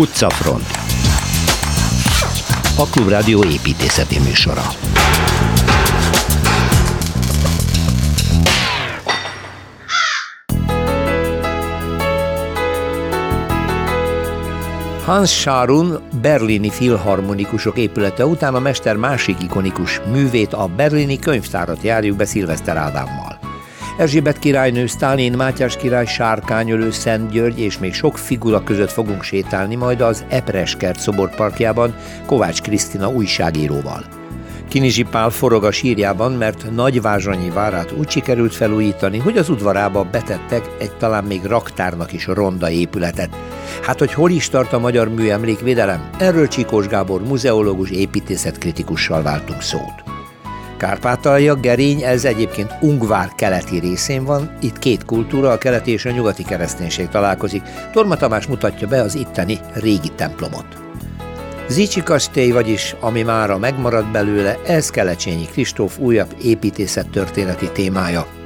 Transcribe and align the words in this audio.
Utcafront 0.00 0.66
A 2.76 2.86
Klubrádió 2.90 3.44
építészeti 3.44 4.18
műsora 4.18 4.62
Hans 15.04 15.30
Scharun 15.30 16.02
berlini 16.20 16.70
filharmonikusok 16.70 17.76
épülete 17.76 18.26
után 18.26 18.54
a 18.54 18.60
mester 18.60 18.96
másik 18.96 19.42
ikonikus 19.42 20.00
művét, 20.12 20.52
a 20.52 20.66
berlini 20.76 21.18
könyvtárat 21.18 21.82
járjuk 21.82 22.16
be 22.16 22.24
Szilveszter 22.24 22.76
Ádámmal. 22.76 23.39
Erzsébet 23.96 24.38
királynő, 24.38 24.86
Sztálin, 24.86 25.32
Mátyás 25.32 25.76
király, 25.76 26.06
Sárkányölő, 26.06 26.90
Szent 26.90 27.30
György 27.30 27.60
és 27.60 27.78
még 27.78 27.94
sok 27.94 28.18
figura 28.18 28.64
között 28.64 28.90
fogunk 28.90 29.22
sétálni 29.22 29.74
majd 29.74 30.00
az 30.00 30.24
Epreskert 30.28 31.00
szoborparkjában 31.00 31.94
Kovács 32.26 32.60
Krisztina 32.62 33.08
újságíróval. 33.08 34.04
Kinizsi 34.68 35.02
Pál 35.02 35.30
forog 35.30 35.64
a 35.64 35.70
sírjában, 35.70 36.32
mert 36.32 36.70
Nagyvázsanyi 36.74 37.50
várát 37.50 37.92
úgy 37.92 38.10
sikerült 38.10 38.54
felújítani, 38.54 39.18
hogy 39.18 39.36
az 39.36 39.48
udvarába 39.48 40.04
betettek 40.04 40.68
egy 40.78 40.92
talán 40.92 41.24
még 41.24 41.44
raktárnak 41.44 42.12
is 42.12 42.26
ronda 42.26 42.70
épületet. 42.70 43.36
Hát, 43.82 43.98
hogy 43.98 44.12
hol 44.12 44.30
is 44.30 44.48
tart 44.48 44.72
a 44.72 44.78
magyar 44.78 45.08
műemlékvédelem? 45.08 46.10
Erről 46.18 46.48
Csikós 46.48 46.86
Gábor 46.86 47.22
muzeológus 47.22 47.90
építészetkritikussal 47.90 49.22
váltunk 49.22 49.62
szót. 49.62 50.19
Kárpátalja, 50.80 51.54
Gerény, 51.54 52.02
ez 52.02 52.24
egyébként 52.24 52.74
Ungvár 52.80 53.32
keleti 53.36 53.78
részén 53.78 54.24
van, 54.24 54.56
itt 54.60 54.78
két 54.78 55.04
kultúra, 55.04 55.50
a 55.50 55.58
keleti 55.58 55.90
és 55.90 56.04
a 56.04 56.10
nyugati 56.10 56.42
kereszténység 56.42 57.08
találkozik. 57.08 57.62
Torma 57.92 58.16
Tamás 58.16 58.46
mutatja 58.46 58.88
be 58.88 59.00
az 59.00 59.14
itteni 59.14 59.58
régi 59.72 60.08
templomot. 60.08 60.66
Zicsi 61.68 62.02
kastély, 62.02 62.50
vagyis 62.50 62.94
ami 63.00 63.22
mára 63.22 63.58
megmaradt 63.58 64.10
belőle, 64.10 64.58
ez 64.66 64.90
Kelecsényi 64.90 65.44
Kristóf 65.44 65.98
újabb 65.98 66.34
építészettörténeti 66.42 67.70
témája. 67.72 68.39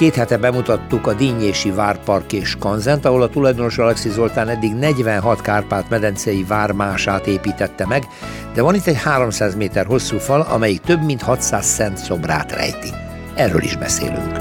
Két 0.00 0.14
hete 0.14 0.36
bemutattuk 0.36 1.06
a 1.06 1.14
Dínyési 1.14 1.70
Várpark 1.70 2.32
és 2.32 2.56
Kanzent, 2.58 3.04
ahol 3.04 3.22
a 3.22 3.28
tulajdonos 3.28 3.78
Alexi 3.78 4.08
Zoltán 4.08 4.48
eddig 4.48 4.74
46 4.74 5.40
Kárpát-medencei 5.40 6.44
vármását 6.48 7.26
építette 7.26 7.86
meg, 7.86 8.06
de 8.54 8.62
van 8.62 8.74
itt 8.74 8.86
egy 8.86 9.02
300 9.02 9.54
méter 9.54 9.86
hosszú 9.86 10.18
fal, 10.18 10.40
amelyik 10.40 10.80
több 10.80 11.02
mint 11.02 11.22
600 11.22 11.66
szent 11.66 11.96
szobrát 11.96 12.52
rejti. 12.52 12.88
Erről 13.34 13.62
is 13.62 13.76
beszélünk. 13.76 14.36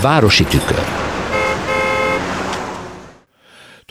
Városi 0.00 0.44
tükör 0.44 1.03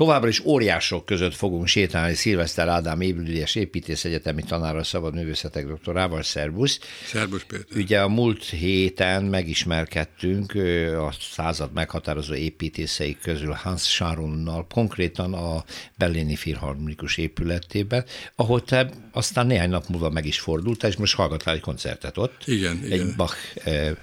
Továbbra 0.04 0.28
is 0.28 0.40
óriások 0.40 1.06
között 1.06 1.36
fogunk 1.36 1.68
sétálni 1.68 2.14
Szilveszter 2.14 2.68
Ádám 2.68 3.02
Ébüldés 3.02 3.56
építész 3.56 4.06
egyetemi 4.06 4.44
tanára 4.44 4.84
szabad 4.84 5.14
művészetek 5.14 5.68
doktorával. 5.68 6.24
Szervusz! 6.24 6.80
Szervusz 7.06 7.44
Péter! 7.48 7.78
Ugye 7.78 8.02
a 8.02 8.08
múlt 8.08 8.44
héten 8.44 9.24
megismerkedtünk 9.24 10.54
a 10.98 11.14
század 11.32 11.74
meghatározó 11.74 12.34
építészei 12.34 13.18
közül 13.22 13.52
Hans 13.52 13.82
Scharunnal, 13.82 14.68
konkrétan 14.74 15.34
a 15.34 15.64
Berlini 15.98 16.36
Filharmonikus 16.36 17.18
épületében, 17.18 18.06
ahol 18.36 18.64
te 18.64 18.90
aztán 19.12 19.48
néhány 19.48 19.70
nap 19.70 19.88
múlva 19.88 20.10
meg 20.10 20.26
is 20.26 20.40
fordultál, 20.40 20.90
és 20.90 20.98
most 20.98 21.16
hallgattál 21.16 21.54
egy 21.54 21.62
koncertet 21.62 22.18
ott. 22.18 22.42
Igen, 22.46 22.80
egy 22.84 22.92
igen. 22.92 23.14
Bach 23.18 23.38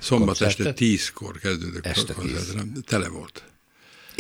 Szombat 0.01 0.27
koncertet. 0.27 0.59
este 0.59 0.73
tízkor 0.73 1.39
kezdődött 1.39 1.87
este 1.87 2.13
a 2.13 2.17
koncertre. 2.17 2.63
Tele 2.87 3.09
volt. 3.09 3.43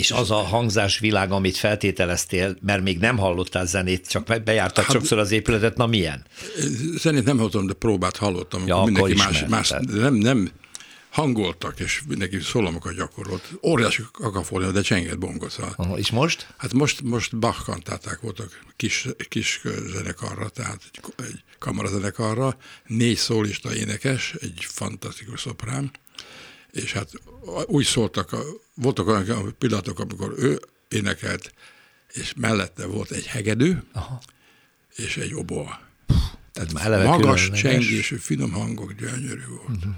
És 0.00 0.10
az 0.10 0.30
a 0.30 0.36
hangzásvilág, 0.36 1.32
amit 1.32 1.56
feltételeztél, 1.56 2.56
mert 2.60 2.82
még 2.82 2.98
nem 2.98 3.18
hallottál 3.18 3.66
zenét, 3.66 4.08
csak 4.08 4.42
bejártad 4.44 4.84
hát, 4.84 4.92
sokszor 4.92 5.18
az 5.18 5.30
épületet, 5.30 5.76
na 5.76 5.86
milyen? 5.86 6.24
Zenét 6.96 7.24
nem 7.24 7.36
hallottam, 7.36 7.66
de 7.66 7.72
próbát 7.72 8.16
hallottam, 8.16 8.66
ja, 8.66 8.82
mindenki 8.84 9.14
más, 9.14 9.44
más 9.48 9.74
nem, 9.80 10.14
nem 10.14 10.50
hangoltak, 11.10 11.80
és 11.80 12.02
mindenki 12.08 12.40
szólamokat 12.40 12.94
gyakorolt. 12.94 13.50
Óriási 13.62 14.02
kakafónia, 14.12 14.70
de 14.70 14.80
csengett 14.80 15.18
bongoszal. 15.18 15.72
Aha, 15.76 15.98
és 15.98 16.10
most? 16.10 16.54
Hát 16.56 16.72
most, 16.72 17.02
most 17.02 17.38
Bach 17.38 17.64
kantáták 17.64 18.20
voltak 18.20 18.64
kis, 18.76 19.06
kis 19.28 19.60
zenekarra, 19.92 20.48
tehát 20.48 20.80
egy, 20.92 21.24
egy 21.26 21.42
kamarazenekarra, 21.58 22.56
négy 22.86 23.16
szólista 23.16 23.74
énekes, 23.74 24.34
egy 24.40 24.66
fantasztikus 24.68 25.40
szoprán, 25.40 25.90
és 26.72 26.92
hát 26.92 27.10
úgy 27.66 27.84
szóltak, 27.84 28.36
voltak 28.74 29.06
olyan 29.06 29.54
pillanatok, 29.58 29.98
amikor 29.98 30.34
ő 30.36 30.60
énekelt, 30.88 31.52
és 32.12 32.32
mellette 32.36 32.86
volt 32.86 33.10
egy 33.10 33.26
hegedű, 33.26 33.76
Aha. 33.92 34.20
és 34.94 35.16
egy 35.16 35.34
oboa. 35.34 35.80
Tehát 36.52 36.72
magas 36.72 37.04
magas, 37.04 37.50
csengésű, 37.50 38.16
finom 38.16 38.52
hangok, 38.52 38.92
gyönyörű 38.92 39.46
volt. 39.48 39.76
Uh-huh. 39.76 39.94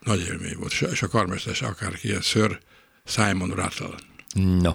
Nagy 0.00 0.20
élmény 0.20 0.56
volt. 0.56 0.72
És 0.72 1.02
a 1.02 1.08
karmester 1.08 1.56
akár 1.60 1.98
ilyen 2.02 2.20
ször 2.20 2.60
Simon 3.04 3.50
Rattle. 3.50 3.94
No. 4.34 4.72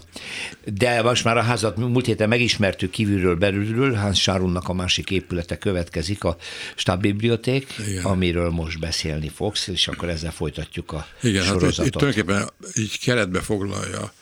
De 0.66 1.02
most 1.02 1.24
már 1.24 1.38
a 1.38 1.42
házat 1.42 1.78
múlt 1.78 2.06
héten 2.06 2.30
megismertük 2.30 2.90
kívülről, 2.90 3.36
belülről, 3.36 3.94
Hans 3.94 4.22
Sárunnak 4.22 4.70
a 4.70 4.74
másik 4.74 5.12
épülete 5.12 5.58
következik, 5.58 6.24
a 6.24 6.38
Stadtbiblioték, 6.76 7.74
amiről 8.04 8.50
most 8.50 8.80
beszélni 8.80 9.30
fogsz, 9.30 9.68
és 9.68 9.88
akkor 9.88 10.10
ezzel 10.10 10.32
folytatjuk 10.32 10.92
a 10.92 11.08
Igen, 11.22 11.44
sorozatot. 11.44 11.76
Hát 11.76 11.86
itt, 11.86 11.94
itt 11.94 12.00
tulajdonképpen 12.00 12.50
így 12.76 13.00
keretbe 13.00 13.42
foglalja 13.42 14.14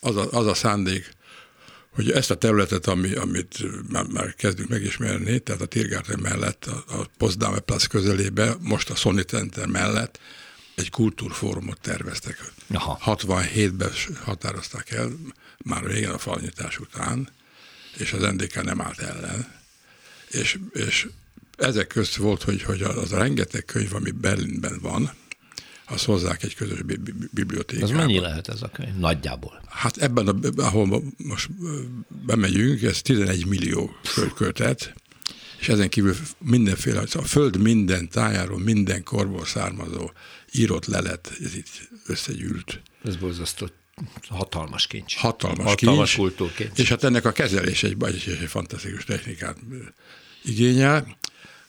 az 0.00 0.16
a, 0.16 0.28
az 0.30 0.46
a 0.46 0.54
szándék, 0.54 1.10
hogy 1.94 2.10
ezt 2.10 2.30
a 2.30 2.34
területet, 2.34 2.86
ami, 2.86 3.12
amit 3.12 3.58
már, 3.88 4.04
már 4.06 4.34
kezdünk 4.34 4.68
megismerni, 4.68 5.38
tehát 5.38 5.60
a 5.60 5.66
Tiergarten 5.66 6.18
mellett, 6.22 6.64
a, 6.64 7.00
a 7.00 7.06
Potsdamer 7.18 7.60
Platz 7.60 7.86
közelébe, 7.86 8.54
most 8.60 8.90
a 8.90 8.94
Sony 8.94 9.22
Center 9.26 9.66
mellett, 9.66 10.20
egy 10.74 10.90
kultúrfórumot 10.90 11.80
terveztek. 11.80 12.52
Aha. 12.72 12.98
67-ben 13.04 13.90
határozták 14.24 14.90
el, 14.90 15.10
már 15.64 15.84
régen 15.84 16.12
a 16.12 16.18
falnyitás 16.18 16.78
után, 16.78 17.28
és 17.96 18.12
az 18.12 18.20
NDK 18.20 18.64
nem 18.64 18.80
állt 18.80 18.98
ellen. 18.98 19.60
És, 20.30 20.58
és 20.72 21.08
ezek 21.56 21.86
közt 21.86 22.16
volt, 22.16 22.42
hogy, 22.42 22.62
hogy 22.62 22.82
az 22.82 23.12
a 23.12 23.18
rengeteg 23.18 23.64
könyv, 23.64 23.94
ami 23.94 24.10
Berlinben 24.10 24.78
van, 24.80 25.10
az 25.86 26.04
hozzák 26.04 26.42
egy 26.42 26.54
közös 26.54 26.82
bibliotékába. 27.30 27.92
Az 27.92 27.98
mennyi 27.98 28.18
lehet 28.18 28.48
ez 28.48 28.62
a 28.62 28.68
könyv? 28.68 28.94
Nagyjából. 28.94 29.62
Hát 29.68 29.96
ebben, 29.96 30.28
a, 30.28 30.62
ahol 30.62 31.02
most 31.16 31.48
bemegyünk, 32.26 32.82
ez 32.82 33.02
11 33.02 33.46
millió 33.46 33.96
kötet, 34.34 34.94
és 35.58 35.68
ezen 35.68 35.88
kívül 35.88 36.14
mindenféle, 36.38 37.02
a 37.12 37.22
föld 37.22 37.56
minden 37.56 38.08
tájáról, 38.08 38.58
minden 38.58 39.02
korból 39.02 39.44
származó 39.44 40.10
írott 40.52 40.86
lelet, 40.86 41.32
ez 41.44 41.54
itt 41.54 41.88
összegyűlt. 42.06 42.80
Ez 43.04 43.16
borzasztó 43.16 43.66
hatalmas 44.28 44.86
kincs. 44.86 45.16
Hatalmas, 45.16 45.64
hatalmas 45.64 46.14
kincs. 46.14 46.20
kultúrkincs. 46.20 46.78
És 46.78 46.88
hát 46.88 47.04
ennek 47.04 47.24
a 47.24 47.32
kezelés 47.32 47.82
egy, 47.82 47.96
egy, 48.00 48.38
egy 48.40 48.48
fantasztikus 48.48 49.04
technikát 49.04 49.56
igényel. 50.44 51.16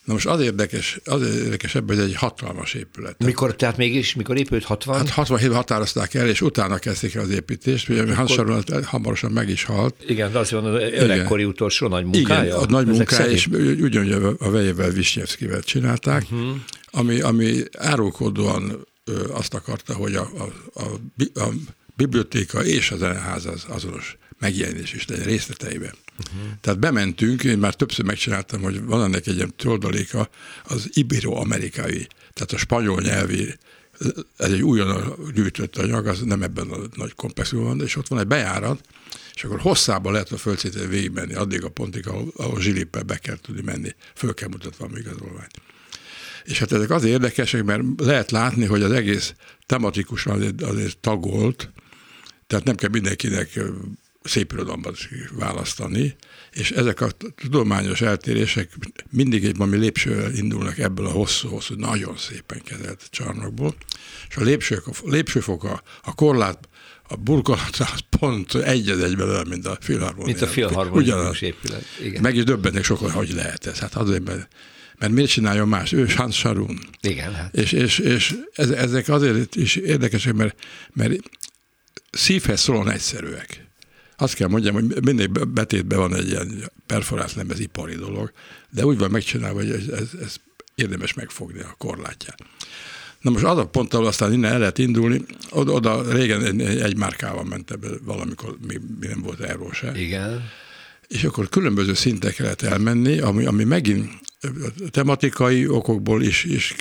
Na 0.04 0.12
most 0.12 0.26
az 0.26 0.40
érdekes, 0.40 1.00
az 1.04 1.22
érdekes 1.22 1.74
ebben, 1.74 1.96
hogy 1.96 2.04
egy 2.04 2.14
hatalmas 2.14 2.74
épület. 2.74 3.24
Mikor, 3.24 3.56
tehát 3.56 3.76
mégis, 3.76 4.14
mikor 4.14 4.36
épült 4.36 4.64
60? 4.64 4.96
Hát 4.96 5.08
67 5.08 5.52
határozták 5.52 6.14
el, 6.14 6.28
és 6.28 6.40
utána 6.40 6.78
kezdték 6.78 7.14
el 7.14 7.22
az 7.22 7.30
építést, 7.30 7.88
ugye 7.88 8.02
Akkor... 8.02 8.14
Hans 8.14 8.32
Saron 8.32 8.64
hamarosan 8.84 9.30
meg 9.30 9.48
is 9.48 9.64
halt. 9.64 9.94
Igen, 10.06 10.32
de 10.32 10.38
azt 10.38 10.52
mondom, 10.52 10.74
öregkori 10.74 11.44
utolsó 11.44 11.88
nagy 11.88 12.04
munkája. 12.04 12.44
Igen, 12.44 12.56
a 12.56 12.64
nagy 12.68 12.86
munkája, 12.86 13.30
és 13.30 13.46
ugyanúgy 13.80 14.12
a 14.38 14.50
vejével 14.50 14.90
Visnyevszkivel 14.90 15.62
csinálták, 15.62 16.22
uh-huh. 16.22 16.56
Ami, 16.94 17.20
ami 17.20 17.62
árulkodóan 17.78 18.86
azt 19.28 19.54
akarta, 19.54 19.94
hogy 19.94 20.14
a, 20.14 20.30
a, 20.38 20.80
a, 20.80 21.40
a 21.40 21.48
bibliotéka 21.96 22.64
és 22.64 22.90
a 22.90 22.96
zeneház 22.96 23.46
az 23.46 23.64
azonos 23.68 24.16
megjelenés 24.38 24.92
is 24.92 25.06
legyen 25.06 25.24
részleteiben. 25.24 25.94
Uh-huh. 26.18 26.52
Tehát 26.60 26.78
bementünk, 26.78 27.44
én 27.44 27.58
már 27.58 27.74
többször 27.74 28.04
megcsináltam, 28.04 28.62
hogy 28.62 28.84
van 28.84 29.02
ennek 29.02 29.26
egy 29.26 29.36
ilyen 29.36 29.54
toldaléka, 29.56 30.28
az 30.64 30.90
ibero-amerikai, 30.92 32.06
tehát 32.32 32.52
a 32.52 32.56
spanyol 32.56 33.00
nyelvi, 33.00 33.54
ez 34.36 34.50
egy 34.52 34.62
újon 34.62 35.14
gyűjtött 35.34 35.76
anyag, 35.76 36.06
az 36.06 36.20
nem 36.20 36.42
ebben 36.42 36.70
a 36.70 36.76
nagy 36.96 37.14
komplexumban 37.14 37.68
van, 37.68 37.86
és 37.86 37.96
ott 37.96 38.08
van 38.08 38.18
egy 38.18 38.26
bejárat, 38.26 38.80
és 39.34 39.44
akkor 39.44 39.60
hosszában 39.60 40.12
lehet 40.12 40.32
a 40.32 40.36
földszéten 40.36 40.88
végigmenni, 40.88 41.34
addig 41.34 41.64
a 41.64 41.68
pontig, 41.68 42.08
ahol, 42.08 42.32
ahol 42.36 42.60
zsilippel 42.60 43.02
be 43.02 43.16
kell 43.16 43.36
tudni 43.36 43.62
menni, 43.62 43.94
föl 44.14 44.34
kell 44.34 44.48
mutatva 44.48 44.86
a 44.86 44.98
igazolványt. 44.98 45.60
És 46.44 46.58
hát 46.58 46.72
ezek 46.72 46.90
azért 46.90 47.12
érdekesek, 47.12 47.64
mert 47.64 47.82
lehet 47.96 48.30
látni, 48.30 48.64
hogy 48.64 48.82
az 48.82 48.92
egész 48.92 49.34
tematikusan 49.66 50.34
azért, 50.34 50.62
azért 50.62 50.98
tagolt, 50.98 51.72
tehát 52.46 52.64
nem 52.64 52.76
kell 52.76 52.90
mindenkinek 52.90 53.60
szépirodalomban 54.22 54.94
választani, 55.32 56.16
és 56.52 56.70
ezek 56.70 57.00
a 57.00 57.10
tudományos 57.36 58.00
eltérések 58.00 58.76
mindig 59.10 59.44
egy 59.44 59.56
valami 59.56 59.76
lépsővel 59.76 60.34
indulnak 60.34 60.78
ebből 60.78 61.06
a 61.06 61.10
hosszú-hosszú, 61.10 61.74
nagyon 61.74 62.16
szépen 62.16 62.60
kezelt 62.64 63.06
csarnokból, 63.10 63.74
és 64.28 64.36
a, 64.36 64.42
lépsők, 64.42 64.86
a 64.86 64.92
lépsőfok, 65.04 65.64
a, 65.64 65.82
a 66.02 66.14
korlát, 66.14 66.68
a 67.08 67.16
burkolatra 67.16 67.86
az 67.92 68.00
pont 68.18 68.54
egy 68.54 68.88
az 68.88 69.00
egyben 69.00 69.28
olyan, 69.28 69.46
mint 69.46 69.66
a 69.66 69.76
filharmonia. 69.80 70.26
Mint 70.26 70.42
a 70.42 70.46
filharmonikus 70.46 71.40
épület. 71.40 71.84
Igen. 72.02 72.22
Meg 72.22 72.36
is 72.36 72.44
döbbennek 72.44 72.84
sokan, 72.84 73.10
hogy 73.10 73.32
lehet 73.32 73.66
ez. 73.66 73.78
Hát 73.78 73.94
azért, 73.94 74.24
mert, 74.24 74.48
mert 75.04 75.16
miért 75.16 75.30
csináljon 75.30 75.68
más? 75.68 75.92
Ő 75.92 76.06
Hans 76.16 76.36
Sarun. 76.36 76.78
Igen. 77.00 77.34
Hát. 77.34 77.54
És, 77.54 77.72
és, 77.72 77.98
és 77.98 78.34
ezek 78.54 79.08
azért 79.08 79.56
is 79.56 79.76
érdekesek, 79.76 80.34
mert, 80.34 80.58
mert 80.92 81.12
szívhez 82.10 82.60
szólóan 82.60 82.90
egyszerűek. 82.90 83.66
Azt 84.16 84.34
kell 84.34 84.48
mondjam, 84.48 84.74
hogy 84.74 85.04
mindig 85.04 85.48
betétben 85.48 85.98
van 85.98 86.14
egy 86.14 86.28
ilyen 86.28 86.70
perforált 86.86 87.34
lemez 87.34 87.60
ipari 87.60 87.94
dolog, 87.94 88.32
de 88.70 88.84
úgy 88.84 88.98
van 88.98 89.10
megcsinálva, 89.10 89.58
hogy 89.58 89.70
ez, 89.70 89.88
ez, 89.88 90.08
ez 90.22 90.36
érdemes 90.74 91.14
megfogni 91.14 91.60
a 91.60 91.74
korlátját. 91.78 92.38
Na 93.20 93.30
most 93.30 93.44
az 93.44 93.58
a 93.58 93.66
pont, 93.66 93.94
ahol 93.94 94.06
aztán 94.06 94.32
innen 94.32 94.52
el 94.52 94.58
lehet 94.58 94.78
indulni, 94.78 95.24
oda, 95.50 95.72
oda 95.72 96.12
régen 96.12 96.60
egy 96.60 96.96
márkával 96.96 97.44
mentem 97.44 97.80
valamikor, 98.02 98.56
még, 98.66 98.80
nem 99.00 99.20
volt 99.22 99.40
erről 99.40 99.72
se. 99.72 99.92
Igen. 100.00 100.50
És 101.08 101.24
akkor 101.24 101.48
különböző 101.48 101.94
szintekre 101.94 102.44
lehet 102.44 102.62
elmenni, 102.62 103.18
ami, 103.18 103.44
ami 103.44 103.64
megint 103.64 104.10
tematikai 104.90 105.68
okokból 105.68 106.22
is, 106.22 106.44
is 106.44 106.74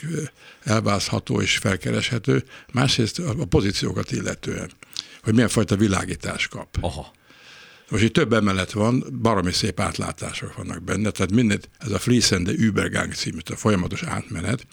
elvázható 0.64 1.42
és 1.42 1.58
felkereshető, 1.58 2.44
másrészt 2.72 3.20
a 3.20 3.46
pozíciókat 3.46 4.12
illetően, 4.12 4.72
hogy 5.24 5.34
milyen 5.34 5.50
fajta 5.50 5.76
világítás 5.76 6.48
kap. 6.48 6.78
Aha. 6.82 7.14
Most 7.94 8.06
itt 8.06 8.14
több 8.14 8.34
emelet 8.34 8.72
van, 8.72 9.04
baromi 9.22 9.52
szép 9.52 9.80
átlátások 9.80 10.56
vannak 10.56 10.84
benne, 10.84 11.10
tehát 11.10 11.32
minden, 11.32 11.60
ez 11.80 11.92
a 11.92 12.00
Fließende 12.00 12.52
Übergang 12.52 13.14
című, 13.14 13.38
a 13.52 13.56
folyamatos 13.56 14.04
átmenet, 14.04 14.68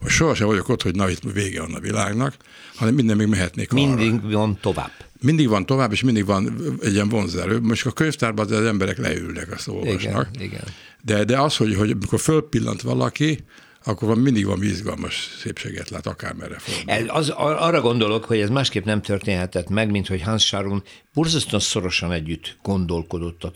hogy 0.00 0.10
sohasem 0.10 0.46
vagyok 0.46 0.68
ott, 0.68 0.82
hogy 0.82 0.94
na 0.94 1.08
itt 1.08 1.22
vége 1.32 1.60
van 1.60 1.74
a 1.74 1.80
világnak, 1.80 2.36
hanem 2.74 2.94
minden 2.94 3.16
még 3.16 3.26
mehetnék 3.26 3.70
Mindig 3.70 4.12
arra. 4.12 4.28
van 4.28 4.58
tovább. 4.60 4.90
Mindig 5.20 5.48
van 5.48 5.66
tovább, 5.66 5.92
és 5.92 6.02
mindig 6.02 6.24
van 6.24 6.54
egy 6.82 6.92
ilyen 6.92 7.08
vonzerő. 7.08 7.60
Most 7.60 7.86
a 7.86 7.90
könyvtárban 7.90 8.52
az 8.52 8.64
emberek 8.64 8.98
leülnek, 8.98 9.52
azt 9.52 9.68
olvasnak. 9.68 10.28
Igen, 10.32 10.46
igen. 10.46 10.64
De, 11.02 11.24
de 11.24 11.40
az, 11.40 11.56
hogy, 11.56 11.74
hogy 11.74 11.90
amikor 11.90 12.20
fölpillant 12.20 12.82
valaki, 12.82 13.44
akkor 13.84 14.08
van, 14.08 14.18
mindig 14.18 14.46
van 14.46 14.62
izgalmas 14.62 15.36
szépséget 15.40 15.90
lát, 15.90 16.06
akármerre 16.06 16.58
fordul. 16.58 17.08
Az, 17.10 17.28
arra 17.36 17.80
gondolok, 17.80 18.24
hogy 18.24 18.38
ez 18.38 18.48
másképp 18.48 18.84
nem 18.84 19.02
történhetett 19.02 19.68
meg, 19.68 19.90
mint 19.90 20.06
hogy 20.08 20.22
Hans 20.22 20.46
Sáron 20.46 20.82
borzasztóan 21.14 21.60
szorosan 21.62 22.12
együtt 22.12 22.56
gondolkodott 22.62 23.44
a, 23.44 23.52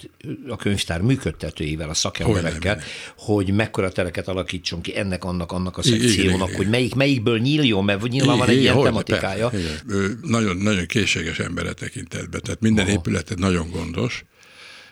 a 0.49 0.57
könyvtár 0.57 1.01
működtetőivel, 1.01 1.89
a 1.89 1.95
szakemberekkel, 1.95 2.81
hogy, 3.17 3.55
mekkora 3.55 3.91
tereket 3.93 4.29
alakítson 4.29 4.81
ki 4.81 4.97
ennek, 4.97 5.25
annak, 5.25 5.53
annak 5.53 5.79
a 5.79 5.83
szekciónak, 5.83 6.51
hogy 6.51 6.69
melyik, 6.69 6.95
melyikből 6.95 7.39
nyíljon, 7.39 7.85
mert 7.85 8.09
nyilván 8.09 8.39
van 8.39 8.49
egy 8.49 8.61
ilyen 8.61 8.83
tematikája. 8.83 9.51
Nagyon, 10.23 10.57
nagyon 10.57 10.87
készséges 10.87 11.39
embere 11.39 11.73
tekintetben, 11.73 12.41
tehát 12.41 12.61
minden 12.61 12.89
épületet 12.89 13.39
nagyon 13.39 13.71
gondos, 13.71 14.25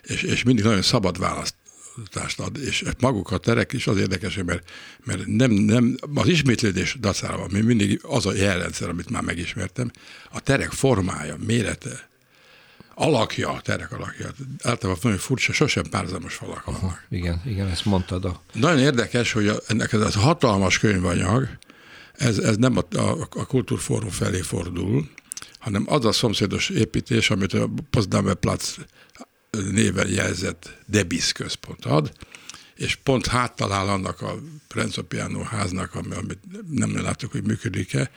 és, 0.03 0.23
és 0.23 0.43
mindig 0.43 0.65
nagyon 0.65 0.83
szabad 0.83 1.19
választ 1.19 1.55
támogatást 1.95 2.41
ad, 2.41 2.59
és 2.59 2.85
maguk 2.99 3.31
a 3.31 3.39
terek 3.39 3.73
is 3.73 3.87
az 3.87 3.97
érdekes, 3.97 4.41
mert, 4.47 4.71
mert 5.05 5.27
nem, 5.27 5.51
nem, 5.51 5.97
az 6.15 6.29
ismétlődés 6.29 6.97
dacára 7.01 7.47
mi 7.51 7.61
mindig 7.61 8.01
az 8.03 8.27
a 8.27 8.35
jelrendszer, 8.35 8.89
amit 8.89 9.11
már 9.11 9.23
megismertem, 9.23 9.91
a 10.33 10.41
terek 10.41 10.71
formája, 10.71 11.37
mérete, 11.47 12.09
alakja, 12.95 13.51
a 13.51 13.61
terek 13.61 13.93
alakja, 13.93 14.31
általában 14.63 15.01
nagyon 15.03 15.19
furcsa, 15.19 15.53
sosem 15.53 15.85
párzamos 15.91 16.35
falak 16.35 16.65
vannak. 16.65 16.83
Aha, 16.83 16.99
igen, 17.09 17.43
igen, 17.47 17.69
ezt 17.69 17.85
mondtad. 17.85 18.25
A... 18.25 18.43
Nagyon 18.53 18.79
érdekes, 18.79 19.33
hogy 19.33 19.49
a, 19.49 19.57
ennek 19.67 19.93
ez 19.93 20.17
a 20.17 20.21
hatalmas 20.21 20.79
könyvanyag, 20.79 21.49
ez, 22.13 22.39
ez 22.39 22.57
nem 22.57 22.77
a, 22.77 22.97
a, 22.97 23.29
a 23.31 23.47
kultúrfórum 23.47 24.11
felé 24.11 24.41
fordul, 24.41 25.09
hanem 25.59 25.85
az 25.89 26.05
a 26.05 26.13
szomszédos 26.13 26.69
építés, 26.69 27.31
amit 27.31 27.53
a 27.53 27.71
Potsdamer 27.91 28.35
Platz 28.35 28.79
néven 29.71 30.09
jelzett 30.09 30.77
Debis 30.87 31.33
központ 31.33 31.85
ad, 31.85 32.13
és 32.75 32.95
pont 32.95 33.27
háttalál 33.27 33.89
annak 33.89 34.21
a 34.21 34.39
Renzo 34.75 35.03
Piano 35.03 35.43
háznak, 35.43 35.95
amit 35.95 36.39
nem 36.71 37.03
láttuk, 37.03 37.33
hogy 37.33 37.45
működik-e, 37.45 38.11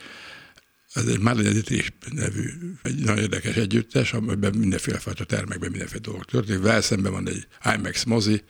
ez 0.92 1.06
egy 1.06 1.18
Marlene 1.18 1.50
Dietrich 1.50 1.92
nevű, 2.10 2.50
egy 2.82 2.98
nagyon 2.98 3.22
érdekes 3.22 3.54
együttes, 3.54 4.12
amiben 4.12 4.54
mindenféle 4.54 4.98
fajta 4.98 5.24
termekben 5.24 5.70
mindenféle 5.70 6.00
dolgok 6.00 6.24
történik. 6.24 6.62
Velszemben 6.62 7.12
van 7.12 7.28
egy 7.28 7.46
IMAX 7.74 8.04
mozi, 8.04 8.42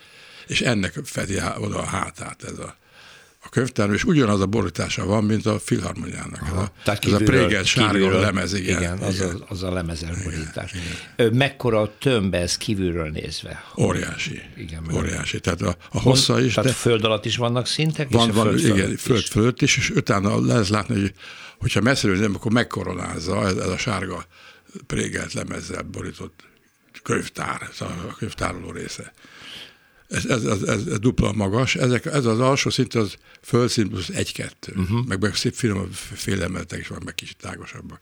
és 0.46 0.60
ennek 0.60 1.00
fedi 1.04 1.36
oda 1.58 1.78
a 1.78 1.84
hátát 1.84 2.42
ez 2.42 2.58
a 2.58 2.78
a 3.48 3.50
könyvtár, 3.50 3.90
és 3.90 4.04
ugyanaz 4.04 4.40
a 4.40 4.46
borítása 4.46 5.04
van, 5.04 5.24
mint 5.24 5.46
a 5.46 5.58
filharmoniának. 5.58 6.42
Aha, 6.42 6.60
a, 6.60 6.72
tehát 6.84 7.04
ez 7.04 7.12
a 7.12 7.16
prégelt 7.16 7.64
sárga 7.64 8.20
lemez, 8.20 8.54
igen. 8.54 8.78
Igen, 8.78 8.98
az, 8.98 9.14
igen. 9.14 9.28
A, 9.28 9.44
az 9.48 9.62
a 9.62 9.72
lemezel 9.72 10.16
borítás. 10.24 10.72
Igen. 11.16 11.32
Mekkora 11.34 11.80
a 11.80 11.92
tömbe 11.98 12.38
ez 12.38 12.56
kívülről 12.56 13.10
nézve? 13.10 13.64
Óriási. 13.76 14.42
Igen, 14.56 14.82
óriási. 14.94 15.40
Tehát 15.40 15.62
a, 15.62 15.76
a 15.90 16.00
hossza 16.00 16.40
is. 16.40 16.54
Tehát 16.54 16.70
de 16.70 16.76
föld 16.76 17.04
alatt 17.04 17.24
is 17.24 17.36
vannak 17.36 17.66
szintek? 17.66 18.08
Van, 18.10 18.28
és 18.28 18.34
van, 18.34 18.44
föld 18.44 18.76
igen, 18.76 18.96
föld 18.96 19.18
is. 19.18 19.28
fölött 19.28 19.62
is, 19.62 19.76
és 19.76 19.90
utána 19.90 20.46
lehet 20.46 20.68
látni, 20.68 21.00
hogy 21.00 21.14
hogyha 21.58 21.80
messziről 21.80 22.16
nem, 22.16 22.34
akkor 22.34 22.52
megkoronázza 22.52 23.46
ez, 23.46 23.56
ez 23.56 23.68
a 23.68 23.78
sárga 23.78 24.24
prégelt 24.86 25.32
lemezzel 25.32 25.82
borított 25.82 26.42
könyvtár, 27.02 27.68
ez 27.72 27.80
a 27.80 28.14
könyvtároló 28.18 28.70
része 28.70 29.12
ez, 30.08 30.24
ez, 30.24 30.44
ez, 30.44 30.62
ez, 30.62 30.86
ez 30.86 30.98
dupla 30.98 31.32
magas, 31.32 31.74
Ezek, 31.74 32.04
ez 32.04 32.24
az 32.24 32.40
alsó 32.40 32.70
szint 32.70 32.94
az 32.94 33.14
földszint 33.42 33.88
plusz 33.88 34.08
egy-kettő, 34.08 34.72
uh-huh. 34.76 35.06
meg, 35.06 35.20
meg 35.20 35.34
szép 35.34 35.54
finomabb 35.54 35.92
félemeltek 35.92 36.78
is 36.80 36.88
van, 36.88 37.02
meg 37.04 37.14
kicsit 37.14 37.36
tágosabbak. 37.36 38.00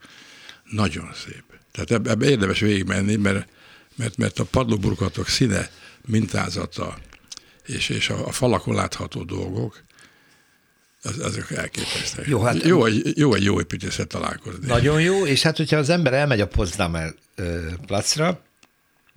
Nagyon 0.70 1.10
szép. 1.24 1.44
Tehát 1.72 1.90
ebbe, 1.90 2.10
ebbe 2.10 2.28
érdemes 2.28 2.60
végigmenni, 2.60 3.16
mert, 3.16 3.48
mert, 3.94 4.16
mert 4.16 4.38
a 4.38 4.44
padlóburkatok 4.44 5.28
színe, 5.28 5.70
mintázata 6.06 6.98
és, 7.66 7.88
és 7.88 8.10
a, 8.10 8.26
a 8.26 8.32
falakon 8.32 8.74
látható 8.74 9.22
dolgok, 9.22 9.84
az, 11.02 11.18
azok 11.18 11.50
elképesztőek. 11.50 12.28
Jó, 12.28 12.42
hát, 12.42 12.64
jó, 12.64 12.84
egy, 12.84 13.18
jó 13.18 13.34
egy 13.34 13.44
jó 13.44 13.60
építészet 13.60 14.08
találkozni. 14.08 14.66
Nagyon 14.66 15.00
jó, 15.00 15.26
és 15.26 15.42
hát 15.42 15.56
hogyha 15.56 15.76
az 15.76 15.88
ember 15.88 16.12
elmegy 16.14 16.40
a 16.40 16.46
Potsdamer 16.46 17.14
placra, 17.86 18.42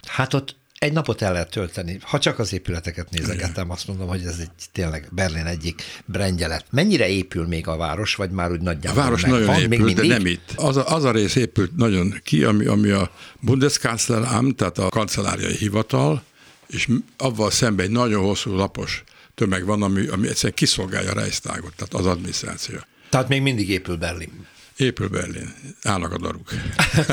hát 0.07 0.33
ott 0.33 0.55
egy 0.79 0.93
napot 0.93 1.21
el 1.21 1.31
lehet 1.31 1.49
tölteni. 1.49 1.97
Ha 2.01 2.19
csak 2.19 2.39
az 2.39 2.53
épületeket 2.53 3.09
nézegetem, 3.09 3.69
azt 3.69 3.87
mondom, 3.87 4.07
hogy 4.07 4.23
ez 4.25 4.37
egy 4.39 4.49
tényleg 4.71 5.07
Berlin 5.11 5.45
egyik 5.45 5.83
brendje 6.05 6.63
Mennyire 6.69 7.07
épül 7.07 7.47
még 7.47 7.67
a 7.67 7.77
város, 7.77 8.15
vagy 8.15 8.31
már 8.31 8.51
úgy 8.51 8.61
nagyjából 8.61 9.01
A 9.01 9.03
város 9.03 9.21
nagyon 9.21 9.45
van, 9.45 9.59
épül, 9.59 9.85
még 9.85 9.95
de 9.95 10.07
nem 10.07 10.25
itt. 10.25 10.51
Az 10.55 10.77
a, 10.77 10.95
az 10.95 11.03
a 11.03 11.11
rész 11.11 11.35
épült 11.35 11.75
nagyon 11.75 12.19
ki, 12.23 12.43
ami, 12.43 12.65
ami 12.65 12.89
a 12.89 13.11
Bundeskanzleramt, 13.39 14.55
tehát 14.55 14.77
a 14.77 14.89
kancelláriai 14.89 15.55
hivatal, 15.55 16.23
és 16.67 16.87
avval 17.17 17.51
szemben 17.51 17.85
egy 17.85 17.91
nagyon 17.91 18.23
hosszú 18.23 18.55
lapos 18.55 19.03
tömeg 19.35 19.65
van, 19.65 19.83
ami, 19.83 20.07
ami 20.07 20.27
egyszerűen 20.27 20.53
kiszolgálja 20.53 21.11
a 21.11 21.13
Reichstagot, 21.13 21.75
tehát 21.75 21.93
az 21.93 22.05
adminisztráció. 22.05 22.75
Tehát 23.09 23.27
még 23.27 23.41
mindig 23.41 23.69
épül 23.69 23.97
Berlin. 23.97 24.47
Épül 24.77 25.07
Berlin. 25.07 25.53
Állnak 25.83 26.13
a 26.13 26.17
daruk. 26.17 26.49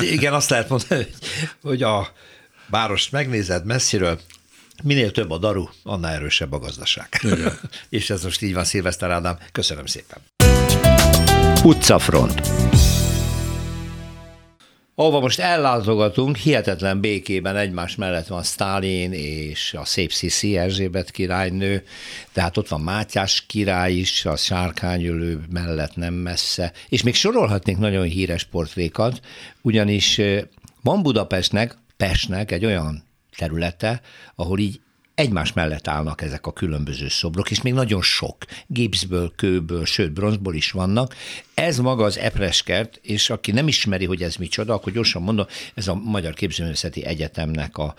Igen, 0.01 0.33
azt 0.33 0.51
lehet 0.51 0.69
mondani, 0.69 1.07
hogy 1.63 1.83
a 1.83 2.13
várost 2.67 3.13
megnézed 3.13 3.65
messziről, 3.65 4.21
minél 4.83 5.11
több 5.11 5.31
a 5.31 5.39
daru, 5.39 5.69
annál 5.83 6.13
erősebb 6.13 6.53
a 6.53 6.59
gazdaság. 6.59 7.09
És 7.89 8.11
ez 8.11 8.25
most 8.25 8.43
így 8.43 8.55
van, 8.55 8.65
Szilveszter 8.65 9.11
Ádám. 9.11 9.39
Köszönöm 9.53 9.87
szépen. 9.87 10.19
Utcafront. 11.65 12.41
Ahova 14.99 15.21
most 15.21 15.39
ellátogatunk, 15.39 16.37
hihetetlen 16.37 17.01
békében 17.01 17.57
egymás 17.57 17.97
mellett 17.97 18.27
van 18.27 18.43
Stálin 18.43 19.13
és 19.13 19.75
a 19.75 19.85
szép 19.85 20.13
Sziszi 20.13 20.57
Erzsébet 20.57 21.11
királynő, 21.11 21.85
tehát 22.33 22.57
ott 22.57 22.69
van 22.69 22.81
Mátyás 22.81 23.45
király 23.47 23.93
is, 23.93 24.25
a 24.25 24.37
sárkányölő 24.37 25.41
mellett 25.51 25.97
nem 25.97 26.15
messze, 26.15 26.73
és 26.89 27.03
még 27.03 27.15
sorolhatnék 27.15 27.79
nagyon 27.79 28.05
híres 28.05 28.45
portrékat, 28.45 29.21
ugyanis 29.63 30.19
eh, 30.19 30.43
van 30.83 31.03
Budapestnek 31.03 31.77
Pestnek 31.97 32.51
egy 32.51 32.65
olyan 32.65 33.03
területe, 33.37 34.01
ahol 34.35 34.59
így 34.59 34.81
egymás 35.17 35.53
mellett 35.53 35.89
állnak 35.89 36.23
ezek 36.23 36.47
a 36.47 36.53
különböző 36.53 37.09
szobrok, 37.09 37.51
és 37.51 37.63
még 37.63 37.73
nagyon 37.73 38.03
sok 38.03 38.37
gipszből, 38.67 39.33
kőből, 39.37 39.85
sőt 39.85 40.13
bronzból 40.13 40.55
is 40.55 40.71
vannak. 40.71 41.15
Ez 41.55 41.79
maga 41.79 42.05
az 42.05 42.19
Epreskert, 42.19 42.99
és 43.03 43.31
aki 43.31 43.53
nem 43.53 43.69
ismeri, 43.69 44.05
hogy 44.05 44.23
ez 44.23 44.37
micsoda, 44.37 44.75
akkor 44.75 44.93
gyorsan 44.93 45.23
mondom, 45.23 45.47
ez 45.75 45.89
a 45.89 45.95
Magyar 45.95 46.35
Képzőművészeti 46.35 47.05
Egyetemnek 47.05 47.77
a, 47.79 47.95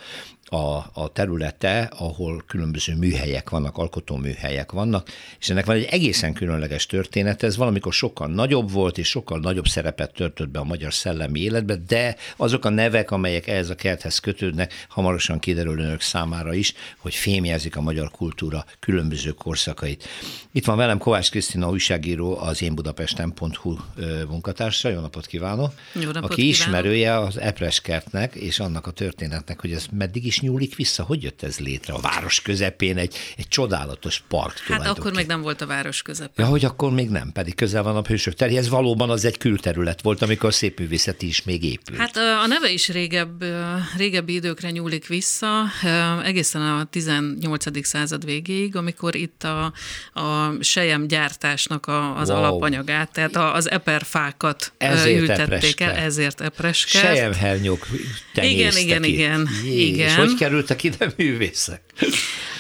a, 0.49 0.75
a 0.93 1.09
területe, 1.13 1.91
ahol 1.97 2.43
különböző 2.47 2.95
műhelyek 2.95 3.49
vannak, 3.49 3.77
alkotóműhelyek 3.77 4.71
vannak, 4.71 5.09
és 5.39 5.49
ennek 5.49 5.65
van 5.65 5.75
egy 5.75 5.83
egészen 5.83 6.33
különleges 6.33 6.85
történet, 6.85 7.43
ez 7.43 7.57
valamikor 7.57 7.93
sokkal 7.93 8.27
nagyobb 8.27 8.71
volt, 8.71 8.97
és 8.97 9.07
sokkal 9.07 9.39
nagyobb 9.39 9.67
szerepet 9.67 10.13
törtött 10.13 10.49
be 10.49 10.59
a 10.59 10.63
magyar 10.63 10.93
szellemi 10.93 11.39
életbe, 11.39 11.75
de 11.87 12.15
azok 12.35 12.65
a 12.65 12.69
nevek, 12.69 13.11
amelyek 13.11 13.47
ehhez 13.47 13.69
a 13.69 13.75
kerthez 13.75 14.19
kötődnek, 14.19 14.85
hamarosan 14.89 15.39
kiderül 15.39 15.79
önök 15.79 16.01
számára 16.01 16.53
is, 16.53 16.73
hogy 16.97 17.15
fémjelzik 17.15 17.75
a 17.75 17.81
magyar 17.81 18.11
kultúra 18.11 18.65
különböző 18.79 19.31
korszakait. 19.31 20.07
Itt 20.51 20.65
van 20.65 20.77
velem 20.77 20.97
Kovács 20.97 21.29
Krisztina 21.29 21.69
újságíró, 21.69 22.39
az 22.39 22.61
én 22.61 22.75
Budapesten.hu 22.75 23.75
munkatársa, 24.29 24.89
jó 24.89 24.99
napot 24.99 25.25
kívánok! 25.25 25.73
Jó 25.93 26.11
napot 26.11 26.31
aki 26.31 26.41
kívánok. 26.41 26.55
ismerője 26.55 27.19
az 27.19 27.39
Epreskertnek 27.39 28.35
és 28.35 28.59
annak 28.59 28.87
a 28.87 28.91
történetnek, 28.91 29.61
hogy 29.61 29.71
ez 29.71 29.85
meddig 29.91 30.25
is 30.25 30.37
nyúlik 30.41 30.75
vissza, 30.75 31.03
hogy 31.03 31.24
jött 31.24 31.44
ez 31.44 31.58
létre 31.60 31.94
a 31.94 32.00
város 32.00 32.41
közepén, 32.41 32.98
egy, 32.98 33.15
egy 33.38 33.48
csodálatos 33.48 34.24
park 34.27 34.58
Hát 34.60 34.88
akkor 34.88 35.13
még 35.13 35.25
nem 35.25 35.41
volt 35.41 35.62
a 35.62 35.65
város 35.65 36.01
közepén. 36.01 36.46
Ja, 36.46 36.51
hogy 36.51 36.65
akkor 36.65 36.91
még 36.91 37.10
nem, 37.10 37.32
pedig 37.32 37.56
közel 37.56 37.84
van 37.84 37.96
a 37.96 38.01
hősök 38.08 38.34
terhez. 38.34 38.70
Valóban 38.70 39.10
az 39.10 39.25
egy 39.25 39.38
külterület 39.38 40.01
volt, 40.01 40.22
amikor 40.22 40.53
szép 40.53 40.79
művészeti 40.79 41.27
is 41.27 41.44
még 41.44 41.63
épült. 41.63 42.00
Hát 42.00 42.17
a 42.44 42.48
neve 42.48 42.70
is 42.72 42.88
régebb, 42.89 43.44
régebbi 43.98 44.34
időkre 44.34 44.70
nyúlik 44.72 45.08
vissza, 45.08 45.63
egészen 46.24 46.62
a 46.62 46.84
18. 46.89 47.86
század 47.86 48.25
végéig, 48.25 48.75
amikor 48.75 49.15
itt 49.15 49.44
a, 49.44 49.74
a 50.13 50.53
sejem 50.60 51.08
gyártásnak 51.08 51.86
a, 51.86 52.17
az 52.17 52.29
Wow. 52.29 52.38
alapanyagát, 52.38 53.12
tehát 53.12 53.36
a- 53.36 53.53
az 53.53 53.70
eperfákat 53.70 54.72
Ezért 54.77 55.20
ültették 55.22 55.46
epreske. 55.50 55.86
el, 55.86 55.96
ezért 55.96 56.41
epreske. 56.41 56.98
Sejemhernyók 57.00 57.88
Igen, 58.34 58.72
itt. 58.77 59.06
igen, 59.06 59.48
Jézus, 59.63 59.82
igen. 60.13 60.15
Hogy 60.27 60.39
kerültek 60.39 60.84
ide 60.84 61.13
művészek? 61.17 61.81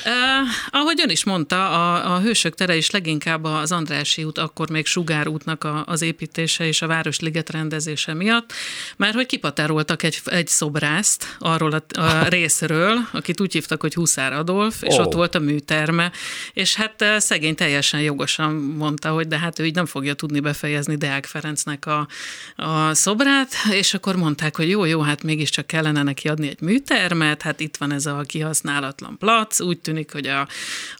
Uh, 0.05 0.47
ahogy 0.69 1.01
ön 1.01 1.09
is 1.09 1.23
mondta, 1.23 1.69
a, 1.69 2.15
a 2.15 2.19
Hősök 2.19 2.55
tere 2.55 2.75
is 2.75 2.89
leginkább 2.89 3.43
az 3.43 3.71
Andrási 3.71 4.23
út, 4.23 4.37
akkor 4.37 4.69
még 4.69 4.85
Sugárútnak 4.85 5.63
a, 5.63 5.83
az 5.85 6.01
építése 6.01 6.67
és 6.67 6.81
a 6.81 6.87
Városliget 6.87 7.49
rendezése 7.49 8.13
miatt, 8.13 8.53
mert 8.97 9.13
hogy 9.13 9.25
kipatároltak 9.25 10.03
egy, 10.03 10.19
egy 10.25 10.47
szobrászt 10.47 11.35
arról 11.39 11.71
a, 11.71 11.99
a 11.99 12.27
részről, 12.37 12.97
akit 13.11 13.41
úgy 13.41 13.53
hívtak, 13.53 13.81
hogy 13.81 13.93
Huszár 13.93 14.33
Adolf, 14.33 14.81
és 14.81 14.95
Ó. 14.95 15.01
ott 15.01 15.13
volt 15.13 15.35
a 15.35 15.39
műterme, 15.39 16.11
és 16.53 16.75
hát 16.75 17.05
szegény 17.17 17.55
teljesen 17.55 18.01
jogosan 18.01 18.53
mondta, 18.55 19.09
hogy 19.09 19.27
de 19.27 19.39
hát 19.39 19.59
ő 19.59 19.65
így 19.65 19.75
nem 19.75 19.85
fogja 19.85 20.13
tudni 20.13 20.39
befejezni 20.39 20.95
Deák 20.95 21.25
Ferencnek 21.25 21.85
a, 21.85 22.07
a 22.55 22.93
szobrát, 22.93 23.53
és 23.71 23.93
akkor 23.93 24.15
mondták, 24.15 24.55
hogy 24.55 24.69
jó, 24.69 24.85
jó, 24.85 25.01
hát 25.01 25.23
mégiscsak 25.23 25.67
kellene 25.67 26.03
neki 26.03 26.27
adni 26.27 26.47
egy 26.47 26.61
műtermet, 26.61 27.41
hát 27.41 27.56
itt 27.61 27.77
van 27.77 27.91
ez 27.91 28.05
a 28.05 28.23
kihasználatlan 28.25 29.17
plac, 29.17 29.59
úgy 29.59 29.79
tűnik, 29.79 30.11
hogy 30.11 30.27
a, 30.27 30.47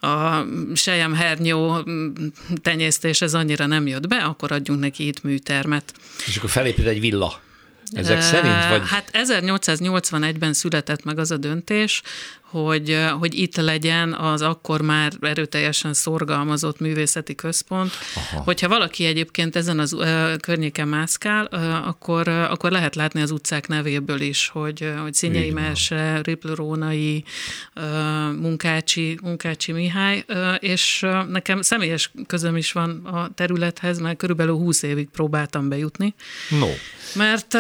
a 0.07 0.45
sejem 0.73 1.13
hernyó 1.13 1.83
mm, 1.89 2.27
tenyésztés 2.61 3.21
ez 3.21 3.33
annyira 3.33 3.65
nem 3.65 3.87
jött 3.87 4.07
be, 4.07 4.17
akkor 4.17 4.51
adjunk 4.51 4.79
neki 4.79 5.07
itt 5.07 5.23
műtermet. 5.23 5.93
És 6.25 6.37
akkor 6.37 6.49
felépült 6.49 6.87
egy 6.87 6.99
villa. 6.99 7.41
Ezek 7.91 8.21
szerint? 8.21 8.67
Vagy... 8.69 8.81
Hát 8.85 9.09
1881-ben 9.13 10.53
született 10.53 11.03
meg 11.03 11.19
az 11.19 11.31
a 11.31 11.37
döntés, 11.37 12.01
hogy, 12.49 12.97
hogy 13.19 13.33
itt 13.33 13.55
legyen 13.55 14.13
az 14.13 14.41
akkor 14.41 14.81
már 14.81 15.13
erőteljesen 15.21 15.93
szorgalmazott 15.93 16.79
művészeti 16.79 17.35
központ. 17.35 17.91
Aha. 18.15 18.41
Hogyha 18.43 18.67
valaki 18.67 19.05
egyébként 19.05 19.55
ezen 19.55 19.79
az 19.79 19.93
ö, 19.93 20.33
környéken 20.39 20.87
mászkál, 20.87 21.47
ö, 21.51 21.57
akkor, 21.57 22.27
ö, 22.27 22.31
akkor 22.31 22.71
lehet 22.71 22.95
látni 22.95 23.21
az 23.21 23.31
utcák 23.31 23.67
nevéből 23.67 24.21
is, 24.21 24.47
hogy, 24.47 24.93
hogy 25.01 25.13
van. 25.53 25.61
Mese, 25.61 26.21
Riplrónai, 26.23 27.23
ö, 27.73 27.81
Munkácsi, 28.31 29.19
Munkácsi 29.21 29.71
Mihály, 29.71 30.25
és 30.59 31.05
nekem 31.29 31.61
személyes 31.61 32.11
közöm 32.27 32.55
is 32.55 32.71
van 32.71 33.05
a 33.05 33.29
területhez, 33.35 33.99
mert 33.99 34.17
körülbelül 34.17 34.55
20 34.55 34.81
évig 34.81 35.07
próbáltam 35.09 35.69
bejutni. 35.69 36.13
No. 36.49 36.67
Mert 37.15 37.53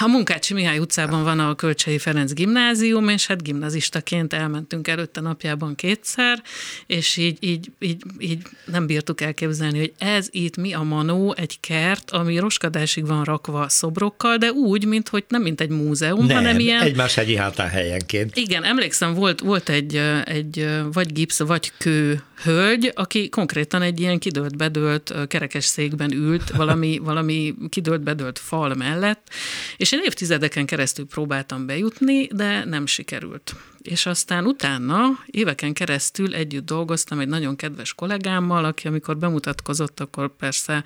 a 0.00 0.06
Munkácsi 0.06 0.54
Mihály 0.54 0.78
utcában 0.78 1.22
van 1.22 1.40
a 1.40 1.54
Kölcsei 1.54 1.98
Ferenc 1.98 2.32
gimnázium, 2.32 3.08
és 3.08 3.26
hát 3.26 3.42
gimnazistaként 3.42 4.29
elmentünk 4.32 4.88
előtte 4.88 5.20
napjában 5.20 5.74
kétszer, 5.74 6.42
és 6.86 7.16
így, 7.16 7.36
így, 7.40 7.70
így, 7.78 8.02
így 8.18 8.42
nem 8.64 8.86
bírtuk 8.86 9.20
elképzelni, 9.20 9.78
hogy 9.78 9.92
ez 9.98 10.28
itt 10.30 10.56
mi 10.56 10.72
a 10.72 10.82
manó, 10.82 11.34
egy 11.36 11.60
kert, 11.60 12.10
ami 12.10 12.38
roskadásig 12.38 13.06
van 13.06 13.24
rakva 13.24 13.68
szobrokkal, 13.68 14.36
de 14.36 14.52
úgy, 14.52 14.84
mint 14.84 15.08
hogy 15.08 15.24
nem 15.28 15.42
mint 15.42 15.60
egy 15.60 15.68
múzeum, 15.68 16.26
Nem, 16.26 16.36
hanem 16.36 16.58
ilyen... 16.58 16.82
egymás 16.82 17.14
hegyi 17.14 17.36
hátán 17.36 17.68
helyenként. 17.68 18.36
Igen, 18.36 18.64
emlékszem, 18.64 19.14
volt, 19.14 19.40
volt 19.40 19.68
egy, 19.68 19.96
egy 20.24 20.68
vagy 20.92 21.12
gipsz, 21.12 21.38
vagy 21.38 21.72
kő 21.78 22.22
hölgy, 22.42 22.92
aki 22.94 23.28
konkrétan 23.28 23.82
egy 23.82 24.00
ilyen 24.00 24.18
kidőlt, 24.18 24.56
bedőlt 24.56 25.14
kerekes 25.28 25.64
székben 25.64 26.12
ült, 26.12 26.50
valami, 26.56 26.98
valami 26.98 27.54
kidőlt, 27.68 28.02
bedőlt 28.02 28.38
fal 28.38 28.74
mellett, 28.74 29.28
és 29.76 29.92
én 29.92 30.00
évtizedeken 30.04 30.66
keresztül 30.66 31.06
próbáltam 31.06 31.66
bejutni, 31.66 32.26
de 32.26 32.64
nem 32.64 32.86
sikerült. 32.86 33.54
És 33.82 34.06
aztán 34.06 34.46
utána 34.46 35.18
éveken 35.26 35.72
keresztül 35.72 36.34
együtt 36.34 36.64
dolgoztam 36.66 37.18
egy 37.18 37.28
nagyon 37.28 37.56
kedves 37.56 37.94
kollégámmal, 37.94 38.64
aki 38.64 38.86
amikor 38.86 39.16
bemutatkozott, 39.16 40.00
akkor 40.00 40.36
persze 40.36 40.84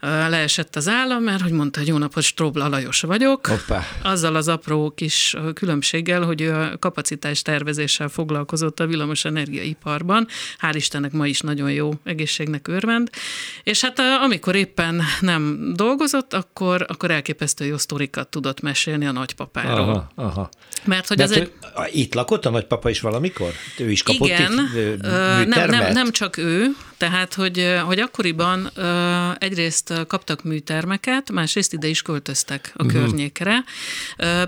leesett 0.00 0.76
az 0.76 0.88
állam, 0.88 1.22
mert 1.22 1.42
hogy 1.42 1.52
mondta, 1.52 1.78
hogy 1.78 1.88
jó 1.88 1.98
napot, 1.98 2.22
Strobla 2.22 2.68
Lajos 2.68 3.00
vagyok. 3.00 3.46
Hoppá. 3.46 3.82
Azzal 4.02 4.34
az 4.34 4.48
apró 4.48 4.90
kis 4.90 5.36
különbséggel, 5.54 6.22
hogy 6.22 6.40
ő 6.40 6.54
a 6.54 6.78
kapacitás 6.78 7.42
tervezéssel 7.42 8.08
foglalkozott 8.08 8.80
a 8.80 8.86
villamos 8.86 9.24
energiaiparban. 9.24 10.26
Hál' 10.60 10.72
Istennek 10.74 11.12
ma 11.12 11.26
is 11.26 11.40
nagyon 11.40 11.72
jó 11.72 11.90
egészségnek 12.04 12.68
örvend. 12.68 13.10
És 13.62 13.80
hát 13.80 13.98
amikor 13.98 14.54
éppen 14.54 15.02
nem 15.20 15.72
dolgozott, 15.74 16.32
akkor, 16.32 16.84
akkor 16.88 17.10
elképesztő 17.10 17.64
jó 17.64 17.78
sztorikat 17.78 18.28
tudott 18.28 18.60
mesélni 18.60 19.06
a 19.06 19.12
nagypapáról. 19.12 19.88
Aha, 19.88 20.10
aha. 20.14 20.48
Mert 20.84 21.08
hogy 21.08 21.16
De 21.16 21.22
az 21.22 21.32
hát 21.32 21.40
egy... 21.40 21.96
itt 21.96 22.14
lakott 22.22 22.46
a 22.46 22.50
nagypapa 22.50 22.90
is 22.90 23.00
valamikor? 23.00 23.52
Ő 23.78 23.90
is 23.90 24.02
kapott 24.02 24.28
Igen, 24.28 24.52
itt 25.42 25.46
nem, 25.46 25.70
nem, 25.70 25.92
nem 25.92 26.10
csak 26.10 26.36
ő, 26.36 26.66
tehát, 26.96 27.34
hogy, 27.34 27.74
hogy 27.84 28.00
akkoriban 28.00 28.70
egyrészt 29.38 29.92
kaptak 30.06 30.42
műtermeket, 30.42 31.30
másrészt 31.30 31.72
ide 31.72 31.86
is 31.86 32.02
költöztek 32.02 32.72
a 32.76 32.84
uh-huh. 32.84 33.00
környékre. 33.00 33.64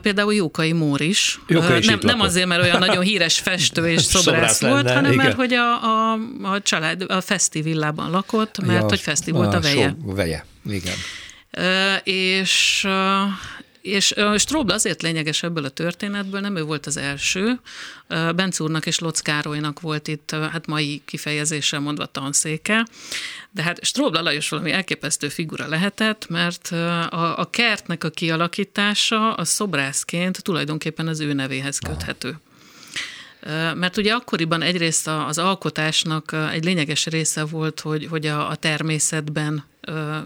Például 0.03 0.35
Jókai 0.35 0.73
Mór 0.73 1.01
is. 1.01 1.41
Mhm. 1.47 1.55
Jókai 1.55 1.79
is 1.79 1.87
nem, 1.87 1.99
nem 2.03 2.21
azért, 2.21 2.47
mert 2.47 2.63
olyan 2.63 2.79
nagyon 2.79 3.03
híres 3.03 3.39
festő 3.39 3.89
és 3.89 4.03
Szobrász 4.15 4.25
szobrász 4.25 4.61
volt, 4.61 4.85
lenne, 4.85 4.95
hanem 4.95 5.13
igen. 5.13 5.25
mert 5.25 5.37
hogy 5.37 5.53
a, 5.53 5.73
a, 5.73 6.19
a 6.43 6.63
család 6.63 7.05
a 7.09 7.21
Feszti 7.21 7.63
villában 7.63 8.11
lakott, 8.11 8.61
mert 8.61 8.81
Ja, 8.81 8.89
hogy 8.89 9.01
Feszti 9.01 9.31
volt 9.31 9.55
a 9.55 9.61
veje. 9.61 9.97
Só, 10.05 10.15
veje, 10.15 10.47
igen. 10.71 10.95
És 12.05 12.87
és 13.85 14.15
Stróbl 14.37 14.73
azért 14.73 15.03
lényeges 15.03 15.43
ebből 15.43 15.65
a 15.65 15.69
történetből, 15.69 16.41
nem 16.41 16.57
ő 16.57 16.63
volt 16.63 16.87
az 16.87 16.97
első. 16.97 17.61
Benc 18.09 18.61
úrnak 18.61 18.87
és 18.87 18.99
Locz 18.99 19.21
Károlynak 19.21 19.81
volt 19.81 20.09
itt, 20.09 20.31
hát 20.31 20.67
mai 20.67 21.03
kifejezéssel 21.05 21.81
mondva 21.81 22.07
tanszéke, 22.07 22.87
de 23.51 23.63
hát 23.63 23.85
Stróbl 23.85 24.19
Lajos 24.19 24.49
valami 24.49 24.73
elképesztő 24.73 25.29
figura 25.29 25.69
lehetett, 25.69 26.29
mert 26.29 26.69
a, 27.11 27.39
a 27.39 27.51
kertnek 27.51 28.05
a 28.05 28.11
kialakítása 28.11 29.35
a 29.35 29.45
szobrászként 29.45 30.43
tulajdonképpen 30.43 31.09
az 31.09 31.21
ő 31.21 31.33
nevéhez 31.33 31.79
köthető. 31.79 32.39
Mert 33.75 33.97
ugye 33.97 34.13
akkoriban 34.13 34.63
egyrészt 34.63 35.09
az 35.09 35.39
alkotásnak 35.39 36.37
egy 36.53 36.65
lényeges 36.65 37.07
része 37.07 37.45
volt, 37.45 37.81
hogy, 37.81 38.07
hogy 38.11 38.27
a, 38.27 38.51
a 38.51 38.55
természetben 38.55 39.65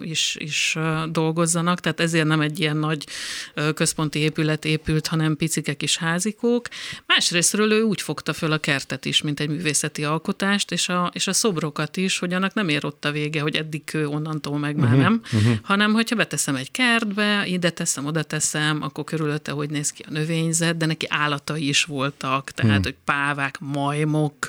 is, 0.03 0.37
is 0.39 0.77
dolgozzanak, 1.11 1.81
tehát 1.81 2.01
ezért 2.01 2.27
nem 2.27 2.41
egy 2.41 2.61
ilyen 2.61 2.77
nagy 2.77 3.07
központi 3.75 4.19
épület 4.19 4.65
épült, 4.65 5.07
hanem 5.07 5.37
picike 5.37 5.75
kis 5.75 5.97
házikók. 5.97 6.69
Másrésztről 7.07 7.73
ő 7.73 7.83
úgy 7.83 8.01
fogta 8.01 8.33
föl 8.33 8.53
a 8.53 8.59
kertet 8.59 9.05
is, 9.05 9.23
mint 9.23 9.41
egy 9.41 9.49
művészeti 9.49 10.05
alkotást, 10.05 10.73
és 10.73 10.89
a, 10.89 11.11
és 11.15 11.27
a 11.27 11.33
szobrokat 11.33 11.97
is, 11.97 12.19
hogy 12.19 12.33
annak 12.33 12.55
nem 12.55 12.69
ér 12.69 12.85
ott 12.85 13.05
a 13.05 13.11
vége, 13.11 13.41
hogy 13.41 13.57
eddig 13.57 13.85
kő, 13.85 14.07
onnantól 14.07 14.59
meg 14.59 14.77
már 14.77 14.97
nem, 14.97 15.23
hanem 15.63 15.93
hogyha 15.93 16.17
beteszem 16.17 16.57
egy 16.57 16.71
kertbe, 16.71 17.47
ide 17.47 17.71
teszem, 17.71 18.07
oda 18.07 18.23
teszem, 18.23 18.83
akkor 18.83 19.05
körülötte 19.05 19.53
hogy 19.53 19.71
néz 19.71 19.91
ki 19.91 20.05
a 20.09 20.11
növényzet, 20.11 20.77
de 20.77 20.87
neki 20.87 21.07
állatai 21.09 21.69
is 21.69 21.85
voltak, 21.85 22.51
tehát, 22.51 22.85
hogy 22.85 22.95
pávák, 23.05 23.59
majmok. 23.61 24.49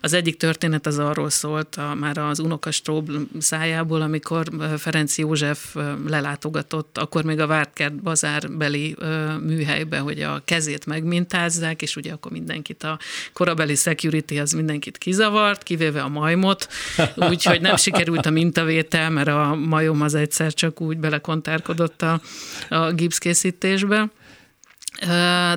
Az 0.00 0.12
egyik 0.12 0.36
történet 0.36 0.86
az 0.86 0.98
arról 0.98 1.30
szólt 1.30 1.76
a, 1.76 1.94
már 1.94 2.18
az 2.18 2.38
unoka 2.38 2.70
Stróbl 2.70 3.16
szájából, 3.38 4.02
amikor 4.02 4.47
ö, 4.58 4.76
Ferenc 4.76 5.18
József 5.18 5.76
lelátogatott, 6.06 6.98
akkor 6.98 7.24
még 7.24 7.40
a 7.40 7.46
Vártkert 7.46 8.02
bazárbeli 8.02 8.96
műhelybe, 9.40 9.98
hogy 9.98 10.20
a 10.20 10.42
kezét 10.44 10.86
megmintázzák, 10.86 11.82
és 11.82 11.96
ugye 11.96 12.12
akkor 12.12 12.32
mindenkit 12.32 12.82
a 12.82 12.98
korabeli 13.32 13.74
security 13.74 14.38
az 14.38 14.52
mindenkit 14.52 14.98
kizavart, 14.98 15.62
kivéve 15.62 16.00
a 16.00 16.08
majmot, 16.08 16.68
úgyhogy 17.16 17.60
nem 17.60 17.76
sikerült 17.76 18.26
a 18.26 18.30
mintavétel, 18.30 19.10
mert 19.10 19.28
a 19.28 19.54
majom 19.54 20.02
az 20.02 20.14
egyszer 20.14 20.54
csak 20.54 20.80
úgy 20.80 20.98
belekontárkodott 20.98 22.02
a, 22.02 22.20
a 22.68 22.92
gipszkészítésbe. 22.92 24.10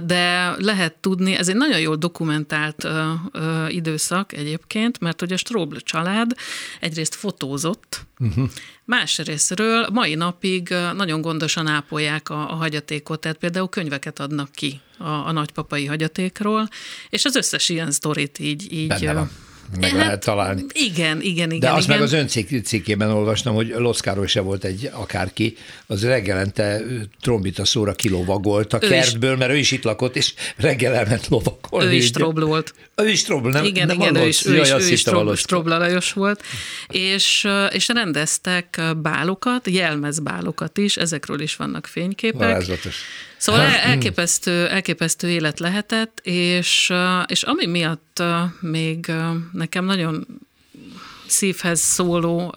De 0.06 0.56
lehet 0.58 0.94
tudni, 0.94 1.36
ez 1.36 1.50
egy 1.50 1.56
nagyon 1.56 1.80
jól 1.80 1.96
dokumentált 1.96 2.88
időszak 3.68 4.34
egyébként, 4.34 5.00
mert 5.00 5.20
hogy 5.20 5.32
a 5.32 5.38
Strobl 5.38 5.76
család 5.76 6.32
egyrészt 6.80 7.16
fotózott, 7.16 8.06
uh-huh. 8.20 8.50
másrésztről 8.86 9.88
mai 9.94 10.16
napig 10.16 10.74
nagyon 10.96 11.22
gondosan 11.22 11.68
ápolják 11.68 12.30
a, 12.30 12.52
a 12.52 12.56
hagyatékot, 12.56 13.20
tehát 13.20 13.38
például 13.38 13.70
könyveket 13.70 14.20
adnak 14.20 14.52
ki 14.52 14.80
a, 14.98 15.10
a 15.10 15.32
nagypapai 15.32 15.86
hagyatékról, 15.86 16.68
és 17.10 17.26
az 17.26 17.36
összes 17.36 17.70
ilyen 17.70 17.92
sztorit 17.92 18.40
így... 18.40 18.74
így 18.74 19.10
meg 19.80 19.90
hát, 19.90 20.00
lehet 20.00 20.20
találni. 20.20 20.66
Igen, 20.74 21.22
igen, 21.22 21.52
igen. 21.52 21.60
De 21.60 21.72
azt 21.72 21.86
igen. 21.86 21.98
meg 21.98 22.06
az 22.06 22.14
ön 22.14 22.28
cikkében 22.64 23.10
olvastam, 23.10 23.56
hogy 23.56 23.68
Loszkáról 23.78 24.28
se 24.28 24.40
volt 24.40 24.64
egy 24.64 24.90
akárki, 24.94 25.58
az 25.88 26.04
reggelente 26.04 26.82
trombita 27.22 27.66
szóra 27.66 27.94
kilovagolt 27.94 28.74
a 28.74 28.80
ő 28.82 28.88
kertből, 28.88 29.32
is. 29.32 29.38
mert 29.38 29.52
ő 29.52 29.58
is 29.58 29.72
itt 29.72 29.84
lakott, 29.84 30.16
és 30.16 30.34
reggel 30.56 30.94
elment 30.94 31.28
lovakolni. 31.28 31.86
Ő 31.86 31.94
is 31.94 32.12
Trobl 32.12 32.44
volt. 32.44 32.74
Ő 32.96 33.10
is 33.10 33.24
Trobl, 33.24 33.50
nem, 33.50 33.64
igen, 33.64 33.88
nem 33.88 34.00
igen, 34.00 34.16
ő 34.16 34.28
is, 34.28 34.46
ő 34.46 34.60
is, 34.60 34.72
ő 34.72 34.92
is 34.92 35.02
Trobl, 35.44 35.70
Lajos 35.70 36.14
volt, 36.14 36.44
és, 36.88 37.48
és 37.70 37.88
rendeztek 37.88 38.82
bálokat, 39.02 39.68
jelmezbálokat 39.68 40.78
is, 40.78 40.98
ezekről 40.98 41.42
is 41.42 41.56
vannak 41.56 41.88
fényképek. 41.88 42.40
Varázslatos. 42.40 42.96
Szóval 43.42 43.62
elképesztő, 43.62 44.68
elképesztő 44.68 45.30
élet 45.30 45.60
lehetett, 45.60 46.20
és, 46.24 46.94
és 47.26 47.44
ami 47.44 47.66
miatt 47.66 48.24
még 48.60 49.12
nekem 49.52 49.86
nagyon 49.86 50.26
szívhez 51.32 51.80
szóló 51.80 52.54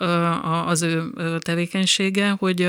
az 0.67 0.83
ő 0.83 1.13
tevékenysége, 1.39 2.31
hogy, 2.39 2.69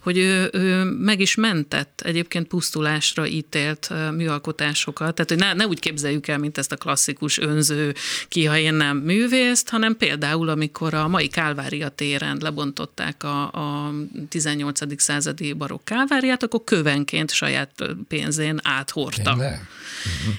hogy 0.00 0.18
ő, 0.18 0.50
ő 0.52 0.84
meg 0.84 1.20
is 1.20 1.34
mentett 1.34 2.00
egyébként 2.04 2.46
pusztulásra 2.46 3.26
ítélt 3.26 3.90
műalkotásokat. 4.16 5.14
Tehát, 5.14 5.30
hogy 5.30 5.38
ne, 5.38 5.52
ne 5.52 5.66
úgy 5.66 5.78
képzeljük 5.78 6.28
el, 6.28 6.38
mint 6.38 6.58
ezt 6.58 6.72
a 6.72 6.76
klasszikus 6.76 7.38
önző, 7.38 7.94
ki, 8.28 8.44
ha 8.44 8.58
én 8.58 8.74
nem 8.74 8.96
művészt, 8.96 9.68
hanem 9.68 9.96
például, 9.96 10.48
amikor 10.48 10.94
a 10.94 11.08
mai 11.08 11.28
Kálvária 11.28 11.88
téren 11.88 12.38
lebontották 12.40 13.22
a, 13.24 13.42
a 13.42 13.92
18. 14.28 15.02
századi 15.02 15.52
barokk 15.52 15.84
Kálváriát, 15.84 16.42
akkor 16.42 16.64
kövenként 16.64 17.30
saját 17.30 17.70
pénzén 18.08 18.60
áthordta. 18.62 19.32
Uh-huh. 19.32 19.52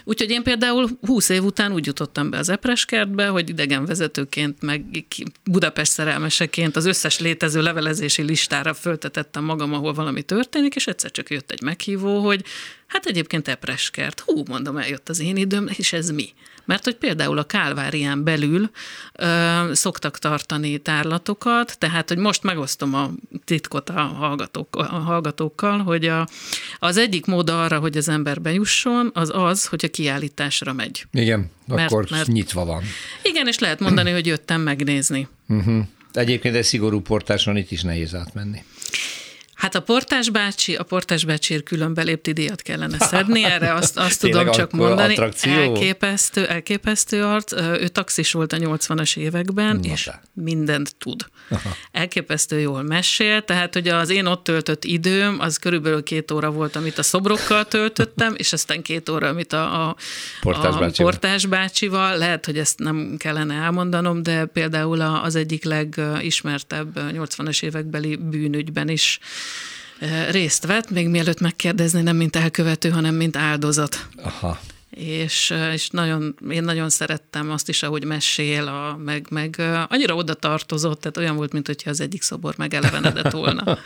Úgyhogy 0.04 0.30
én 0.30 0.44
például 0.44 0.90
20 1.02 1.30
év 1.30 1.44
után 1.44 1.72
úgy 1.72 1.86
jutottam 1.86 2.30
be 2.30 2.38
az 2.38 2.50
Epreskertbe, 2.50 3.28
hogy 3.28 3.50
idegenvezetőként 3.50 4.62
meg 4.62 5.01
Budapest 5.44 5.92
szerelmeseként 5.92 6.76
az 6.76 6.86
összes 6.86 7.20
létező 7.20 7.62
levelezési 7.62 8.22
listára 8.22 8.74
föltetettem 8.74 9.44
magam, 9.44 9.74
ahol 9.74 9.94
valami 9.94 10.22
történik, 10.24 10.76
és 10.76 10.88
egyszer 10.88 11.12
csak 11.12 11.30
jött 11.30 11.52
egy 11.52 11.62
meghívó, 11.62 12.20
hogy 12.20 12.44
hát 12.88 13.06
egyébként 13.06 13.48
Epreskert. 13.48 14.20
Hú, 14.20 14.44
mondom, 14.48 14.78
eljött 14.78 15.10
az 15.10 15.20
én 15.20 15.36
időm, 15.36 15.70
és 15.78 15.94
ez 15.94 16.10
mi? 16.10 16.34
Mert 16.72 16.84
hogy 16.84 16.96
például 16.96 17.38
a 17.38 17.44
Kálvárián 17.44 18.24
belül 18.24 18.70
ö, 19.14 19.62
szoktak 19.74 20.20
tartani 20.20 20.78
tárlatokat, 20.78 21.78
tehát 21.78 22.10
hogy 22.10 22.18
most 22.18 22.44
megosztom 22.44 22.94
a 22.94 23.12
titkot 23.46 23.90
a, 23.90 24.02
hallgatók, 24.02 24.76
a 24.76 24.84
hallgatókkal, 24.84 25.80
hogy 25.80 26.06
a, 26.06 26.28
az 26.80 26.98
egyik 26.98 27.26
mód 27.26 27.50
arra, 27.50 27.80
hogy 27.80 27.98
az 27.98 28.10
ember 28.10 28.42
bejusson, 28.42 29.12
az 29.14 29.32
az, 29.34 29.66
hogy 29.66 29.86
a 29.86 29.88
kiállításra 29.88 30.74
megy. 30.74 31.06
Igen, 31.12 31.52
mert, 31.68 31.92
akkor 31.92 32.08
mert, 32.10 32.28
nyitva 32.28 32.66
van. 32.66 32.84
Igen, 33.24 33.48
és 33.48 33.60
lehet 33.60 33.80
mondani, 33.80 34.12
hogy 34.12 34.26
jöttem 34.26 34.62
megnézni. 34.62 35.28
Uh-huh. 35.48 35.86
Egyébként 36.14 36.56
egy 36.56 36.64
szigorú 36.64 37.02
portáson 37.02 37.58
itt 37.58 37.72
is 37.72 37.82
nehéz 37.82 38.16
átmenni. 38.16 38.64
Hát 39.62 39.76
a 39.76 39.82
portás 39.82 40.30
bácsi, 40.30 40.76
a 40.76 40.84
portás 40.84 41.26
bácsiért 41.26 41.64
külön 41.64 41.94
belépti 41.94 42.32
díjat 42.32 42.62
kellene 42.62 42.98
szedni, 43.00 43.44
erre 43.44 43.74
azt, 43.74 43.98
azt 43.98 44.20
tudom 44.20 44.52
csak 44.52 44.72
mondani. 44.72 45.14
Attrakció? 45.14 45.52
Elképesztő, 45.52 46.48
elképesztő 46.48 47.24
arc. 47.24 47.52
Ő 47.62 47.88
taxis 47.88 48.32
volt 48.32 48.54
a 48.54 48.58
80-as 48.58 49.18
években, 49.18 49.76
Na 49.76 49.92
és 49.92 50.06
de. 50.06 50.22
mindent 50.34 50.96
tud. 50.96 51.26
Aha. 51.50 51.76
Elképesztő 51.92 52.60
jól 52.60 52.82
mesél, 52.82 53.42
tehát 53.42 53.74
hogy 53.74 53.88
az 53.88 54.10
én 54.10 54.26
ott 54.26 54.44
töltött 54.44 54.84
időm, 54.84 55.40
az 55.40 55.58
körülbelül 55.58 56.04
két 56.04 56.32
óra 56.32 56.52
volt, 56.52 56.76
amit 56.76 56.98
a 56.98 57.04
szobrokkal 57.04 57.66
töltöttem, 57.66 58.34
és 58.38 58.54
aztán 58.54 58.82
két 58.82 59.10
óra, 59.10 59.28
amit 59.28 59.54
a, 59.54 59.88
a, 59.88 59.96
portás, 60.42 60.76
a 60.76 60.80
bácsival. 60.80 61.12
portás 61.12 61.46
bácsival. 61.46 62.18
Lehet, 62.18 62.46
hogy 62.46 62.58
ezt 62.58 62.80
nem 62.80 63.16
kellene 63.18 63.54
elmondanom, 63.56 64.24
de 64.24 64.46
például 64.46 65.02
az 65.02 65.36
egyik 65.36 65.64
legismertebb 65.64 67.00
80-as 67.12 67.64
évekbeli 67.64 68.16
bűnügyben 68.16 68.90
is 68.90 69.20
részt 70.30 70.66
vett, 70.66 70.90
még 70.90 71.08
mielőtt 71.08 71.40
megkérdezni, 71.40 72.02
nem 72.02 72.16
mint 72.16 72.36
elkövető, 72.36 72.90
hanem 72.90 73.16
mint 73.16 73.38
áldozat. 73.38 74.08
Aha. 74.16 74.60
És, 74.90 75.54
és 75.74 75.90
nagyon, 75.90 76.36
én 76.50 76.64
nagyon 76.64 76.90
szerettem 76.90 77.52
azt 77.52 77.70
is, 77.70 77.84
ahogy 77.84 78.04
mesél, 78.04 78.68
a, 78.68 78.98
meg, 79.04 79.26
meg 79.30 79.56
annyira 79.88 80.16
oda 80.16 80.34
tartozott, 80.34 81.02
tehát 81.02 81.18
olyan 81.18 81.36
volt, 81.36 81.54
mint 81.54 81.68
hogyha 81.68 81.90
az 81.90 82.02
egyik 82.02 82.22
szobor 82.22 82.54
megelevenedett 82.58 83.32
volna. 83.32 83.64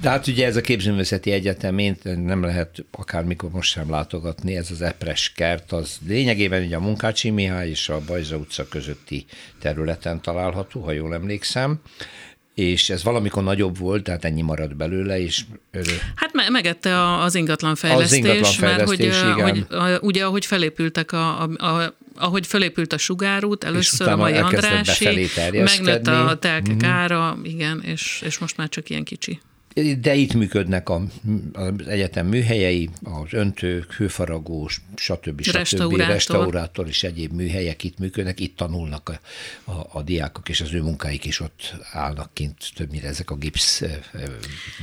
De 0.00 0.08
hát 0.08 0.26
ugye 0.26 0.46
ez 0.46 0.56
a 0.56 0.60
képzőművészeti 0.60 1.30
egyetemén 1.30 1.96
nem 2.02 2.42
lehet 2.42 2.84
akármikor 2.90 3.50
most 3.50 3.70
sem 3.70 3.90
látogatni, 3.90 4.56
ez 4.56 4.70
az 4.70 4.82
Epres 4.82 5.32
kert, 5.36 5.72
az 5.72 5.98
lényegében 6.06 6.64
ugye 6.64 6.76
a 6.76 6.80
Munkácsi 6.80 7.30
Mihály 7.30 7.68
és 7.68 7.88
a 7.88 8.00
Bajza 8.06 8.36
utca 8.36 8.68
közötti 8.68 9.24
területen 9.60 10.20
található, 10.20 10.80
ha 10.80 10.92
jól 10.92 11.14
emlékszem 11.14 11.80
és 12.54 12.90
ez 12.90 13.02
valamikor 13.04 13.42
nagyobb 13.42 13.78
volt, 13.78 14.02
tehát 14.02 14.24
ennyi 14.24 14.42
maradt 14.42 14.76
belőle, 14.76 15.20
és... 15.20 15.44
Hát 16.14 16.50
megette 16.50 17.14
az 17.16 17.34
ingatlanfejlesztés, 17.34 18.06
az 18.06 18.24
ingatlanfejlesztés 18.24 19.22
mert 19.22 19.40
hogy, 19.40 19.66
hogy 19.70 20.00
ugye 20.00 20.24
ahogy 20.24 20.46
felépültek 20.46 21.12
a, 21.12 21.42
a, 21.42 21.66
a 21.66 21.94
ahogy 22.16 22.46
felépült 22.46 22.92
a 22.92 22.98
sugárút, 22.98 23.64
először 23.64 24.08
a 24.08 24.16
mai 24.16 24.32
Andrási, 24.32 25.28
megnőtt 25.52 26.06
a 26.06 26.36
telkek 26.40 26.76
uh-huh. 26.76 26.90
ára, 26.90 27.38
igen, 27.42 27.82
és, 27.82 28.22
és 28.26 28.38
most 28.38 28.56
már 28.56 28.68
csak 28.68 28.90
ilyen 28.90 29.04
kicsi. 29.04 29.40
De 30.00 30.14
itt 30.14 30.34
működnek 30.34 30.88
a, 30.88 31.02
az 31.52 31.88
egyetem 31.88 32.26
műhelyei, 32.26 32.90
az 33.02 33.32
öntők, 33.32 33.92
hőfaragós, 33.92 34.80
stb. 34.96 35.42
stb. 35.42 35.56
Restaurátor. 35.56 36.14
restaurátor 36.14 36.88
és 36.88 37.02
egyéb 37.02 37.32
műhelyek 37.32 37.84
itt 37.84 37.98
működnek, 37.98 38.40
itt 38.40 38.56
tanulnak 38.56 39.08
a, 39.08 39.20
a, 39.70 39.86
a 39.92 40.02
diákok, 40.02 40.48
és 40.48 40.60
az 40.60 40.74
ő 40.74 40.82
munkáik 40.82 41.24
is 41.24 41.40
ott 41.40 41.74
állnak 41.92 42.34
kint, 42.34 42.56
többnyire 42.74 43.08
ezek 43.08 43.30
a 43.30 43.36
gipsz 43.36 43.82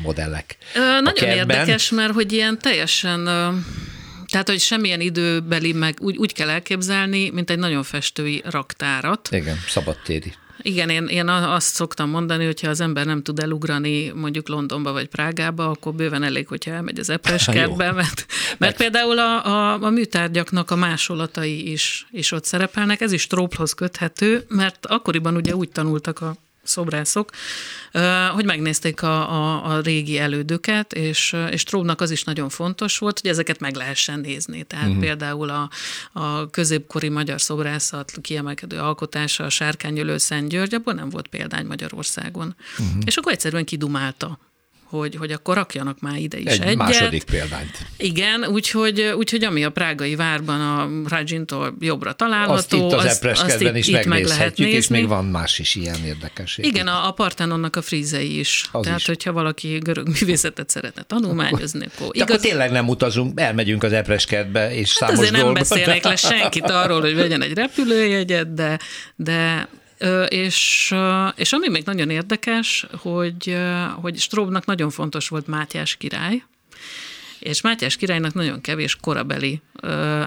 modellek. 0.04 0.58
Ö, 0.75 1.01
nagyon 1.01 1.30
érdekes, 1.30 1.89
mert 1.89 2.13
hogy 2.13 2.32
ilyen 2.32 2.60
teljesen 2.60 3.30
tehát, 4.32 4.49
hogy 4.49 4.60
semmilyen 4.60 5.01
időbeli, 5.01 5.73
meg 5.73 5.95
úgy, 5.99 6.17
úgy 6.17 6.34
kell 6.34 6.49
elképzelni, 6.49 7.30
mint 7.30 7.49
egy 7.49 7.60
nagyon 7.60 7.84
festői 7.84 8.41
raktárat. 8.45 9.30
Igen, 9.32 9.58
szabadtéri. 9.67 10.34
Igen, 10.62 10.89
én, 10.89 11.06
én 11.06 11.28
azt 11.28 11.74
szoktam 11.74 12.10
mondani, 12.10 12.45
hogyha 12.45 12.69
az 12.69 12.80
ember 12.80 13.06
nem 13.06 13.21
tud 13.21 13.39
elugrani 13.39 14.12
mondjuk 14.15 14.47
Londonba 14.47 14.91
vagy 14.91 15.08
Prágába, 15.08 15.69
akkor 15.69 15.93
bőven 15.93 16.24
elég, 16.24 16.47
hogyha 16.47 16.71
elmegy 16.71 17.00
az 17.00 17.10
epres 17.10 17.45
kertbe, 17.54 17.91
mert, 17.91 18.26
mert 18.58 18.78
például 18.78 19.19
a, 19.19 19.45
a, 19.45 19.82
a 19.82 19.89
műtárgyaknak 19.89 20.71
a 20.71 20.76
másolatai 20.76 21.71
is, 21.71 22.08
is 22.12 22.32
ott 22.32 22.45
szerepelnek. 22.45 23.02
Ez 23.02 23.12
is 23.12 23.28
tróphoz 23.28 23.74
köthető, 23.74 24.45
mert 24.47 24.86
akkoriban 24.86 25.36
ugye 25.36 25.56
úgy 25.56 25.69
tanultak 25.69 26.21
a 26.21 26.36
szobrászok, 26.63 27.30
hogy 28.34 28.45
megnézték 28.45 29.02
a, 29.02 29.32
a, 29.32 29.65
a 29.65 29.80
régi 29.80 30.17
elődöket, 30.17 30.93
és, 30.93 31.36
és 31.52 31.63
Tróbnak 31.63 32.02
az 32.02 32.12
is 32.12 32.24
nagyon 32.24 32.50
fontos 32.50 32.97
volt, 32.97 33.19
hogy 33.19 33.30
ezeket 33.30 33.60
meg 33.60 33.76
lehessen 33.76 34.19
nézni. 34.19 34.63
Tehát 34.63 34.88
uh-huh. 34.88 35.02
például 35.02 35.50
a, 35.50 35.69
a 36.19 36.50
középkori 36.50 37.10
magyar 37.10 37.41
szobrászat 37.41 38.12
kiemelkedő 38.21 38.78
alkotása, 38.78 39.43
a 39.43 39.50
Sárkányölő 39.50 40.17
Szent 40.17 40.50
György, 40.50 40.74
abból 40.74 40.93
nem 40.93 41.10
volt 41.10 41.28
példány 41.28 41.65
Magyarországon. 41.65 42.56
Uh-huh. 42.80 43.02
És 43.06 43.17
akkor 43.17 43.32
egyszerűen 43.32 43.65
kidumálta 43.65 44.39
hogy, 44.91 45.15
hogy 45.15 45.32
akkor 45.32 45.56
rakjanak 45.56 45.99
már 45.99 46.17
ide 46.17 46.38
is 46.38 46.45
Egy 46.45 46.62
egyet. 46.62 46.75
második 46.75 47.23
példányt. 47.23 47.77
Igen, 47.97 48.45
úgyhogy, 48.45 49.01
úgyhogy 49.01 49.43
ami 49.43 49.63
a 49.63 49.69
prágai 49.69 50.15
várban 50.15 50.62
a 50.62 51.10
Rajintól 51.10 51.75
jobbra 51.80 52.13
található, 52.13 52.54
azt 52.56 52.73
itt 52.73 52.82
az 52.82 53.06
azt, 53.06 53.25
azt 53.25 53.62
itt, 53.62 53.75
is 53.75 53.88
itt 53.88 54.06
meg 54.06 54.25
lehet 54.25 54.58
nézni. 54.58 54.73
és 54.73 54.88
még 54.88 55.08
van 55.08 55.25
más 55.25 55.60
is 55.60 55.75
ilyen 55.75 56.06
érdekesség. 56.06 56.65
Igen, 56.65 56.88
a, 56.88 57.08
a 57.08 57.12
Partenonnak 57.12 57.75
a 57.75 57.82
frízei 57.82 58.39
is. 58.39 58.69
Az 58.71 58.82
Tehát, 58.84 58.99
is. 58.99 59.06
hogyha 59.06 59.32
valaki 59.32 59.77
görög 59.77 60.08
művészetet 60.08 60.69
szeretne 60.69 61.01
tanulmányozni, 61.01 61.88
akkor 61.95 62.15
igaz... 62.15 62.30
akkor 62.30 62.41
tényleg 62.41 62.71
nem 62.71 62.88
utazunk, 62.88 63.39
elmegyünk 63.39 63.84
az 63.84 63.93
Epreskertbe, 63.93 64.75
és 64.75 64.99
hát 64.99 65.10
számos 65.10 65.27
azért 65.27 65.43
nem 65.43 65.54
beszélek 65.54 66.04
le 66.04 66.15
senkit 66.32 66.69
arról, 66.69 67.01
hogy 67.01 67.15
vegyen 67.15 67.41
egy 67.41 67.54
repülőjegyet, 67.54 68.54
de, 68.54 68.80
de 69.15 69.67
és, 70.28 70.94
és 71.36 71.54
ami 71.54 71.70
még 71.70 71.84
nagyon 71.86 72.10
érdekes, 72.10 72.86
hogy, 72.98 73.58
hogy 74.02 74.18
Stróbnak 74.18 74.66
nagyon 74.66 74.90
fontos 74.90 75.28
volt 75.28 75.48
Mátyás 75.48 75.96
király, 75.96 76.44
és 77.40 77.62
Mátyás 77.62 77.96
királynak 77.96 78.34
nagyon 78.34 78.62
kevés 78.62 78.96
korabeli 78.96 79.62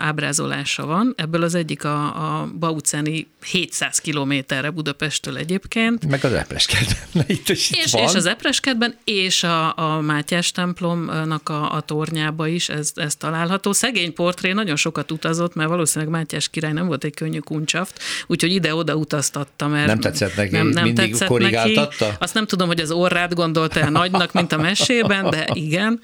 ábrázolása 0.01 0.87
van. 0.87 1.12
Ebből 1.17 1.43
az 1.43 1.55
egyik 1.55 1.85
a, 1.85 2.05
a 2.40 2.49
Bauceni 2.59 3.27
700 3.45 3.99
kilométerre 3.99 4.71
Budapesttől 4.71 5.37
egyébként. 5.37 6.07
Meg 6.07 6.25
az 6.25 6.33
Epreskedben. 6.33 7.25
Itt 7.27 7.49
is 7.49 7.71
és, 7.71 7.93
van. 7.93 8.03
és 8.03 8.14
az 8.14 8.27
Epreskedben, 8.27 8.97
és 9.05 9.43
a, 9.43 9.77
a 9.77 10.01
Mátyás 10.01 10.53
templomnak 10.53 11.49
a, 11.49 11.73
a 11.73 11.81
tornyába 11.81 12.47
is 12.47 12.69
ez, 12.69 12.93
ez 12.95 13.17
található. 13.17 13.73
Szegény 13.73 14.12
portré 14.12 14.53
nagyon 14.53 14.77
sokat 14.77 15.11
utazott, 15.11 15.55
mert 15.55 15.69
valószínűleg 15.69 16.14
Mátyás 16.14 16.49
király 16.49 16.73
nem 16.73 16.87
volt 16.87 17.05
egy 17.05 17.14
könnyű 17.14 17.38
kuncsaft, 17.38 18.03
úgyhogy 18.27 18.53
ide-oda 18.53 18.95
utaztatta, 18.95 19.69
mert 19.69 19.87
nem 19.87 20.01
tetszett 20.01 20.37
neki, 20.37 20.51
nem, 20.51 20.67
nem 20.67 20.85
mindig 20.85 21.11
tetszett 21.11 21.29
korrigáltatta? 21.29 22.05
Neki. 22.05 22.17
Azt 22.19 22.35
nem 22.35 22.47
tudom, 22.47 22.67
hogy 22.67 22.81
az 22.81 22.90
orrát 22.90 23.35
gondolta 23.35 23.81
el 23.81 23.90
nagynak, 23.90 24.33
mint 24.33 24.53
a 24.53 24.57
mesében, 24.57 25.31
de 25.31 25.49
igen. 25.53 26.01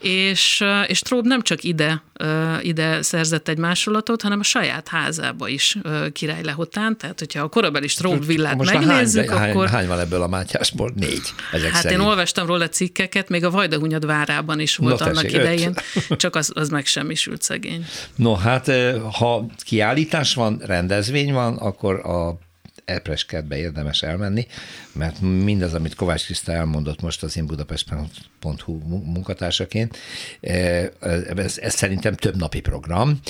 És, 0.00 0.64
és 0.86 1.00
Trób 1.00 1.26
nem 1.26 1.42
csak 1.42 1.64
ide, 1.64 2.02
ide 2.62 3.02
szerzett 3.02 3.48
egy 3.48 3.58
másolatot, 3.58 4.22
hanem 4.22 4.38
a 4.38 4.42
saját 4.42 4.88
házába 4.88 5.48
is 5.48 5.78
király 6.12 6.42
lehotán, 6.42 6.98
tehát 6.98 7.18
hogyha 7.18 7.42
a 7.42 7.48
korabeli 7.48 7.86
Trób 7.86 8.26
villát 8.26 8.56
Most 8.56 8.72
megnézzük, 8.72 9.30
hány, 9.30 9.50
akkor... 9.50 9.68
Hány 9.68 9.86
van 9.86 10.00
ebből 10.00 10.22
a 10.22 10.28
Mátyásból? 10.28 10.92
Négy. 10.94 11.22
Ezek 11.52 11.70
hát 11.70 11.82
szerint. 11.82 12.00
én 12.00 12.06
olvastam 12.06 12.46
róla 12.46 12.68
cikkeket, 12.68 13.28
még 13.28 13.44
a 13.44 13.50
Vajdahunyad 13.50 14.06
várában 14.06 14.60
is 14.60 14.76
volt 14.76 14.98
no, 14.98 15.04
annak 15.04 15.22
tessék, 15.22 15.38
idején, 15.38 15.74
öt. 16.08 16.18
csak 16.22 16.36
az, 16.36 16.52
az 16.54 16.68
megsemmisült 16.68 17.42
szegény. 17.42 17.86
No 18.14 18.34
hát, 18.34 18.70
ha 19.12 19.46
kiállítás 19.64 20.34
van, 20.34 20.62
rendezvény 20.66 21.32
van, 21.32 21.56
akkor 21.56 22.06
a 22.06 22.38
Epreskertbe 22.90 23.56
érdemes 23.56 24.02
elmenni, 24.02 24.46
mert 24.92 25.20
mindaz, 25.20 25.74
amit 25.74 25.94
Kovács 25.94 26.24
Kriszta 26.24 26.52
elmondott 26.52 27.00
most 27.00 27.22
az 27.22 27.36
én 27.36 27.46
budapest.hu 27.46 28.78
munkatársaként, 28.88 29.96
eh, 30.40 30.88
ez, 31.36 31.58
ez 31.58 31.74
szerintem 31.74 32.14
több 32.14 32.36
napi 32.36 32.60
program, 32.60 33.20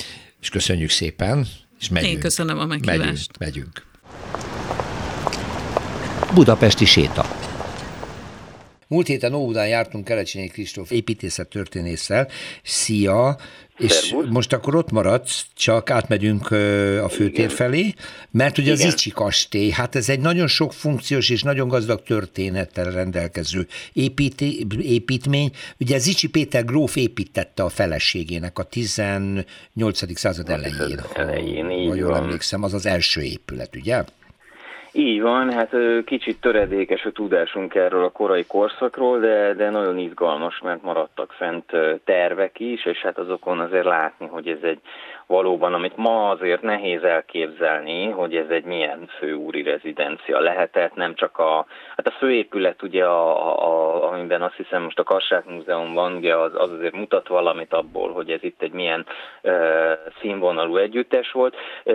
és 0.41 0.49
köszönjük 0.49 0.89
szépen, 0.89 1.47
és 1.79 1.89
megyünk. 1.89 2.13
Én 2.13 2.19
köszönöm 2.19 2.59
a 2.59 2.65
meghívást. 2.65 3.37
Megyünk, 3.37 3.37
megyünk. 3.39 3.85
Budapesti 6.33 6.85
séta. 6.85 7.40
Múlt 8.91 9.07
héten 9.07 9.33
Óbudán 9.33 9.67
jártunk 9.67 10.05
Kelecsényi 10.05 10.47
Kristóf 10.47 10.91
építészet 10.91 11.47
történésszel. 11.47 12.27
Szia! 12.63 13.37
És 13.77 14.15
most 14.29 14.53
akkor 14.53 14.75
ott 14.75 14.91
maradsz, 14.91 15.45
csak 15.55 15.89
átmegyünk 15.89 16.51
a 17.03 17.09
főtér 17.09 17.51
felé, 17.51 17.93
mert 18.31 18.57
ugye 18.57 18.73
Igen. 18.73 18.87
az 18.87 18.93
Icsi 18.93 19.09
kastély, 19.09 19.69
hát 19.69 19.95
ez 19.95 20.09
egy 20.09 20.19
nagyon 20.19 20.47
sok 20.47 20.73
funkciós 20.73 21.29
és 21.29 21.43
nagyon 21.43 21.67
gazdag 21.67 22.03
történettel 22.03 22.91
rendelkező 22.91 23.67
építi, 23.93 24.67
építmény. 24.81 25.51
Ugye 25.79 25.95
az 25.95 26.07
Icsi 26.07 26.27
Péter 26.29 26.65
gróf 26.65 26.95
építette 26.95 27.63
a 27.63 27.69
feleségének 27.69 28.59
a 28.59 28.63
18. 28.63 29.45
század 30.13 30.49
elején. 30.49 31.01
elején, 31.13 31.69
így 31.69 31.87
ha 31.87 31.95
jól 31.95 32.15
emlékszem, 32.15 32.63
az 32.63 32.73
az 32.73 32.85
első 32.85 33.21
épület, 33.21 33.75
ugye? 33.75 34.03
Így 34.93 35.21
van, 35.21 35.51
hát 35.51 35.75
kicsit 36.05 36.41
töredékes 36.41 37.05
a 37.05 37.11
tudásunk 37.11 37.75
erről 37.75 38.03
a 38.03 38.09
korai 38.09 38.45
korszakról, 38.45 39.19
de, 39.19 39.53
de 39.53 39.69
nagyon 39.69 39.97
izgalmas, 39.97 40.59
mert 40.59 40.81
maradtak 40.81 41.31
fent 41.31 41.71
tervek 42.03 42.59
is, 42.59 42.85
és 42.85 43.01
hát 43.01 43.17
azokon 43.17 43.59
azért 43.59 43.85
látni, 43.85 44.27
hogy 44.27 44.47
ez 44.47 44.61
egy 44.61 44.79
valóban, 45.31 45.73
amit 45.73 45.97
ma 45.97 46.29
azért 46.29 46.61
nehéz 46.61 47.03
elképzelni, 47.03 48.09
hogy 48.09 48.35
ez 48.35 48.49
egy 48.49 48.63
milyen 48.63 49.09
főúri 49.17 49.63
rezidencia 49.63 50.39
lehetett, 50.39 50.95
nem 50.95 51.15
csak 51.15 51.37
a, 51.37 51.65
hát 51.97 52.07
a 52.07 52.17
főépület 52.17 52.83
ugye, 52.83 53.05
a, 53.05 53.61
a, 53.67 54.11
amiben 54.11 54.41
azt 54.41 54.55
hiszem 54.55 54.83
most 54.83 54.99
a 54.99 55.03
Kassák 55.03 55.45
Múzeum 55.45 55.93
van, 55.93 56.15
ugye 56.15 56.35
az, 56.35 56.51
az 56.55 56.71
azért 56.71 56.95
mutat 56.95 57.27
valamit 57.27 57.73
abból, 57.73 58.11
hogy 58.11 58.31
ez 58.31 58.43
itt 58.43 58.61
egy 58.61 58.71
milyen 58.71 59.05
e, 59.41 59.51
színvonalú 60.21 60.77
együttes 60.77 61.31
volt. 61.31 61.55
E, 61.83 61.91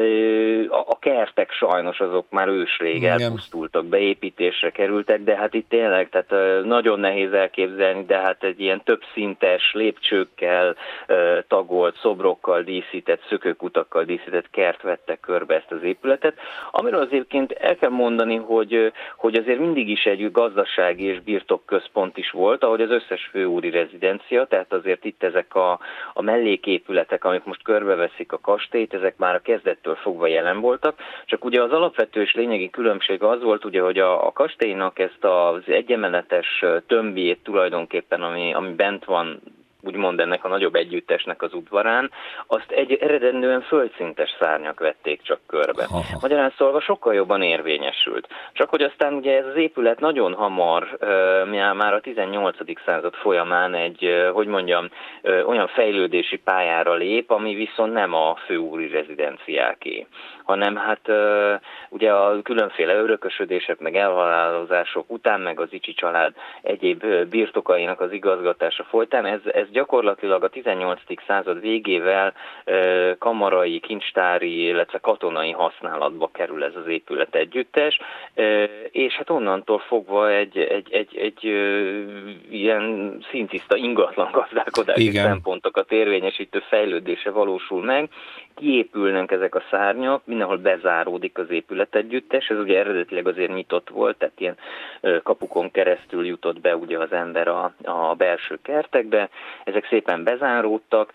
a, 0.68 0.84
a 0.88 0.98
kertek 0.98 1.50
sajnos 1.50 2.00
azok 2.00 2.26
már 2.30 2.48
ősrég 2.48 3.04
elpusztultak, 3.04 3.84
beépítésre 3.84 4.70
kerültek, 4.70 5.22
de 5.22 5.36
hát 5.36 5.54
itt 5.54 5.68
tényleg, 5.68 6.08
tehát 6.08 6.32
e, 6.32 6.60
nagyon 6.66 7.00
nehéz 7.00 7.32
elképzelni, 7.32 8.04
de 8.04 8.18
hát 8.18 8.44
egy 8.44 8.60
ilyen 8.60 8.82
több 8.84 9.00
szintes 9.14 9.72
lépcsőkkel 9.72 10.76
e, 11.06 11.44
tagolt, 11.48 11.96
szobrokkal 11.96 12.62
díszített 12.62 13.24
szökőkutakkal 13.28 14.04
díszített 14.04 14.50
kert 14.50 14.82
vette 14.82 15.16
körbe 15.16 15.54
ezt 15.54 15.72
az 15.72 15.82
épületet, 15.82 16.38
amiről 16.70 17.00
azért 17.00 17.52
el 17.60 17.76
kell 17.76 17.90
mondani, 17.90 18.36
hogy, 18.36 18.92
hogy 19.16 19.34
azért 19.34 19.58
mindig 19.58 19.88
is 19.88 20.04
egy 20.04 20.32
gazdasági 20.32 21.04
és 21.04 21.20
birtokközpont 21.20 22.16
is 22.16 22.30
volt, 22.30 22.64
ahogy 22.64 22.80
az 22.80 22.90
összes 22.90 23.28
főúri 23.32 23.70
rezidencia, 23.70 24.44
tehát 24.44 24.72
azért 24.72 25.04
itt 25.04 25.22
ezek 25.22 25.54
a, 25.54 25.78
a 26.12 26.22
melléképületek, 26.22 27.24
amik 27.24 27.44
most 27.44 27.62
körbeveszik 27.62 28.32
a 28.32 28.40
kastélyt, 28.40 28.94
ezek 28.94 29.16
már 29.16 29.34
a 29.34 29.40
kezdettől 29.40 29.94
fogva 29.94 30.26
jelen 30.26 30.60
voltak, 30.60 30.98
csak 31.24 31.44
ugye 31.44 31.62
az 31.62 31.72
alapvető 31.72 32.22
és 32.22 32.34
lényegi 32.34 32.70
különbség 32.70 33.22
az 33.22 33.42
volt, 33.42 33.64
ugye, 33.64 33.80
hogy 33.80 33.98
a, 33.98 34.26
a 34.26 34.32
kastélynak 34.32 34.98
ezt 34.98 35.24
az 35.24 35.62
egyemeletes 35.66 36.64
tömbjét 36.86 37.42
tulajdonképpen, 37.42 38.22
ami, 38.22 38.54
ami 38.54 38.72
bent 38.72 39.04
van 39.04 39.40
úgymond 39.86 40.20
ennek 40.20 40.44
a 40.44 40.48
nagyobb 40.48 40.74
együttesnek 40.74 41.42
az 41.42 41.54
udvarán, 41.54 42.10
azt 42.46 42.70
egy 42.70 42.92
eredendően 42.92 43.60
földszintes 43.60 44.36
szárnyak 44.38 44.80
vették 44.80 45.22
csak 45.22 45.40
körbe. 45.46 45.84
Aha. 45.88 46.18
Magyarán 46.20 46.52
szólva 46.56 46.80
sokkal 46.80 47.14
jobban 47.14 47.42
érvényesült. 47.42 48.28
Csak 48.52 48.68
hogy 48.68 48.82
aztán 48.82 49.14
ugye 49.14 49.36
ez 49.36 49.46
az 49.46 49.56
épület 49.56 50.00
nagyon 50.00 50.34
hamar, 50.34 50.98
már 51.74 51.94
a 51.94 52.00
18. 52.00 52.56
század 52.84 53.14
folyamán 53.14 53.74
egy, 53.74 54.28
hogy 54.32 54.46
mondjam, 54.46 54.88
olyan 55.46 55.66
fejlődési 55.66 56.36
pályára 56.36 56.94
lép, 56.94 57.30
ami 57.30 57.54
viszont 57.54 57.92
nem 57.92 58.14
a 58.14 58.36
főúri 58.46 58.88
rezidenciáké 58.88 60.06
hanem 60.46 60.76
hát 60.76 61.00
ugye 61.88 62.12
a 62.12 62.42
különféle 62.42 62.94
örökösödések, 62.94 63.78
meg 63.78 63.96
elhalálozások 63.96 65.10
után, 65.10 65.40
meg 65.40 65.60
az 65.60 65.68
Icsi 65.70 65.94
család 65.94 66.34
egyéb 66.62 67.06
birtokainak 67.30 68.00
az 68.00 68.12
igazgatása 68.12 68.84
folytán, 68.84 69.26
ez, 69.26 69.40
ez 69.52 69.66
gyakorlatilag 69.70 70.44
a 70.44 70.48
18. 70.48 71.00
század 71.26 71.60
végével 71.60 72.32
kamarai, 73.18 73.80
kincstári, 73.80 74.64
illetve 74.64 74.98
katonai 74.98 75.52
használatba 75.52 76.30
kerül 76.32 76.64
ez 76.64 76.76
az 76.76 76.86
épület 76.86 77.34
együttes, 77.34 78.00
és 78.90 79.14
hát 79.14 79.30
onnantól 79.30 79.78
fogva 79.78 80.30
egy, 80.30 80.58
egy, 80.58 80.92
egy, 80.92 81.16
egy 81.16 81.44
ilyen 82.50 83.16
szintiszta 83.30 83.76
ingatlan 83.76 84.30
gazdálkodási 84.32 85.08
Igen. 85.08 85.24
szempontokat 85.24 85.92
érvényesítő 85.92 86.62
fejlődése 86.68 87.30
valósul 87.30 87.84
meg, 87.84 88.08
kiépülnek 88.54 89.30
ezek 89.30 89.54
a 89.54 89.62
szárnyak, 89.70 90.22
mindenhol 90.36 90.74
bezáródik 90.74 91.38
az 91.38 91.50
épület 91.50 91.94
együttes, 91.94 92.48
ez 92.48 92.58
ugye 92.58 92.78
eredetileg 92.78 93.26
azért 93.26 93.54
nyitott 93.54 93.88
volt, 93.88 94.16
tehát 94.16 94.40
ilyen 94.40 94.56
kapukon 95.22 95.70
keresztül 95.70 96.26
jutott 96.26 96.60
be 96.60 96.76
ugye 96.76 96.98
az 96.98 97.12
ember 97.12 97.48
a, 97.48 97.74
a 97.82 98.14
belső 98.14 98.58
kertekbe, 98.62 99.28
ezek 99.64 99.86
szépen 99.86 100.24
bezáródtak, 100.24 101.12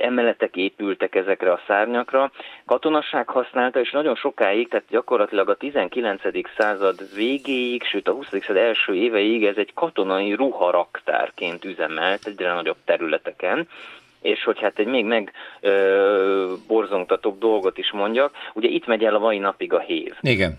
emeletek 0.00 0.56
épültek 0.56 1.14
ezekre 1.14 1.52
a 1.52 1.60
szárnyakra, 1.66 2.30
katonasság 2.66 3.28
használta, 3.28 3.80
és 3.80 3.90
nagyon 3.90 4.14
sokáig, 4.14 4.68
tehát 4.68 4.86
gyakorlatilag 4.90 5.48
a 5.48 5.56
19. 5.56 6.22
század 6.56 7.14
végéig, 7.14 7.82
sőt 7.82 8.08
a 8.08 8.12
20. 8.12 8.32
század 8.48 8.56
első 8.56 8.94
éveig 8.94 9.44
ez 9.44 9.56
egy 9.56 9.74
katonai 9.74 10.34
ruharaktárként 10.34 11.64
üzemelt 11.64 12.26
egyre 12.26 12.52
nagyobb 12.52 12.78
területeken, 12.84 13.68
és 14.26 14.44
hogy 14.44 14.60
hát 14.60 14.78
egy 14.78 14.86
még 14.86 15.04
megborzongtatóbb 15.62 17.38
dolgot 17.38 17.78
is 17.78 17.92
mondjak, 17.92 18.32
ugye 18.54 18.68
itt 18.68 18.86
megy 18.86 19.04
el 19.04 19.14
a 19.14 19.18
mai 19.18 19.38
napig 19.38 19.72
a 19.72 19.80
hév. 19.80 20.14
Igen. 20.20 20.58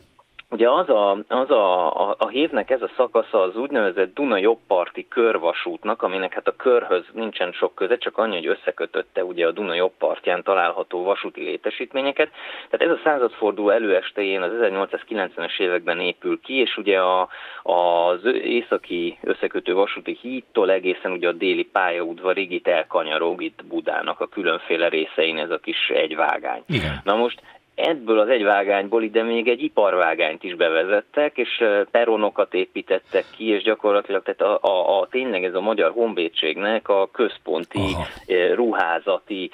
Ugye 0.49 0.69
az 0.69 0.89
a, 0.89 1.11
az 1.27 1.51
a, 1.51 2.09
a, 2.09 2.15
a 2.17 2.27
hévnek 2.27 2.69
ez 2.69 2.81
a 2.81 2.89
szakasza 2.95 3.41
az 3.41 3.55
úgynevezett 3.55 4.13
Duna 4.13 4.37
jobbparti 4.37 5.07
körvasútnak, 5.07 6.01
aminek 6.01 6.33
hát 6.33 6.47
a 6.47 6.55
körhöz 6.55 7.05
nincsen 7.13 7.51
sok 7.51 7.75
köze, 7.75 7.97
csak 7.97 8.17
annyi, 8.17 8.35
hogy 8.35 8.47
összekötötte 8.47 9.23
ugye 9.23 9.47
a 9.47 9.51
Duna 9.51 9.73
jobbpartján 9.73 10.43
található 10.43 11.03
vasúti 11.03 11.41
létesítményeket. 11.41 12.29
Tehát 12.69 12.93
ez 12.93 12.99
a 12.99 13.01
századforduló 13.03 13.69
előestején 13.69 14.41
az 14.41 14.51
1890-es 14.61 15.59
években 15.59 15.99
épül 15.99 16.39
ki, 16.39 16.53
és 16.53 16.77
ugye 16.77 16.99
a, 16.99 17.29
az 17.63 18.25
északi 18.43 19.17
összekötő 19.21 19.73
vasúti 19.73 20.17
hídtól 20.21 20.71
egészen 20.71 21.11
ugye 21.11 21.27
a 21.27 21.31
déli 21.31 21.63
pályaudvarig 21.63 22.51
itt 22.51 22.67
elkanyarog 22.67 23.41
itt 23.41 23.65
Budának 23.65 24.19
a 24.19 24.27
különféle 24.27 24.89
részein 24.89 25.37
ez 25.37 25.49
a 25.49 25.59
kis 25.59 25.89
egyvágány. 25.89 26.63
Igen. 26.67 27.01
Na 27.03 27.15
most 27.15 27.41
ebből 27.77 28.19
az 28.19 28.29
egy 28.29 28.43
vágányból 28.43 29.03
ide 29.03 29.23
még 29.23 29.47
egy 29.47 29.63
iparvágányt 29.63 30.43
is 30.43 30.55
bevezettek, 30.55 31.37
és 31.37 31.63
peronokat 31.91 32.53
építettek 32.53 33.25
ki, 33.35 33.49
és 33.49 33.63
gyakorlatilag 33.63 34.23
tehát 34.23 34.41
a, 34.41 34.67
a, 34.67 34.99
a 34.99 35.07
tényleg 35.07 35.43
ez 35.43 35.53
a 35.53 35.61
magyar 35.61 35.91
honvédségnek 35.91 36.89
a 36.89 37.09
központi 37.11 37.79
Aha. 37.79 38.53
ruházati 38.53 39.51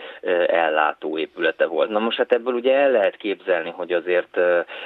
ellátóépülete 0.47 1.65
volt. 1.65 1.89
Na 1.89 1.99
most 1.99 2.17
hát 2.17 2.31
ebből 2.31 2.53
ugye 2.53 2.75
el 2.75 2.91
lehet 2.91 3.15
képzelni, 3.15 3.69
hogy 3.69 3.91
azért 3.91 4.37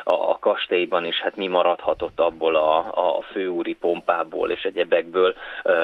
a, 0.04 0.14
a 0.14 0.38
kastélyban 0.40 1.06
is 1.06 1.22
hát 1.22 1.36
mi 1.36 1.48
maradhatott 1.48 2.20
abból 2.20 2.56
a, 2.56 2.78
a 3.18 3.22
főúri 3.22 3.74
pompából 3.74 4.50
és 4.50 4.64
egyebekből, 4.64 5.36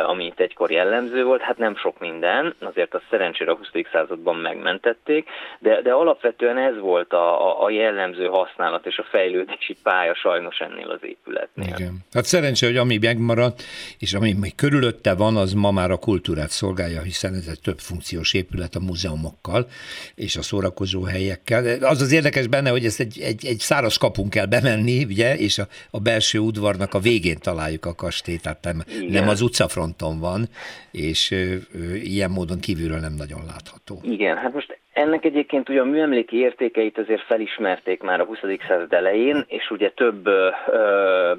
amit 0.05 0.39
egykor 0.39 0.71
jellemző 0.71 1.23
volt, 1.23 1.41
hát 1.41 1.57
nem 1.57 1.75
sok 1.75 1.99
minden, 1.99 2.55
azért 2.61 2.93
a 2.93 3.01
szerencsére 3.09 3.51
a 3.51 3.55
20. 3.55 3.69
században 3.91 4.35
megmentették, 4.35 5.29
de, 5.59 5.81
de 5.81 5.91
alapvetően 5.91 6.57
ez 6.57 6.79
volt 6.79 7.13
a, 7.13 7.42
a, 7.43 7.63
a 7.63 7.69
jellemző 7.69 8.25
használat 8.25 8.85
és 8.85 8.97
a 8.97 9.03
fejlődési 9.03 9.77
pálya 9.83 10.15
sajnos 10.15 10.57
ennél 10.57 10.89
az 10.89 10.99
épületnél. 11.01 11.75
Igen. 11.77 11.97
Hát 12.13 12.25
szerencsé, 12.25 12.65
hogy 12.65 12.77
ami 12.77 12.97
megmaradt, 12.97 13.63
és 13.99 14.13
ami 14.13 14.33
még 14.33 14.55
körülötte 14.55 15.15
van, 15.15 15.35
az 15.35 15.53
ma 15.53 15.71
már 15.71 15.91
a 15.91 15.97
kultúrát 15.97 16.49
szolgálja, 16.49 17.01
hiszen 17.01 17.33
ez 17.33 17.47
egy 17.47 17.59
több 17.61 17.79
funkciós 17.79 18.33
épület 18.33 18.75
a 18.75 18.79
múzeumokkal 18.79 19.67
és 20.15 20.35
a 20.35 20.41
szórakozó 20.41 21.03
helyekkel. 21.03 21.65
Az 21.81 22.01
az 22.01 22.11
érdekes 22.11 22.47
benne, 22.47 22.69
hogy 22.69 22.85
ezt 22.85 22.99
egy, 22.99 23.19
egy, 23.21 23.45
egy 23.45 23.59
száraz 23.59 23.97
kapunk 23.97 24.29
kell 24.29 24.45
bemenni, 24.45 25.03
ugye, 25.03 25.37
és 25.37 25.57
a, 25.57 25.67
a 25.91 25.99
belső 25.99 26.39
udvarnak 26.39 26.93
a 26.93 26.99
végén 26.99 27.37
találjuk 27.39 27.85
a 27.85 27.95
kastélyt, 27.95 28.41
tehát 28.41 28.63
nem, 28.63 28.83
nem 29.07 29.27
az 29.27 29.41
utcafronton 29.41 30.19
van, 30.19 30.49
és 30.91 31.31
ö, 31.31 31.55
ö, 31.73 31.93
ilyen 31.93 32.31
módon 32.31 32.59
kívülről 32.59 32.99
nem 32.99 33.13
nagyon 33.13 33.45
látható. 33.45 33.99
Igen, 34.03 34.37
hát 34.37 34.53
most 34.53 34.81
ennek 34.93 35.25
egyébként 35.25 35.69
ugye 35.69 35.81
a 35.81 35.85
műemléki 35.85 36.37
értékeit 36.37 36.97
azért 36.97 37.21
felismerték 37.21 38.01
már 38.01 38.19
a 38.19 38.25
20. 38.25 38.37
század 38.67 38.93
elején, 38.93 39.43
és 39.47 39.71
ugye 39.71 39.89
több 39.89 40.27
ö, 40.27 40.49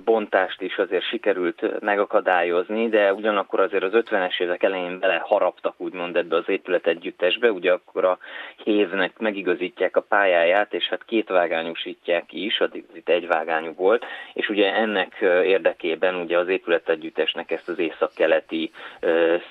bontást 0.04 0.60
is 0.60 0.76
azért 0.76 1.08
sikerült 1.08 1.80
megakadályozni, 1.80 2.88
de 2.88 3.12
ugyanakkor 3.12 3.60
azért 3.60 3.82
az 3.82 3.92
50-es 3.94 4.40
évek 4.40 4.62
elején 4.62 4.98
bele 4.98 5.22
haraptak 5.24 5.74
úgymond 5.76 6.16
ebbe 6.16 6.36
az 6.36 6.48
épület 6.48 6.86
együttesbe, 6.86 7.50
ugye 7.50 7.72
akkor 7.72 8.04
a 8.04 8.18
hévnek 8.64 9.18
megigazítják 9.18 9.96
a 9.96 10.04
pályáját, 10.08 10.74
és 10.74 10.88
hát 10.88 11.04
kétvágányosítják 11.04 12.32
is, 12.32 12.60
addig 12.60 12.84
itt 12.94 13.08
egyvágányú 13.08 13.72
volt, 13.76 14.04
és 14.32 14.48
ugye 14.48 14.74
ennek 14.74 15.16
érdekében 15.44 16.14
ugye 16.14 16.38
az 16.38 16.48
épület 16.48 16.88
együttesnek 16.88 17.50
ezt 17.50 17.68
az 17.68 17.78
északkeleti 17.78 18.70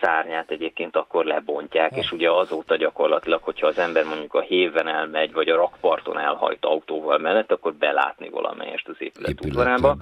szárnyát 0.01 0.51
egyébként 0.51 0.95
akkor 0.95 1.25
lebontják, 1.25 1.91
és 1.95 2.11
ugye 2.11 2.31
azóta 2.31 2.75
gyakorlatilag, 2.75 3.43
hogyha 3.43 3.67
az 3.67 3.77
ember 3.77 3.92
ember 3.93 4.12
mondjuk 4.12 4.34
a 4.34 4.41
héven 4.41 4.88
elmegy, 4.88 5.34
vagy 5.34 5.49
a 5.49 5.56
rakparton 5.56 6.19
elhajt 6.19 6.65
autóval 6.65 7.17
mellett, 7.17 7.51
akkor 7.51 7.73
belátni 7.73 8.29
valamelyest 8.29 8.88
az 8.88 8.95
épület 8.97 9.45
udvarába. 9.45 9.97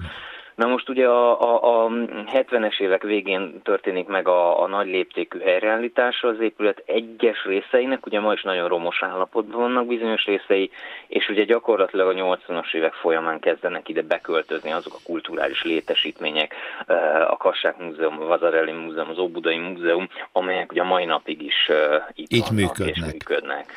Na 0.54 0.66
most 0.66 0.88
ugye 0.88 1.06
a, 1.06 1.40
a, 1.40 1.84
a 1.84 1.88
70-es 2.32 2.80
évek 2.80 3.02
végén 3.02 3.60
történik 3.62 4.06
meg 4.06 4.28
a, 4.28 4.62
a 4.62 4.66
nagy 4.66 4.86
léptékű 4.86 5.38
helyreállítása 5.38 6.28
az 6.28 6.40
épület 6.40 6.82
egyes 6.86 7.44
részeinek, 7.44 8.06
ugye 8.06 8.20
ma 8.20 8.32
is 8.32 8.42
nagyon 8.42 8.68
romos 8.68 9.02
állapotban 9.02 9.60
vannak 9.60 9.86
bizonyos 9.86 10.24
részei, 10.24 10.70
és 11.06 11.28
ugye 11.28 11.44
gyakorlatilag 11.44 12.08
a 12.08 12.36
80-as 12.36 12.74
évek 12.74 12.92
folyamán 12.92 13.40
kezdenek 13.40 13.88
ide 13.88 14.02
beköltözni 14.02 14.72
azok 14.72 14.94
a 14.94 15.02
kulturális 15.04 15.62
létesítmények, 15.62 16.54
a 17.28 17.36
Kassák 17.36 17.78
Múzeum, 17.78 18.20
a 18.20 18.24
Vazarelli 18.24 18.72
Múzeum, 18.72 19.08
az 19.08 19.18
Óbudai 19.18 19.58
Múzeum, 19.58 20.08
amelyek 20.32 20.72
ugye 20.72 20.80
a 20.80 20.84
mai 20.84 21.04
napig 21.04 21.42
is 21.42 21.70
itt, 22.14 22.32
itt 22.32 22.50
működnek. 22.50 22.96
és 22.96 23.02
működnek. 23.12 23.74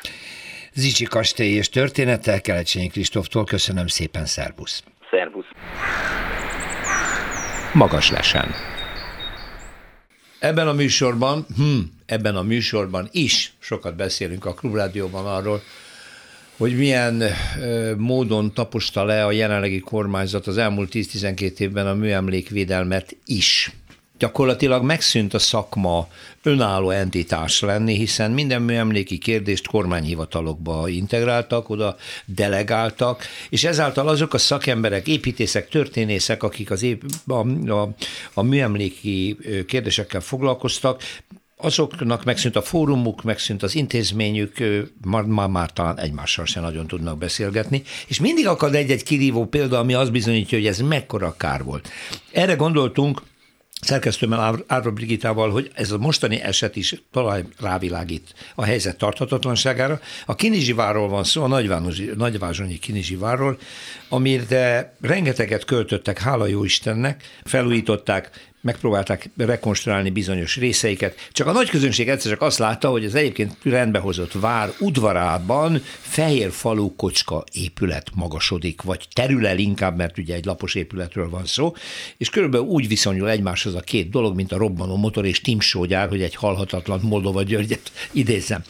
Zicsi 0.72 1.04
kastély 1.04 1.54
és 1.54 1.68
története, 1.68 2.40
Kelecsényi 2.40 2.88
Kristóftól 2.88 3.44
köszönöm 3.44 3.86
szépen, 3.86 4.24
szervusz! 4.24 4.84
Szervusz! 5.10 5.46
Magas 7.76 8.10
lesen. 8.10 8.54
Ebben 10.38 10.68
a 10.68 10.72
műsorban, 10.72 11.46
hm, 11.56 11.78
ebben 12.06 12.36
a 12.36 12.42
műsorban 12.42 13.08
is 13.12 13.52
sokat 13.58 13.96
beszélünk 13.96 14.44
a 14.44 14.54
Klubrádióban 14.54 15.26
arról, 15.26 15.62
hogy 16.56 16.76
milyen 16.76 17.22
ö, 17.60 17.94
módon 17.96 18.52
taposta 18.54 19.04
le 19.04 19.24
a 19.24 19.30
jelenlegi 19.30 19.80
kormányzat 19.80 20.46
az 20.46 20.58
elmúlt 20.58 20.90
10-12 20.92 21.58
évben 21.58 21.86
a 21.86 21.94
műemlékvédelmet 21.94 23.16
is 23.24 23.70
gyakorlatilag 24.18 24.82
megszűnt 24.82 25.34
a 25.34 25.38
szakma 25.38 26.08
önálló 26.42 26.90
entitás 26.90 27.60
lenni, 27.60 27.94
hiszen 27.94 28.30
minden 28.30 28.62
műemléki 28.62 29.18
kérdést 29.18 29.66
kormányhivatalokba 29.66 30.88
integráltak, 30.88 31.68
oda 31.68 31.96
delegáltak, 32.24 33.24
és 33.48 33.64
ezáltal 33.64 34.08
azok 34.08 34.34
a 34.34 34.38
szakemberek, 34.38 35.08
építészek, 35.08 35.68
történészek, 35.68 36.42
akik 36.42 36.70
az 36.70 36.82
ép, 36.82 37.04
a, 37.26 37.70
a, 37.70 37.88
a 38.34 38.42
műemléki 38.42 39.36
kérdésekkel 39.66 40.20
foglalkoztak, 40.20 41.02
azoknak 41.56 42.24
megszűnt 42.24 42.56
a 42.56 42.62
fórumuk, 42.62 43.22
megszűnt 43.22 43.62
az 43.62 43.74
intézményük, 43.74 44.56
már, 45.04 45.22
már, 45.22 45.48
már 45.48 45.72
talán 45.72 45.98
egymással 45.98 46.44
sem 46.44 46.62
nagyon 46.62 46.86
tudnak 46.86 47.18
beszélgetni, 47.18 47.82
és 48.06 48.20
mindig 48.20 48.46
akad 48.46 48.74
egy-egy 48.74 49.02
kirívó 49.02 49.46
példa, 49.46 49.78
ami 49.78 49.94
azt 49.94 50.12
bizonyítja, 50.12 50.58
hogy 50.58 50.66
ez 50.66 50.78
mekkora 50.78 51.34
kár 51.36 51.64
volt. 51.64 51.88
Erre 52.32 52.54
gondoltunk, 52.54 53.22
szerkesztőmmel 53.80 54.64
Árva 54.66 54.90
Brigitával, 54.90 55.50
hogy 55.50 55.70
ez 55.74 55.90
a 55.90 55.98
mostani 55.98 56.40
eset 56.40 56.76
is 56.76 56.94
talaj 57.12 57.44
rávilágít 57.60 58.34
a 58.54 58.64
helyzet 58.64 58.98
tarthatatlanságára. 58.98 60.00
A 60.26 60.34
Kinizsivárról 60.34 61.08
van 61.08 61.24
szó, 61.24 61.42
a 61.42 61.62
nagyvázsonyi 62.16 62.78
Kinizsivárról, 62.78 63.58
amire 64.08 64.96
rengeteget 65.00 65.64
költöttek, 65.64 66.18
hála 66.18 66.46
jó 66.46 66.64
Istennek, 66.64 67.22
felújították, 67.44 68.50
megpróbálták 68.66 69.30
rekonstruálni 69.36 70.10
bizonyos 70.10 70.56
részeiket. 70.56 71.28
Csak 71.32 71.46
a 71.46 71.52
nagy 71.52 71.70
közönség 71.70 72.08
egyszer 72.08 72.32
csak 72.32 72.42
azt 72.42 72.58
látta, 72.58 72.88
hogy 72.88 73.04
az 73.04 73.14
egyébként 73.14 73.56
rendbehozott 73.62 74.32
vár 74.32 74.72
udvarában 74.78 75.82
fehér 76.00 76.50
falú 76.50 76.96
kocska 76.96 77.44
épület 77.52 78.10
magasodik, 78.14 78.82
vagy 78.82 79.08
terül 79.12 79.46
el 79.46 79.58
inkább, 79.58 79.96
mert 79.96 80.18
ugye 80.18 80.34
egy 80.34 80.44
lapos 80.44 80.74
épületről 80.74 81.28
van 81.28 81.44
szó, 81.44 81.74
és 82.16 82.30
körülbelül 82.30 82.66
úgy 82.66 82.88
viszonyul 82.88 83.30
egymáshoz 83.30 83.74
a 83.74 83.80
két 83.80 84.10
dolog, 84.10 84.34
mint 84.34 84.52
a 84.52 84.56
robbanó 84.56 84.96
motor 84.96 85.26
és 85.26 85.40
timsógyár, 85.40 86.08
hogy 86.08 86.22
egy 86.22 86.34
halhatatlan 86.34 87.00
Moldova 87.02 87.42
Györgyet 87.42 87.92
idézem. 88.12 88.62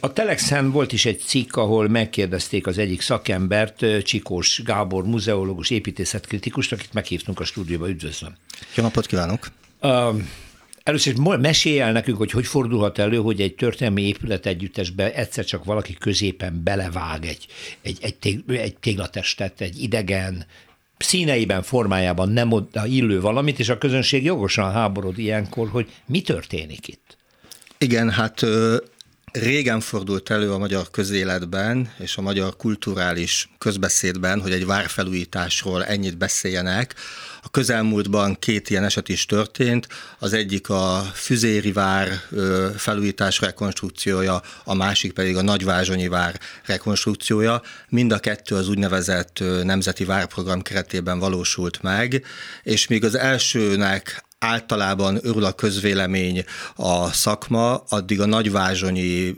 A 0.00 0.12
Telexen 0.12 0.70
volt 0.70 0.92
is 0.92 1.04
egy 1.04 1.20
cikk, 1.20 1.56
ahol 1.56 1.88
megkérdezték 1.88 2.66
az 2.66 2.78
egyik 2.78 3.00
szakembert, 3.00 4.02
Csikós 4.04 4.62
Gábor, 4.64 5.04
muzeológus, 5.04 5.70
építészetkritikus, 5.70 6.72
akit 6.72 6.92
meghívtunk 6.92 7.40
a 7.40 7.44
stúdióba, 7.44 7.88
üdvözlöm. 7.88 8.36
Jó 8.74 8.82
napot 8.82 9.06
kívánok! 9.06 9.50
Uh, 9.80 10.20
Először 10.82 11.12
is 11.12 11.18
mesélj 11.40 11.80
el 11.80 11.92
nekünk, 11.92 12.16
hogy 12.16 12.30
hogy 12.30 12.46
fordulhat 12.46 12.98
elő, 12.98 13.16
hogy 13.16 13.40
egy 13.40 13.54
történelmi 13.54 14.02
épület 14.02 14.46
együttesbe 14.46 15.14
egyszer 15.14 15.44
csak 15.44 15.64
valaki 15.64 15.94
középen 15.94 16.60
belevág 16.64 17.24
egy, 17.24 17.46
egy, 17.82 17.98
egy, 18.00 18.14
tég, 18.14 18.42
egy 18.48 18.76
téglatestet, 18.76 19.60
egy 19.60 19.82
idegen, 19.82 20.46
színeiben, 20.98 21.62
formájában 21.62 22.28
nem 22.28 22.52
oda 22.52 22.86
illő 22.86 23.20
valamit, 23.20 23.58
és 23.58 23.68
a 23.68 23.78
közönség 23.78 24.24
jogosan 24.24 24.72
háborod 24.72 25.18
ilyenkor, 25.18 25.68
hogy 25.68 25.88
mi 26.06 26.20
történik 26.20 26.88
itt. 26.88 27.16
Igen, 27.78 28.10
hát 28.10 28.46
Régen 29.32 29.80
fordult 29.80 30.30
elő 30.30 30.52
a 30.52 30.58
magyar 30.58 30.90
közéletben 30.90 31.92
és 31.98 32.16
a 32.16 32.20
magyar 32.20 32.56
kulturális 32.56 33.48
közbeszédben, 33.58 34.40
hogy 34.40 34.52
egy 34.52 34.66
várfelújításról 34.66 35.84
ennyit 35.84 36.18
beszéljenek. 36.18 36.94
A 37.42 37.50
közelmúltban 37.50 38.36
két 38.38 38.70
ilyen 38.70 38.84
eset 38.84 39.08
is 39.08 39.26
történt, 39.26 39.88
az 40.18 40.32
egyik 40.32 40.68
a 40.68 41.10
Füzéri 41.14 41.72
vár 41.72 42.08
felújítás 42.76 43.40
rekonstrukciója, 43.40 44.42
a 44.64 44.74
másik 44.74 45.12
pedig 45.12 45.36
a 45.36 45.42
Nagyvázsonyi 45.42 46.08
vár 46.08 46.40
rekonstrukciója. 46.64 47.62
Mind 47.88 48.12
a 48.12 48.18
kettő 48.18 48.54
az 48.54 48.68
úgynevezett 48.68 49.42
Nemzeti 49.62 50.04
Várprogram 50.04 50.62
keretében 50.62 51.18
valósult 51.18 51.82
meg, 51.82 52.24
és 52.62 52.86
még 52.86 53.04
az 53.04 53.14
elsőnek 53.14 54.24
általában 54.40 55.18
örül 55.22 55.44
a 55.44 55.52
közvélemény 55.52 56.44
a 56.76 57.12
szakma, 57.12 57.76
addig 57.88 58.20
a 58.20 58.26
nagyvázsonyi 58.26 59.34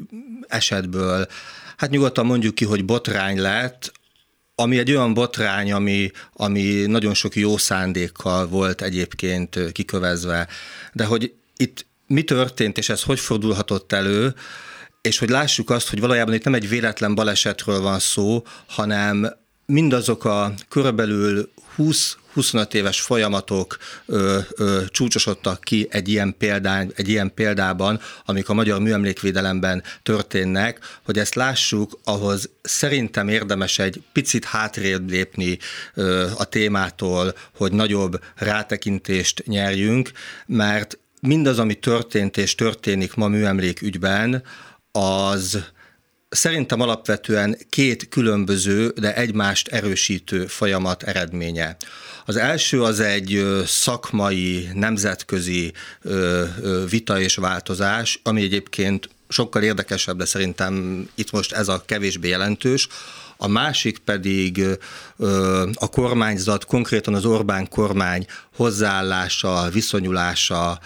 esetből, 0.46 1.26
hát 1.76 1.90
nyugodtan 1.90 2.26
mondjuk 2.26 2.54
ki, 2.54 2.64
hogy 2.64 2.84
botrány 2.84 3.40
lett, 3.40 3.92
ami 4.54 4.78
egy 4.78 4.90
olyan 4.90 5.14
botrány, 5.14 5.72
ami, 5.72 6.10
ami 6.32 6.62
nagyon 6.86 7.14
sok 7.14 7.36
jó 7.36 7.56
szándékkal 7.56 8.46
volt 8.46 8.82
egyébként 8.82 9.72
kikövezve, 9.72 10.48
de 10.92 11.04
hogy 11.04 11.34
itt 11.56 11.86
mi 12.06 12.22
történt, 12.22 12.78
és 12.78 12.88
ez 12.88 13.02
hogy 13.02 13.20
fordulhatott 13.20 13.92
elő, 13.92 14.34
és 15.00 15.18
hogy 15.18 15.28
lássuk 15.28 15.70
azt, 15.70 15.88
hogy 15.88 16.00
valójában 16.00 16.34
itt 16.34 16.44
nem 16.44 16.54
egy 16.54 16.68
véletlen 16.68 17.14
balesetről 17.14 17.80
van 17.80 17.98
szó, 17.98 18.42
hanem 18.66 19.32
mindazok 19.66 20.24
a 20.24 20.54
körülbelül 20.68 21.50
25 22.32 22.74
éves 22.74 23.00
folyamatok 23.00 23.76
ö, 24.06 24.38
ö, 24.56 24.80
csúcsosodtak 24.88 25.60
ki 25.60 25.86
egy 25.90 26.08
ilyen, 26.08 26.34
példán, 26.38 26.92
egy 26.96 27.08
ilyen 27.08 27.34
példában, 27.34 28.00
amik 28.24 28.48
a 28.48 28.54
magyar 28.54 28.80
műemlékvédelemben 28.80 29.82
történnek, 30.02 30.78
hogy 31.04 31.18
ezt 31.18 31.34
lássuk, 31.34 32.00
ahhoz 32.04 32.50
szerintem 32.62 33.28
érdemes 33.28 33.78
egy 33.78 34.02
picit 34.12 34.44
hátrébb 34.44 35.10
lépni 35.10 35.58
ö, 35.94 36.26
a 36.36 36.44
témától, 36.44 37.34
hogy 37.56 37.72
nagyobb 37.72 38.20
rátekintést 38.36 39.42
nyerjünk, 39.46 40.10
mert 40.46 40.98
mindaz, 41.20 41.58
ami 41.58 41.74
történt 41.74 42.36
és 42.36 42.54
történik 42.54 43.14
ma 43.14 43.28
műemlékügyben, 43.28 44.42
az 44.92 45.58
szerintem 46.28 46.80
alapvetően 46.80 47.56
két 47.70 48.08
különböző, 48.08 48.88
de 48.88 49.14
egymást 49.14 49.68
erősítő 49.68 50.46
folyamat 50.46 51.02
eredménye. 51.02 51.76
Az 52.24 52.36
első 52.36 52.82
az 52.82 53.00
egy 53.00 53.62
szakmai, 53.66 54.68
nemzetközi 54.74 55.72
vita 56.90 57.20
és 57.20 57.34
változás, 57.34 58.20
ami 58.22 58.42
egyébként 58.42 59.08
sokkal 59.28 59.62
érdekesebb, 59.62 60.16
de 60.16 60.24
szerintem 60.24 61.06
itt 61.14 61.30
most 61.30 61.52
ez 61.52 61.68
a 61.68 61.82
kevésbé 61.86 62.28
jelentős. 62.28 62.88
A 63.36 63.48
másik 63.48 63.98
pedig 63.98 64.64
a 65.74 65.88
kormányzat, 65.88 66.64
konkrétan 66.64 67.14
az 67.14 67.24
Orbán 67.24 67.68
kormány 67.68 68.26
hozzáállása, 68.56 69.68
viszonyulása 69.72 70.78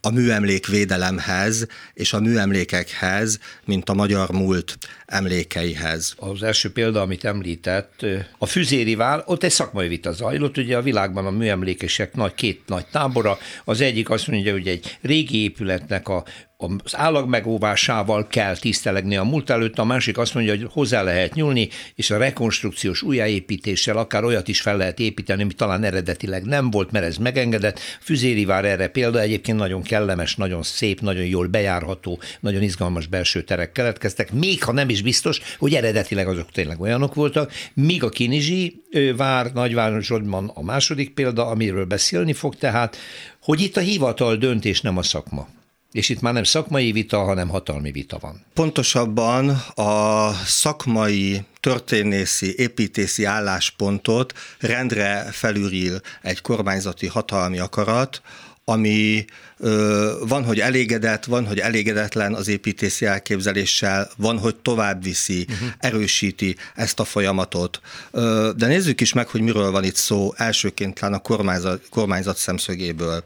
a 0.00 0.10
műemlék 0.12 0.66
védelemhez 0.66 1.66
és 1.94 2.12
a 2.12 2.20
műemlékekhez, 2.20 3.38
mint 3.64 3.88
a 3.88 3.94
magyar 3.94 4.30
múlt 4.30 4.78
emlékeihez. 5.06 6.14
Az 6.16 6.42
első 6.42 6.72
példa, 6.72 7.00
amit 7.00 7.24
említett, 7.24 8.06
a 8.38 8.46
Füzérivál, 8.46 9.22
ott 9.26 9.42
egy 9.42 9.50
szakmai 9.50 9.88
vita 9.88 10.12
zajlott, 10.12 10.56
ugye 10.56 10.76
a 10.76 10.82
világban 10.82 11.26
a 11.26 11.30
műemlékesek 11.30 12.14
nagy, 12.14 12.34
két 12.34 12.62
nagy 12.66 12.86
tábora, 12.86 13.38
az 13.64 13.80
egyik 13.80 14.10
azt 14.10 14.26
mondja, 14.26 14.52
hogy 14.52 14.68
egy 14.68 14.98
régi 15.00 15.42
épületnek 15.42 16.08
a 16.08 16.24
az 16.58 16.96
állag 16.96 17.28
megóvásával 17.28 18.26
kell 18.26 18.56
tisztelegni 18.56 19.16
a 19.16 19.24
múlt 19.24 19.50
előtt, 19.50 19.78
a 19.78 19.84
másik 19.84 20.18
azt 20.18 20.34
mondja, 20.34 20.56
hogy 20.56 20.68
hozzá 20.72 21.02
lehet 21.02 21.34
nyúlni, 21.34 21.68
és 21.94 22.10
a 22.10 22.18
rekonstrukciós 22.18 23.02
újjáépítéssel 23.16 23.96
akár 23.96 24.24
olyat 24.24 24.48
is 24.48 24.60
fel 24.60 24.76
lehet 24.76 24.98
építeni, 24.98 25.42
ami 25.42 25.52
talán 25.52 25.84
eredetileg 25.84 26.44
nem 26.44 26.70
volt, 26.70 26.90
mert 26.90 27.04
ez 27.04 27.16
megengedett. 27.16 27.78
Füzérivár 28.00 28.64
erre 28.64 28.88
példa, 28.88 29.20
egyébként 29.20 29.58
nagyon 29.58 29.82
kellemes, 29.82 30.36
nagyon 30.36 30.62
szép, 30.62 31.00
nagyon 31.00 31.24
jól 31.24 31.46
bejárható, 31.46 32.20
nagyon 32.40 32.62
izgalmas 32.62 33.06
belső 33.06 33.42
terek 33.42 33.72
keletkeztek, 33.72 34.32
még 34.32 34.64
ha 34.64 34.72
nem 34.72 34.88
is 34.88 35.02
biztos, 35.02 35.40
hogy 35.58 35.74
eredetileg 35.74 36.28
azok 36.28 36.50
tényleg 36.52 36.80
olyanok 36.80 37.14
voltak, 37.14 37.52
míg 37.74 38.02
a 38.02 38.08
Kinizsi 38.08 38.82
vár, 39.16 39.52
nagyvárosodban 39.52 40.50
a 40.54 40.62
második 40.62 41.14
példa, 41.14 41.46
amiről 41.46 41.84
beszélni 41.84 42.32
fog 42.32 42.56
tehát, 42.56 42.96
hogy 43.42 43.60
itt 43.60 43.76
a 43.76 43.80
hivatal 43.80 44.36
döntés, 44.36 44.80
nem 44.80 44.96
a 44.96 45.02
szakma. 45.02 45.55
És 45.96 46.08
itt 46.08 46.20
már 46.20 46.32
nem 46.32 46.44
szakmai 46.44 46.92
vita, 46.92 47.24
hanem 47.24 47.48
hatalmi 47.48 47.90
vita 47.90 48.18
van. 48.18 48.44
Pontosabban 48.54 49.48
a 49.74 50.32
szakmai 50.44 51.44
történészi, 51.60 52.54
építészi 52.56 53.24
álláspontot 53.24 54.32
rendre 54.58 55.28
felülír 55.32 56.00
egy 56.22 56.40
kormányzati 56.40 57.06
hatalmi 57.06 57.58
akarat, 57.58 58.22
ami 58.64 59.24
ö, 59.58 60.12
van, 60.28 60.44
hogy 60.44 60.60
elégedett, 60.60 61.24
van, 61.24 61.46
hogy 61.46 61.58
elégedetlen 61.58 62.34
az 62.34 62.48
építési 62.48 63.06
elképzeléssel, 63.06 64.10
van, 64.16 64.38
hogy 64.38 64.56
tovább 64.56 65.02
viszi, 65.02 65.46
uh-huh. 65.48 65.68
erősíti 65.78 66.56
ezt 66.74 67.00
a 67.00 67.04
folyamatot. 67.04 67.80
Ö, 68.10 68.50
de 68.56 68.66
nézzük 68.66 69.00
is 69.00 69.12
meg, 69.12 69.28
hogy 69.28 69.40
miről 69.40 69.70
van 69.70 69.84
itt 69.84 69.96
szó 69.96 70.34
elsőként 70.36 70.98
a 70.98 71.18
kormányzat, 71.18 71.82
kormányzat 71.90 72.36
szemszögéből. 72.36 73.22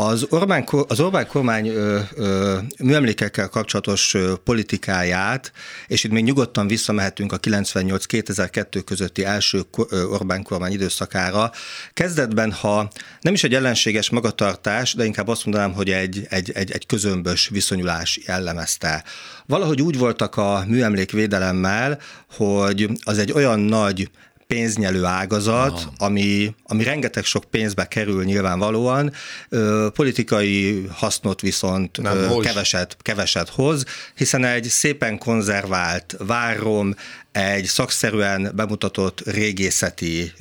Az 0.00 0.26
Orbán, 0.30 0.64
az 0.88 1.00
Orbán 1.00 1.26
kormány 1.26 1.68
ö, 1.68 1.98
ö, 2.14 2.58
műemlékekkel 2.82 3.48
kapcsolatos 3.48 4.14
ö, 4.14 4.34
politikáját, 4.44 5.52
és 5.86 6.04
itt 6.04 6.10
még 6.10 6.24
nyugodtan 6.24 6.66
visszamehetünk 6.66 7.32
a 7.32 7.38
98-2002 7.38 8.82
közötti 8.84 9.24
első 9.24 9.62
Orbán 10.10 10.42
kormány 10.42 10.72
időszakára, 10.72 11.50
kezdetben, 11.94 12.52
ha 12.52 12.90
nem 13.20 13.34
is 13.34 13.44
egy 13.44 13.54
ellenséges 13.54 14.10
magatartás, 14.10 14.94
de 14.94 15.04
inkább 15.04 15.28
azt 15.28 15.44
mondanám, 15.44 15.72
hogy 15.72 15.90
egy, 15.90 16.26
egy, 16.28 16.50
egy, 16.54 16.70
egy 16.70 16.86
közömbös 16.86 17.48
viszonyulás 17.48 18.20
jellemezte. 18.26 19.04
Valahogy 19.46 19.82
úgy 19.82 19.98
voltak 19.98 20.36
a 20.36 20.64
műemlékvédelemmel, 20.66 22.00
hogy 22.36 22.90
az 23.04 23.18
egy 23.18 23.32
olyan 23.32 23.60
nagy 23.60 24.10
pénznyelő 24.48 25.04
ágazat, 25.04 25.88
ami, 25.98 26.54
ami 26.64 26.82
rengeteg 26.82 27.24
sok 27.24 27.44
pénzbe 27.44 27.84
kerül 27.88 28.24
nyilvánvalóan, 28.24 29.12
ö, 29.48 29.88
politikai 29.94 30.86
hasznot 30.92 31.40
viszont 31.40 31.98
ö, 31.98 32.40
keveset, 32.40 32.96
keveset 33.02 33.48
hoz, 33.48 33.84
hiszen 34.14 34.44
egy 34.44 34.64
szépen 34.64 35.18
konzervált 35.18 36.16
várom, 36.18 36.94
egy 37.32 37.64
szakszerűen 37.64 38.52
bemutatott 38.54 39.20
régészeti 39.20 40.32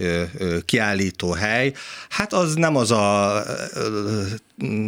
kiállító 0.66 1.32
hely, 1.32 1.74
hát 2.10 2.34
az 2.34 2.54
nem 2.54 2.76
az 2.76 2.92
a, 2.92 3.44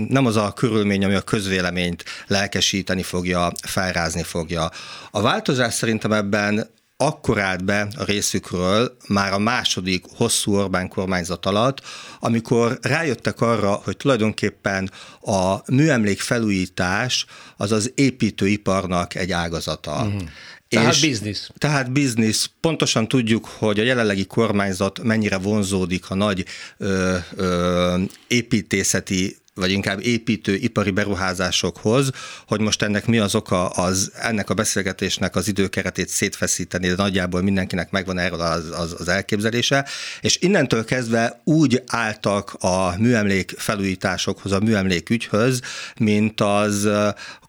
nem 0.08 0.25
az 0.25 0.36
a 0.36 0.53
körülmény, 0.53 1.05
ami 1.05 1.13
a 1.13 1.21
közvéleményt 1.21 2.03
lelkesíteni 2.27 3.03
fogja, 3.03 3.51
felrázni 3.62 4.23
fogja. 4.23 4.71
A 5.12 5.21
változás 5.21 5.73
szerintem 5.73 6.12
ebben 6.12 6.69
akkor 7.01 7.39
állt 7.39 7.65
be 7.65 7.88
a 7.97 8.03
részükről 8.03 8.97
már 9.07 9.33
a 9.33 9.38
második 9.38 10.05
hosszú 10.15 10.55
Orbán 10.55 10.88
kormányzat 10.88 11.45
alatt, 11.45 11.81
amikor 12.19 12.77
rájöttek 12.81 13.41
arra, 13.41 13.71
hogy 13.71 13.97
tulajdonképpen 13.97 14.91
a 15.21 15.71
műemlék 15.73 16.19
felújítás 16.19 17.25
az 17.57 17.71
az 17.71 17.91
építőiparnak 17.95 19.15
egy 19.15 19.31
ágazata. 19.31 19.91
Uh-huh. 19.91 20.21
Tehát 20.69 20.93
és, 20.93 21.01
biznisz. 21.01 21.49
Tehát 21.57 21.91
biznisz. 21.91 22.49
Pontosan 22.59 23.07
tudjuk, 23.07 23.45
hogy 23.45 23.79
a 23.79 23.83
jelenlegi 23.83 24.25
kormányzat 24.25 25.03
mennyire 25.03 25.38
vonzódik 25.38 26.09
a 26.09 26.15
nagy 26.15 26.45
ö, 26.77 27.17
ö, 27.35 28.01
építészeti 28.27 29.38
vagy 29.53 29.71
inkább 29.71 30.05
építő 30.05 30.55
ipari 30.55 30.91
beruházásokhoz, 30.91 32.12
hogy 32.47 32.59
most 32.59 32.81
ennek 32.81 33.05
mi 33.05 33.17
az 33.17 33.35
oka, 33.35 33.69
az 33.69 34.12
ennek 34.15 34.49
a 34.49 34.53
beszélgetésnek 34.53 35.35
az 35.35 35.47
időkeretét 35.47 36.09
szétfeszíteni, 36.09 36.88
de 36.88 36.95
nagyjából 36.95 37.41
mindenkinek 37.41 37.91
megvan 37.91 38.17
erről 38.17 38.41
az, 38.41 38.69
az, 38.77 38.95
az 38.99 39.07
elképzelése, 39.07 39.85
és 40.21 40.38
innentől 40.41 40.85
kezdve 40.85 41.41
úgy 41.43 41.83
álltak 41.88 42.53
a 42.59 42.95
műemlék 42.97 43.53
felújításokhoz, 43.57 44.51
a 44.51 44.59
műemlék 44.59 45.09
ügyhöz, 45.09 45.62
mint 45.99 46.41
az 46.41 46.89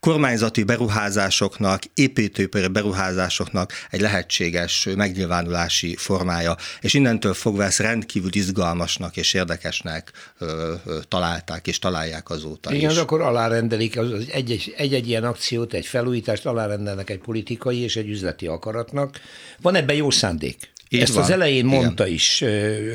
kormányzati 0.01 0.63
beruházásoknak, 0.63 1.83
építőipari 1.95 2.67
beruházásoknak 2.67 3.73
egy 3.91 4.01
lehetséges 4.01 4.89
megnyilvánulási 4.97 5.97
formája. 5.97 6.57
És 6.81 6.95
innentől 6.95 7.35
fogva 7.35 7.65
ezt 7.65 7.79
rendkívül 7.79 8.35
izgalmasnak 8.35 9.17
és 9.17 9.35
érdekesnek 9.35 10.13
ö, 10.39 10.75
ö, 10.85 10.99
találták 11.09 11.67
és 11.67 11.79
találják 12.01 12.31
azóta 12.31 12.75
Igen, 12.75 12.91
is. 12.91 12.97
akkor 12.97 13.21
alárendelik 13.21 13.99
az 13.99 14.27
egy-egy, 14.33 14.75
egy-egy 14.77 15.09
ilyen 15.09 15.25
akciót, 15.25 15.73
egy 15.73 15.87
felújítást 15.87 16.47
alárendelnek 16.47 17.11
egy 17.11 17.19
politikai 17.19 17.79
és 17.79 17.97
egy 17.97 18.09
üzleti 18.09 18.47
akaratnak. 18.47 19.21
Van 19.63 19.75
ebben 19.75 19.97
jó 19.97 20.11
szándék. 20.11 20.73
Így 20.89 21.01
Ezt 21.01 21.15
van. 21.15 21.23
az 21.23 21.31
elején 21.31 21.67
Igen. 21.67 21.81
mondta 21.81 22.07
is 22.07 22.45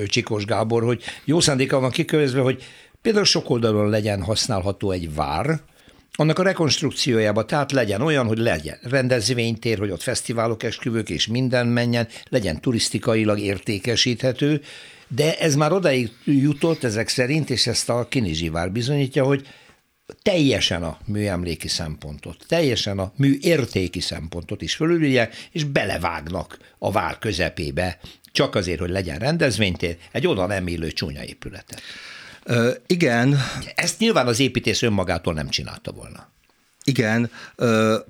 Csikós 0.07 0.45
Gábor, 0.45 0.83
hogy 0.83 1.03
jó 1.25 1.39
szándéka 1.39 1.79
van 1.79 1.91
kikövezve, 1.91 2.41
hogy 2.41 2.63
például 3.01 3.25
sok 3.25 3.49
oldalon 3.49 3.89
legyen 3.89 4.23
használható 4.23 4.91
egy 4.91 5.13
vár, 5.13 5.59
annak 6.17 6.39
a 6.39 6.43
rekonstrukciójába, 6.43 7.45
tehát 7.45 7.71
legyen 7.71 8.01
olyan, 8.01 8.27
hogy 8.27 8.37
legyen 8.37 8.77
rendezvénytér, 8.81 9.77
hogy 9.77 9.89
ott 9.89 10.01
fesztiválok, 10.01 10.63
esküvők 10.63 11.09
és 11.09 11.27
minden 11.27 11.67
menjen, 11.67 12.07
legyen 12.29 12.61
turisztikailag 12.61 13.39
értékesíthető, 13.39 14.61
de 15.07 15.37
ez 15.37 15.55
már 15.55 15.71
odaig 15.71 16.11
jutott 16.23 16.83
ezek 16.83 17.07
szerint, 17.07 17.49
és 17.49 17.67
ezt 17.67 17.89
a 17.89 18.07
Kinizsivár 18.07 18.71
bizonyítja, 18.71 19.23
hogy 19.23 19.47
teljesen 20.21 20.83
a 20.83 20.97
műemléki 21.05 21.67
szempontot, 21.67 22.45
teljesen 22.47 22.99
a 22.99 23.11
műértéki 23.15 23.99
szempontot 23.99 24.61
is 24.61 24.75
fölülülje, 24.75 25.29
és 25.51 25.63
belevágnak 25.63 26.57
a 26.77 26.91
vár 26.91 27.19
közepébe, 27.19 27.99
csak 28.31 28.55
azért, 28.55 28.79
hogy 28.79 28.89
legyen 28.89 29.19
rendezvénytér, 29.19 29.97
egy 30.11 30.27
oda 30.27 30.45
nem 30.45 30.67
illő 30.67 30.91
csúnya 30.91 31.23
épületet. 31.23 31.81
Ö, 32.43 32.71
igen. 32.87 33.37
Ezt 33.75 33.99
nyilván 33.99 34.27
az 34.27 34.39
építész 34.39 34.81
önmagától 34.81 35.33
nem 35.33 35.49
csinálta 35.49 35.91
volna. 35.91 36.33
Igen, 36.87 37.31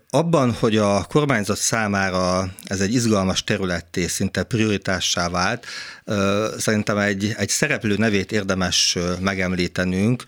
abban, 0.09 0.51
hogy 0.51 0.77
a 0.77 1.03
kormányzat 1.03 1.57
számára 1.57 2.49
ez 2.63 2.79
egy 2.79 2.93
izgalmas 2.93 3.43
területté, 3.43 4.07
szinte 4.07 4.43
prioritássá 4.43 5.29
vált, 5.29 5.65
szerintem 6.57 6.97
egy, 6.97 7.33
egy 7.37 7.49
szereplő 7.49 7.95
nevét 7.97 8.31
érdemes 8.31 8.97
megemlítenünk. 9.19 10.23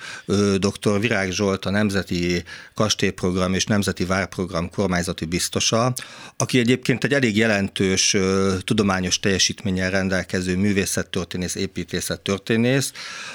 Dr. 0.58 1.00
Virág 1.00 1.32
Zsolt, 1.32 1.66
a 1.66 1.70
Nemzeti 1.70 2.44
Kastélyprogram 2.74 3.54
és 3.54 3.66
Nemzeti 3.66 4.06
Várprogram 4.06 4.70
kormányzati 4.70 5.26
biztosa, 5.26 5.94
aki 6.38 6.60
egyébként 6.60 7.04
egy 7.04 7.14
elég 7.14 7.38
jelentős 7.38 8.16
tudományos 8.64 9.20
teljesítménnyel 9.20 9.90
rendelkező 9.90 10.58
művészettörténész, 10.58 11.56
építészettörténész. 11.56 12.92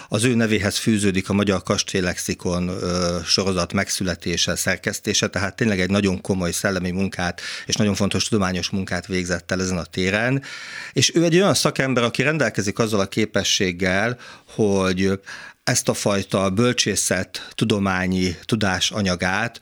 Az 0.09 0.25
ő 0.25 0.35
nevéhez 0.35 0.77
fűződik 0.77 1.29
a 1.29 1.33
Magyar 1.33 1.63
Kastélylexikon 1.63 2.71
sorozat 3.25 3.73
megszületése, 3.73 4.57
szerkesztése, 4.57 5.01
tehát 5.31 5.57
tényleg 5.57 5.81
egy 5.81 5.91
nagyon 5.91 6.21
komoly 6.21 6.51
szellemi 6.51 6.91
munkát 6.91 7.41
és 7.67 7.75
nagyon 7.75 7.95
fontos 7.95 8.29
tudományos 8.29 8.71
munkát 8.71 9.07
végzett 9.07 9.53
el 9.53 9.61
ezen 9.61 9.79
a 9.79 9.85
téren. 9.85 10.43
És 10.93 11.15
ő 11.15 11.25
egy 11.25 11.35
olyan 11.35 11.55
szakember, 11.55 12.03
aki 12.03 12.23
rendelkezik 12.23 12.79
azzal 12.79 13.01
a 13.01 13.09
képességgel, 13.09 14.19
hogy 14.47 15.21
ezt 15.65 15.89
a 15.89 15.95
fajta 15.95 16.51
bölcsészet 16.51 17.49
tudományi 17.55 18.37
tudásanyagát 18.45 19.61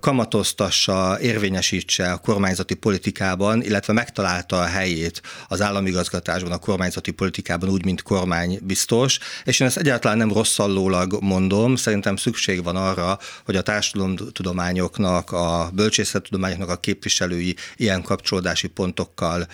kamatoztassa, 0.00 1.20
érvényesítse 1.20 2.12
a 2.12 2.18
kormányzati 2.18 2.74
politikában, 2.74 3.62
illetve 3.62 3.92
megtalálta 3.92 4.60
a 4.60 4.64
helyét 4.64 5.22
az 5.48 5.60
államigazgatásban, 5.60 6.52
a 6.52 6.58
kormányzati 6.58 7.10
politikában 7.10 7.68
úgy, 7.68 7.84
mint 7.84 8.02
kormánybiztos, 8.02 9.18
és 9.44 9.60
én 9.60 9.66
ezt 9.66 9.76
egyáltalán 9.76 10.16
nem 10.16 10.32
rosszallólag 10.32 11.22
mondom, 11.22 11.76
szerintem 11.76 12.16
szükség 12.16 12.62
van 12.62 12.76
arra, 12.76 13.18
hogy 13.44 13.56
a 13.56 13.62
társadalomtudományoknak, 13.62 15.32
a 15.32 15.70
bölcsészettudományoknak 15.72 16.68
a 16.68 16.80
képviselői 16.80 17.56
ilyen 17.76 18.02
kapcsolódási 18.02 18.66
pontokkal 18.66 19.46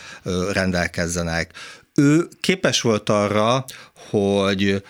rendelkezzenek. 0.53 1.53
Ő 1.95 2.29
képes 2.41 2.81
volt 2.81 3.09
arra, 3.09 3.65
hogy 4.11 4.83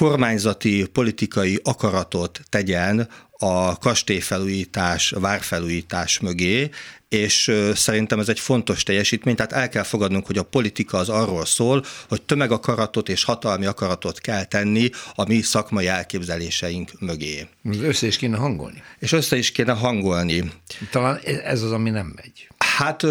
kormányzati 0.00 0.86
politikai 0.92 1.60
akaratot 1.62 2.40
tegyen 2.48 3.08
a 3.38 3.78
kastélyfelújítás, 3.78 5.10
várfelújítás 5.10 6.20
mögé, 6.20 6.70
és 7.08 7.52
szerintem 7.74 8.18
ez 8.18 8.28
egy 8.28 8.40
fontos 8.40 8.82
teljesítmény, 8.82 9.36
tehát 9.36 9.52
el 9.52 9.68
kell 9.68 9.82
fogadnunk, 9.82 10.26
hogy 10.26 10.38
a 10.38 10.42
politika 10.42 10.98
az 10.98 11.08
arról 11.08 11.44
szól, 11.44 11.84
hogy 12.08 12.22
tömegakaratot 12.22 13.08
és 13.08 13.24
hatalmi 13.24 13.66
akaratot 13.66 14.20
kell 14.20 14.44
tenni 14.44 14.90
a 15.14 15.24
mi 15.24 15.40
szakmai 15.40 15.86
elképzeléseink 15.86 16.90
mögé. 16.98 17.48
Össze 17.82 18.06
is 18.06 18.16
kéne 18.16 18.36
hangolni. 18.36 18.82
És 18.98 19.12
össze 19.12 19.36
is 19.36 19.52
kéne 19.52 19.72
hangolni. 19.72 20.52
Talán 20.90 21.20
ez 21.44 21.62
az, 21.62 21.72
ami 21.72 21.90
nem 21.90 22.12
megy. 22.16 22.48
Hát 22.58 23.02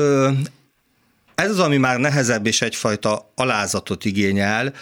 ez 1.36 1.50
az, 1.50 1.60
ami 1.60 1.78
már 1.78 2.00
nehezebb 2.00 2.46
és 2.46 2.62
egyfajta 2.62 3.32
alázatot 3.36 4.06
igényel, 4.06 4.74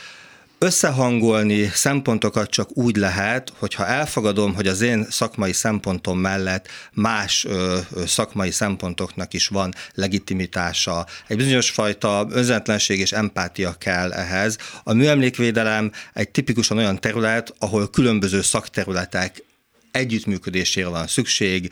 Összehangolni 0.60 1.68
szempontokat 1.74 2.50
csak 2.50 2.78
úgy 2.78 2.96
lehet, 2.96 3.54
hogyha 3.58 3.88
elfogadom, 3.88 4.54
hogy 4.54 4.68
az 4.68 4.82
én 4.82 5.06
szakmai 5.10 5.54
szempontom 5.54 6.20
mellett 6.20 6.68
más 6.94 7.46
ö, 7.46 7.80
szakmai 8.06 8.52
szempontoknak 8.52 9.34
is 9.34 9.48
van 9.48 9.74
legitimitása. 9.94 11.06
Egy 11.28 11.38
bizonyos 11.38 11.70
fajta 11.70 12.28
önzetlenség 12.30 13.00
és 13.00 13.12
empátia 13.12 13.74
kell 13.74 14.14
ehhez. 14.14 14.58
A 14.84 14.94
műemlékvédelem 14.94 15.92
egy 16.14 16.30
tipikusan 16.30 16.78
olyan 16.78 17.00
terület, 17.00 17.54
ahol 17.60 17.90
különböző 17.90 18.42
szakterületek 18.42 19.44
együttműködésére 19.92 20.88
van 20.88 21.08
szükség, 21.08 21.72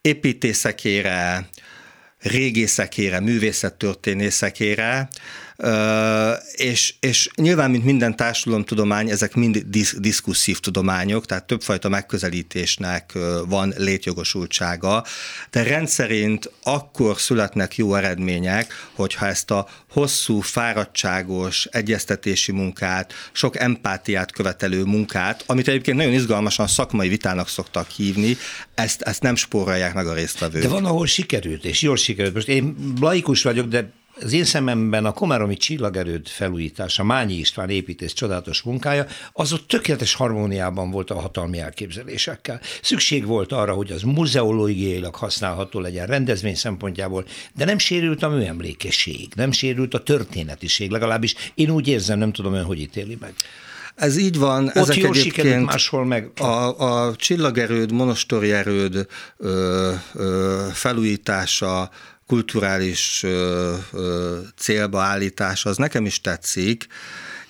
építészekére, 0.00 1.48
régészekére, 2.18 3.20
művészettörténészekére, 3.20 5.08
és, 6.52 6.94
és 7.00 7.28
nyilván, 7.36 7.70
mint 7.70 7.84
minden 7.84 8.16
társadalomtudomány, 8.16 9.10
ezek 9.10 9.34
mind 9.34 9.58
disz, 9.66 9.94
diszkusszív 9.98 10.58
tudományok, 10.58 11.26
tehát 11.26 11.44
többfajta 11.44 11.88
megközelítésnek 11.88 13.18
van 13.48 13.74
létjogosultsága, 13.76 15.04
de 15.50 15.62
rendszerint 15.62 16.50
akkor 16.62 17.20
születnek 17.20 17.76
jó 17.76 17.94
eredmények, 17.94 18.72
hogyha 18.94 19.26
ezt 19.26 19.50
a 19.50 19.68
hosszú, 19.90 20.40
fáradtságos 20.40 21.68
egyeztetési 21.70 22.52
munkát, 22.52 23.12
sok 23.32 23.58
empátiát 23.58 24.32
követelő 24.32 24.84
munkát, 24.84 25.44
amit 25.46 25.68
egyébként 25.68 25.96
nagyon 25.96 26.12
izgalmasan 26.12 26.66
szakmai 26.66 27.08
vitának 27.08 27.48
szoktak 27.48 27.88
hívni, 27.88 28.36
ezt, 28.74 29.02
ezt 29.02 29.22
nem 29.22 29.34
spórolják 29.34 29.94
meg 29.94 30.06
a 30.06 30.14
résztvevők. 30.14 30.62
De 30.62 30.68
van, 30.68 30.84
ahol 30.84 31.06
sikerült, 31.06 31.64
és 31.64 31.82
jól 31.82 31.96
sikerült. 31.96 32.34
Most 32.34 32.48
én 32.48 32.76
laikus 33.00 33.42
vagyok, 33.42 33.66
de 33.68 33.92
az 34.20 34.32
én 34.32 34.44
szememben 34.44 35.04
a 35.04 35.12
Komáromi 35.12 35.56
csillagerőd 35.56 36.28
felújítása, 36.28 37.04
Mányi 37.04 37.34
István 37.34 37.70
építész 37.70 38.12
csodálatos 38.12 38.62
munkája, 38.62 39.06
az 39.32 39.52
ott 39.52 39.68
tökéletes 39.68 40.14
harmóniában 40.14 40.90
volt 40.90 41.10
a 41.10 41.20
hatalmi 41.20 41.58
elképzelésekkel. 41.58 42.60
Szükség 42.82 43.26
volt 43.26 43.52
arra, 43.52 43.72
hogy 43.72 43.92
az 43.92 44.02
muzeológiailag 44.02 45.14
használható 45.14 45.80
legyen 45.80 46.06
rendezvény 46.06 46.54
szempontjából, 46.54 47.24
de 47.54 47.64
nem 47.64 47.78
sérült 47.78 48.22
a 48.22 48.28
műemlékesség, 48.28 49.28
nem 49.34 49.52
sérült 49.52 49.94
a 49.94 50.02
történetiség, 50.02 50.90
legalábbis 50.90 51.34
én 51.54 51.70
úgy 51.70 51.88
érzem, 51.88 52.18
nem 52.18 52.32
tudom 52.32 52.54
ön, 52.54 52.64
hogy 52.64 52.80
ítéli 52.80 53.16
meg. 53.20 53.34
Ez 53.94 54.16
így 54.16 54.38
van. 54.38 54.66
Ott 54.66 54.74
ezek 54.74 54.96
jól 54.96 55.14
sikerült, 55.14 55.64
máshol 55.64 56.04
meg. 56.04 56.30
A, 56.40 56.78
a 56.78 57.16
csillagerőd, 57.16 57.92
monostori 57.92 58.52
erőd 58.52 59.06
ö, 59.36 59.92
ö, 60.14 60.66
felújítása, 60.72 61.90
kulturális 62.26 63.22
ö, 63.22 63.74
ö, 63.92 64.38
célba 64.56 65.00
állítása, 65.00 65.70
az 65.70 65.76
nekem 65.76 66.06
is 66.06 66.20
tetszik, 66.20 66.86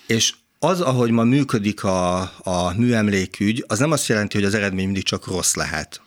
és 0.07 0.33
az, 0.59 0.81
ahogy 0.81 1.11
ma 1.11 1.23
működik 1.23 1.83
a, 1.83 2.19
a 2.37 2.73
műemlékügy, 2.77 3.63
az 3.67 3.79
nem 3.79 3.91
azt 3.91 4.07
jelenti, 4.07 4.37
hogy 4.37 4.45
az 4.45 4.53
eredmény 4.53 4.85
mindig 4.85 5.03
csak 5.03 5.27
rossz 5.27 5.53
lehet 5.53 6.04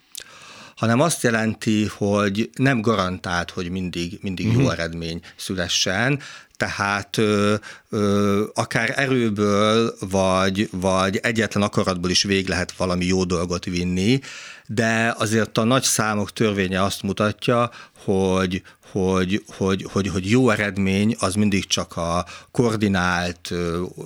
hanem 0.79 1.01
azt 1.01 1.23
jelenti, 1.23 1.87
hogy 1.97 2.51
nem 2.55 2.81
garantált, 2.81 3.51
hogy 3.51 3.71
mindig, 3.71 4.19
mindig 4.23 4.47
uh-huh. 4.47 4.63
jó 4.63 4.69
mhm. 4.69 4.79
eredmény 4.79 5.21
szülessen, 5.37 6.21
tehát 6.57 7.17
ö, 7.17 7.55
ö, 7.91 8.45
akár 8.55 8.93
erőből, 8.97 9.95
vagy, 10.01 10.69
vagy 10.73 11.17
egyetlen 11.17 11.63
akaratból 11.63 12.11
is 12.11 12.23
vég 12.23 12.49
lehet 12.49 12.73
valami 12.73 13.05
jó 13.05 13.25
dolgot 13.25 13.65
vinni, 13.65 14.21
de 14.67 15.15
azért 15.19 15.59
a 15.59 15.65
nagy 15.65 15.83
számok 15.83 16.33
törvénye 16.33 16.83
azt 16.83 17.03
mutatja, 17.03 17.71
hogy, 18.05 18.63
hogy, 18.93 19.45
hogy, 19.57 19.87
hogy, 19.93 20.09
hogy 20.09 20.31
jó 20.31 20.51
eredmény 20.51 21.17
az 21.19 21.35
mindig 21.35 21.67
csak 21.67 21.97
a 21.97 22.27
koordinált, 22.51 23.53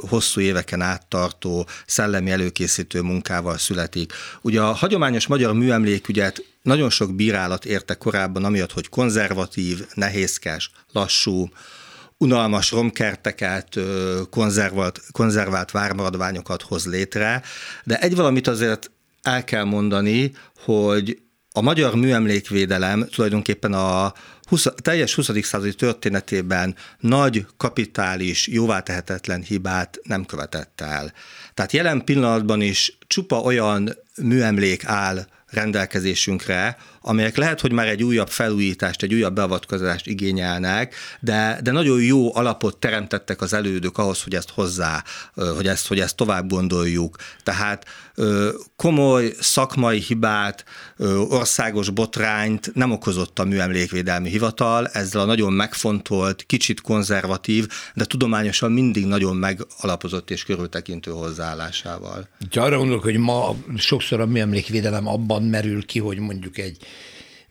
hosszú 0.08 0.40
éveken 0.40 0.80
áttartó 0.80 1.66
szellemi 1.86 2.30
előkészítő 2.30 3.00
munkával 3.00 3.58
születik. 3.58 4.12
Ugye 4.40 4.60
a 4.60 4.72
hagyományos 4.72 5.26
magyar 5.26 5.52
műemlékügyet 5.52 6.44
nagyon 6.62 6.90
sok 6.90 7.14
bírálat 7.14 7.64
érte 7.64 7.94
korábban, 7.94 8.44
amiatt, 8.44 8.72
hogy 8.72 8.88
konzervatív, 8.88 9.86
nehézkes, 9.94 10.70
lassú, 10.92 11.48
unalmas 12.18 12.70
romkerteket, 12.70 13.78
konzervált, 14.30 15.00
konzervált 15.12 15.70
vármaradványokat 15.70 16.62
hoz 16.62 16.86
létre, 16.86 17.42
de 17.84 17.98
egy 17.98 18.16
valamit 18.16 18.46
azért 18.46 18.90
el 19.22 19.44
kell 19.44 19.64
mondani, 19.64 20.32
hogy 20.64 21.18
a 21.52 21.60
magyar 21.60 21.94
műemlékvédelem 21.94 23.08
tulajdonképpen 23.08 23.72
a 23.72 24.12
20, 24.52 24.66
teljes 24.82 25.14
20. 25.14 25.30
századi 25.42 25.74
történetében 25.74 26.74
nagy, 26.98 27.46
kapitális, 27.56 28.48
jóvátehetetlen 28.48 29.42
hibát 29.42 29.98
nem 30.02 30.24
követett 30.24 30.80
el. 30.80 31.12
Tehát 31.54 31.72
jelen 31.72 32.04
pillanatban 32.04 32.60
is 32.60 32.98
csupa 33.06 33.40
olyan 33.40 33.96
műemlék 34.22 34.84
áll 34.84 35.26
rendelkezésünkre, 35.46 36.76
amelyek 37.02 37.36
lehet, 37.36 37.60
hogy 37.60 37.72
már 37.72 37.88
egy 37.88 38.02
újabb 38.02 38.28
felújítást, 38.28 39.02
egy 39.02 39.14
újabb 39.14 39.34
beavatkozást 39.34 40.06
igényelnek, 40.06 40.94
de, 41.20 41.60
de 41.62 41.70
nagyon 41.70 42.02
jó 42.02 42.36
alapot 42.36 42.76
teremtettek 42.76 43.40
az 43.40 43.52
elődök 43.52 43.98
ahhoz, 43.98 44.22
hogy 44.22 44.34
ezt 44.34 44.50
hozzá, 44.50 45.04
hogy 45.56 45.66
ezt, 45.66 45.86
hogy 45.86 46.00
ezt 46.00 46.16
tovább 46.16 46.48
gondoljuk. 46.48 47.16
Tehát 47.42 47.86
komoly 48.76 49.32
szakmai 49.40 49.98
hibát, 49.98 50.64
országos 51.28 51.90
botrányt 51.90 52.74
nem 52.74 52.90
okozott 52.90 53.38
a 53.38 53.44
műemlékvédelmi 53.44 54.28
hivatal, 54.28 54.86
ezzel 54.86 55.20
a 55.20 55.24
nagyon 55.24 55.52
megfontolt, 55.52 56.42
kicsit 56.42 56.80
konzervatív, 56.80 57.68
de 57.94 58.04
tudományosan 58.04 58.72
mindig 58.72 59.06
nagyon 59.06 59.36
megalapozott 59.36 60.30
és 60.30 60.44
körültekintő 60.44 61.10
hozzáállásával. 61.10 62.28
Arra 62.54 62.76
gondolok, 62.76 63.02
hogy 63.02 63.16
ma 63.16 63.56
sokszor 63.76 64.20
a 64.20 64.26
műemlékvédelem 64.26 65.06
abban 65.06 65.42
merül 65.42 65.86
ki, 65.86 65.98
hogy 65.98 66.18
mondjuk 66.18 66.58
egy 66.58 66.76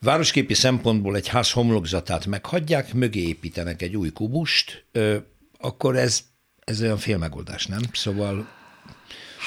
Városképi 0.06 0.54
szempontból 0.54 1.16
egy 1.16 1.28
ház 1.28 1.52
homlokzatát 1.52 2.26
meghagyják, 2.26 2.94
mögé 2.94 3.28
építenek 3.28 3.82
egy 3.82 3.96
új 3.96 4.10
kubust, 4.10 4.86
ö, 4.92 5.18
akkor 5.60 5.96
ez, 5.96 6.22
ez 6.60 6.82
olyan 6.82 6.98
félmegoldás, 6.98 7.66
nem? 7.66 7.82
Szóval 7.94 8.48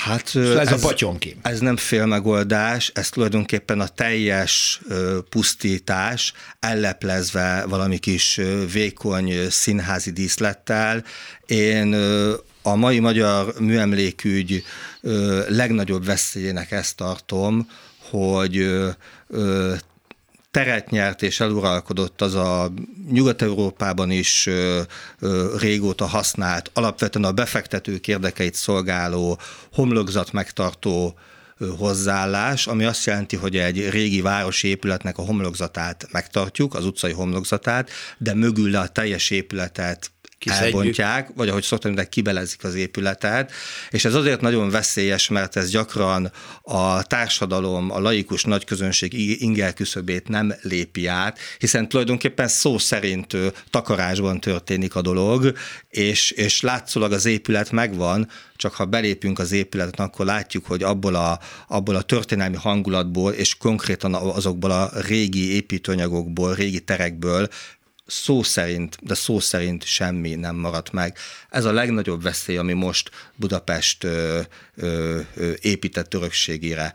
Hát 0.04 0.26
szóval 0.26 0.60
ez, 0.60 0.68
ez 0.68 0.82
a 0.82 0.86
patyonki. 0.86 1.36
Ez 1.42 1.60
nem 1.60 1.76
félmegoldás, 1.76 2.90
ez 2.94 3.08
tulajdonképpen 3.08 3.80
a 3.80 3.88
teljes 3.88 4.80
pusztítás, 5.28 6.32
elleplezve 6.60 7.64
valami 7.68 7.98
kis 7.98 8.40
vékony 8.72 9.50
színházi 9.50 10.10
díszlettel. 10.10 11.04
Én 11.46 11.94
a 12.62 12.74
mai 12.74 12.98
magyar 12.98 13.54
műemlékügy 13.60 14.64
legnagyobb 15.48 16.04
veszélyének 16.04 16.70
ezt 16.70 16.96
tartom, 16.96 17.68
hogy 17.98 18.66
teret 20.54 20.90
nyert 20.90 21.22
és 21.22 21.40
eluralkodott 21.40 22.20
az 22.20 22.34
a 22.34 22.72
Nyugat-Európában 23.10 24.10
is 24.10 24.46
ö, 24.46 24.80
ö, 25.18 25.56
régóta 25.58 26.06
használt, 26.06 26.70
alapvetően 26.72 27.24
a 27.24 27.32
befektetők 27.32 28.08
érdekeit 28.08 28.54
szolgáló 28.54 29.38
homlokzat 29.72 30.32
megtartó 30.32 31.18
hozzáállás, 31.78 32.66
ami 32.66 32.84
azt 32.84 33.06
jelenti, 33.06 33.36
hogy 33.36 33.56
egy 33.56 33.88
régi 33.88 34.20
városi 34.20 34.68
épületnek 34.68 35.18
a 35.18 35.22
homlokzatát 35.22 36.06
megtartjuk, 36.12 36.74
az 36.74 36.84
utcai 36.84 37.12
homlokzatát, 37.12 37.90
de 38.18 38.34
mögül 38.34 38.76
a 38.76 38.88
teljes 38.88 39.30
épületet 39.30 40.13
Kiszedjük. 40.44 40.74
elbontják, 40.74 41.28
vagy 41.34 41.48
ahogy 41.48 41.62
szoktam 41.62 41.90
mondani, 41.90 42.12
kibelezik 42.14 42.64
az 42.64 42.74
épületet, 42.74 43.52
és 43.90 44.04
ez 44.04 44.14
azért 44.14 44.40
nagyon 44.40 44.70
veszélyes, 44.70 45.28
mert 45.28 45.56
ez 45.56 45.70
gyakran 45.70 46.32
a 46.62 47.02
társadalom, 47.02 47.90
a 47.90 48.00
laikus 48.00 48.44
nagyközönség 48.44 49.40
inger 49.42 49.74
küszöbét 49.74 50.28
nem 50.28 50.54
lépi 50.62 51.06
át, 51.06 51.38
hiszen 51.58 51.88
tulajdonképpen 51.88 52.48
szó 52.48 52.78
szerint 52.78 53.36
takarásban 53.70 54.40
történik 54.40 54.94
a 54.94 55.00
dolog, 55.00 55.52
és, 55.88 56.30
és 56.30 56.60
látszólag 56.60 57.12
az 57.12 57.24
épület 57.24 57.70
megvan, 57.70 58.28
csak 58.56 58.74
ha 58.74 58.84
belépünk 58.84 59.38
az 59.38 59.52
épületet, 59.52 60.00
akkor 60.00 60.26
látjuk, 60.26 60.66
hogy 60.66 60.82
abból 60.82 61.14
a, 61.14 61.38
abból 61.68 61.94
a 61.94 62.02
történelmi 62.02 62.56
hangulatból, 62.56 63.32
és 63.32 63.56
konkrétan 63.56 64.14
azokból 64.14 64.70
a 64.70 64.90
régi 65.06 65.54
építőanyagokból, 65.54 66.54
régi 66.54 66.80
terekből 66.80 67.48
szó 68.06 68.42
szerint, 68.42 68.96
de 69.00 69.14
szó 69.14 69.40
szerint 69.40 69.84
semmi 69.84 70.34
nem 70.34 70.56
maradt 70.56 70.92
meg. 70.92 71.16
Ez 71.50 71.64
a 71.64 71.72
legnagyobb 71.72 72.22
veszély, 72.22 72.56
ami 72.56 72.72
most 72.72 73.10
Budapest 73.36 74.04
ö, 74.04 74.40
ö, 74.76 75.20
ö, 75.34 75.52
épített 75.60 76.14
örökségére 76.14 76.92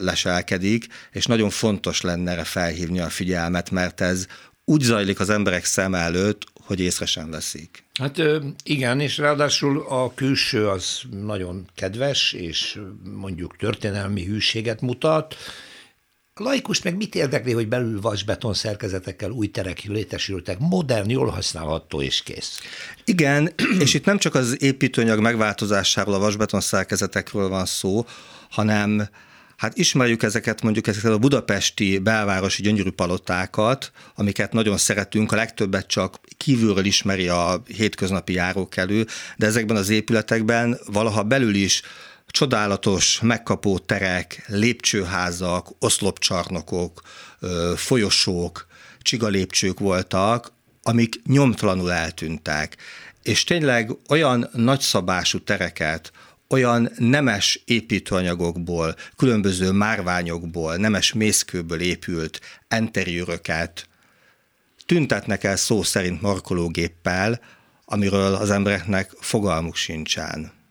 leselkedik, 0.00 0.86
és 1.12 1.26
nagyon 1.26 1.50
fontos 1.50 2.00
lenne 2.00 2.30
erre 2.30 2.44
felhívni 2.44 3.00
a 3.00 3.08
figyelmet, 3.08 3.70
mert 3.70 4.00
ez 4.00 4.26
úgy 4.64 4.80
zajlik 4.80 5.20
az 5.20 5.30
emberek 5.30 5.64
szem 5.64 5.94
előtt, 5.94 6.44
hogy 6.64 6.80
észre 6.80 7.06
sem 7.06 7.30
veszik. 7.30 7.84
Hát 7.98 8.22
igen, 8.64 9.00
és 9.00 9.18
ráadásul 9.18 9.84
a 9.88 10.14
külső 10.14 10.68
az 10.68 11.00
nagyon 11.10 11.68
kedves, 11.74 12.32
és 12.32 12.80
mondjuk 13.20 13.56
történelmi 13.56 14.24
hűséget 14.24 14.80
mutat, 14.80 15.36
a 16.34 16.42
laikus 16.42 16.82
meg 16.82 16.96
mit 16.96 17.14
érdekli, 17.14 17.52
hogy 17.52 17.68
belül 17.68 18.00
vasbeton 18.00 18.54
szerkezetekkel 18.54 19.30
új 19.30 19.50
terek 19.50 19.82
létesültek, 19.82 20.58
modern, 20.58 21.10
jól 21.10 21.28
használható 21.28 22.02
és 22.02 22.22
kész. 22.22 22.60
Igen, 23.04 23.52
és 23.84 23.94
itt 23.94 24.04
nem 24.04 24.18
csak 24.18 24.34
az 24.34 24.62
építőanyag 24.62 25.20
megváltozásáról, 25.20 26.14
a 26.14 26.18
vasbeton 26.18 26.60
szerkezetekről 26.60 27.48
van 27.48 27.66
szó, 27.66 28.06
hanem 28.50 29.08
Hát 29.56 29.78
ismerjük 29.78 30.22
ezeket, 30.22 30.62
mondjuk 30.62 30.86
ezeket 30.86 31.10
a 31.10 31.18
budapesti 31.18 31.98
belvárosi 31.98 32.62
gyönyörű 32.62 32.90
palotákat, 32.90 33.92
amiket 34.14 34.52
nagyon 34.52 34.76
szeretünk, 34.76 35.32
a 35.32 35.36
legtöbbet 35.36 35.86
csak 35.86 36.20
kívülről 36.36 36.84
ismeri 36.84 37.28
a 37.28 37.62
hétköznapi 37.76 38.32
járókelő, 38.32 39.06
de 39.36 39.46
ezekben 39.46 39.76
az 39.76 39.88
épületekben 39.88 40.78
valaha 40.86 41.22
belül 41.22 41.54
is 41.54 41.82
csodálatos 42.32 43.20
megkapó 43.20 43.78
terek, 43.78 44.44
lépcsőházak, 44.46 45.68
oszlopcsarnokok, 45.78 47.02
folyosók, 47.76 48.66
csigalépcsők 49.02 49.78
voltak, 49.78 50.52
amik 50.82 51.20
nyomtalanul 51.26 51.92
eltűntek. 51.92 52.76
És 53.22 53.44
tényleg 53.44 53.90
olyan 54.08 54.48
nagyszabású 54.52 55.38
tereket, 55.38 56.12
olyan 56.48 56.90
nemes 56.96 57.62
építőanyagokból, 57.64 58.96
különböző 59.16 59.70
márványokból, 59.70 60.76
nemes 60.76 61.12
mészkőből 61.12 61.80
épült 61.80 62.40
enteriőröket 62.68 63.86
tüntetnek 64.86 65.44
el 65.44 65.56
szó 65.56 65.82
szerint 65.82 66.20
markológéppel, 66.20 67.40
amiről 67.84 68.34
az 68.34 68.50
embereknek 68.50 69.10
fogalmuk 69.20 69.76
sincsen. 69.76 70.61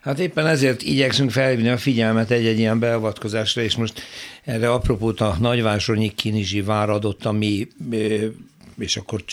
Hát 0.00 0.18
éppen 0.18 0.46
ezért 0.46 0.82
igyekszünk 0.82 1.30
felhívni 1.30 1.68
a 1.68 1.78
figyelmet 1.78 2.30
egy-egy 2.30 2.58
ilyen 2.58 2.78
beavatkozásra, 2.78 3.62
és 3.62 3.76
most 3.76 4.02
erre 4.44 4.70
apropót 4.70 5.20
a 5.20 5.36
Nagyvásonyi 5.40 6.14
Kinizsi 6.14 6.60
vár 6.60 6.90
ami, 7.22 7.68
és 8.78 8.96
akkor 8.96 9.24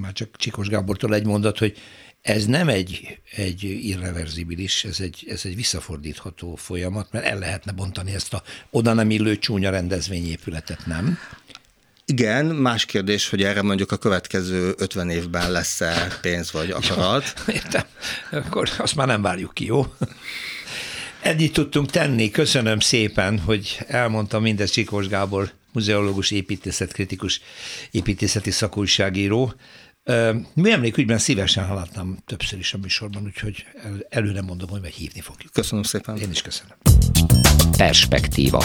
már 0.00 0.12
csak 0.12 0.36
Csikos 0.36 0.68
Gábortól 0.68 1.14
egy 1.14 1.26
mondat, 1.26 1.58
hogy 1.58 1.76
ez 2.22 2.46
nem 2.46 2.68
egy, 2.68 3.18
egy 3.36 3.62
irreverzibilis, 3.62 4.84
ez 4.84 5.00
egy, 5.00 5.24
ez 5.28 5.40
egy 5.44 5.54
visszafordítható 5.54 6.54
folyamat, 6.54 7.12
mert 7.12 7.24
el 7.24 7.38
lehetne 7.38 7.72
bontani 7.72 8.14
ezt 8.14 8.34
a 8.34 8.42
oda 8.70 8.92
nem 8.92 9.10
illő 9.10 9.38
csúnya 9.38 9.70
rendezvényépületet, 9.70 10.86
nem? 10.86 11.18
Igen, 12.12 12.46
más 12.46 12.84
kérdés, 12.84 13.28
hogy 13.28 13.42
erre 13.42 13.62
mondjuk 13.62 13.92
a 13.92 13.96
következő 13.96 14.74
50 14.78 15.10
évben 15.10 15.50
lesz-e 15.50 16.18
pénz 16.20 16.52
vagy 16.52 16.70
akarat. 16.70 17.32
Ja, 17.46 17.52
értem. 17.54 17.82
Akkor 18.30 18.70
azt 18.78 18.94
már 18.94 19.06
nem 19.06 19.22
várjuk 19.22 19.54
ki, 19.54 19.64
jó? 19.64 19.94
Ennyit 21.22 21.52
tudtunk 21.52 21.90
tenni. 21.90 22.30
Köszönöm 22.30 22.80
szépen, 22.80 23.38
hogy 23.38 23.78
elmondtam 23.86 24.42
mindezt 24.42 24.72
Csikós 24.72 25.08
Gábor, 25.08 25.52
muzeológus, 25.72 26.30
építészetkritikus, 26.30 27.40
építészeti 27.90 28.50
szakújságíró. 28.50 29.54
Műemlékügyben 30.54 31.18
szívesen 31.18 31.66
hallottam 31.66 32.18
többször 32.26 32.58
is 32.58 32.74
a 32.74 32.78
műsorban, 32.78 33.22
úgyhogy 33.24 33.64
el, 33.82 34.06
előre 34.08 34.42
mondom, 34.42 34.68
hogy 34.68 34.80
meg 34.80 34.92
hívni 34.92 35.20
fogjuk. 35.20 35.52
Köszönöm 35.52 35.84
szépen. 35.84 36.16
Én 36.16 36.30
is 36.30 36.42
köszönöm. 36.42 36.76
Perspektíva. 37.76 38.64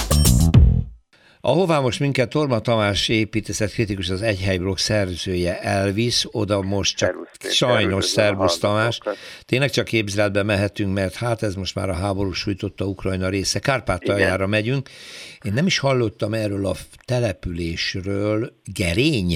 Ahová 1.54 1.80
most 1.80 2.00
minket 2.00 2.30
Torma 2.30 2.60
Tamás 2.60 3.10
építészet 3.10 3.72
kritikus, 3.72 4.10
az 4.10 4.22
Egyhelyblokk 4.22 4.78
szerzője 4.78 5.60
elvisz, 5.60 6.26
oda 6.32 6.62
most 6.62 6.98
csak 6.98 7.10
szervusz, 7.10 7.56
sajnos 7.56 8.06
szervusz 8.06 8.58
Tamás. 8.58 9.00
Tényleg 9.46 9.70
csak 9.70 9.86
képzeletbe 9.86 10.44
mehetünk, 10.44 10.94
mert 10.94 11.16
hát 11.16 11.42
ez 11.42 11.56
most 11.56 11.76
már 11.76 11.90
a 11.90 11.94
háború 11.94 12.32
sújtotta 12.32 12.86
Ukrajna 12.86 13.30
része. 13.30 13.60
Kárpátaljára 13.60 14.48
megyünk. 14.48 14.90
Én 15.46 15.54
nem 15.54 15.66
is 15.66 15.80
hallottam 15.80 16.34
erről 16.34 16.66
a 16.66 16.74
településről. 17.06 18.52
Gerény? 18.78 19.34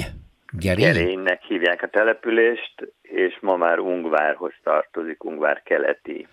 Gerény? 0.51 0.85
Gerénynek 0.85 1.41
hívják 1.43 1.83
a 1.83 1.87
települést, 1.87 2.73
és 3.01 3.37
ma 3.41 3.55
már 3.55 3.79
Ungvárhoz 3.79 4.53
tartozik, 4.63 5.23
Ungvár 5.23 5.61
keleti 5.63 6.27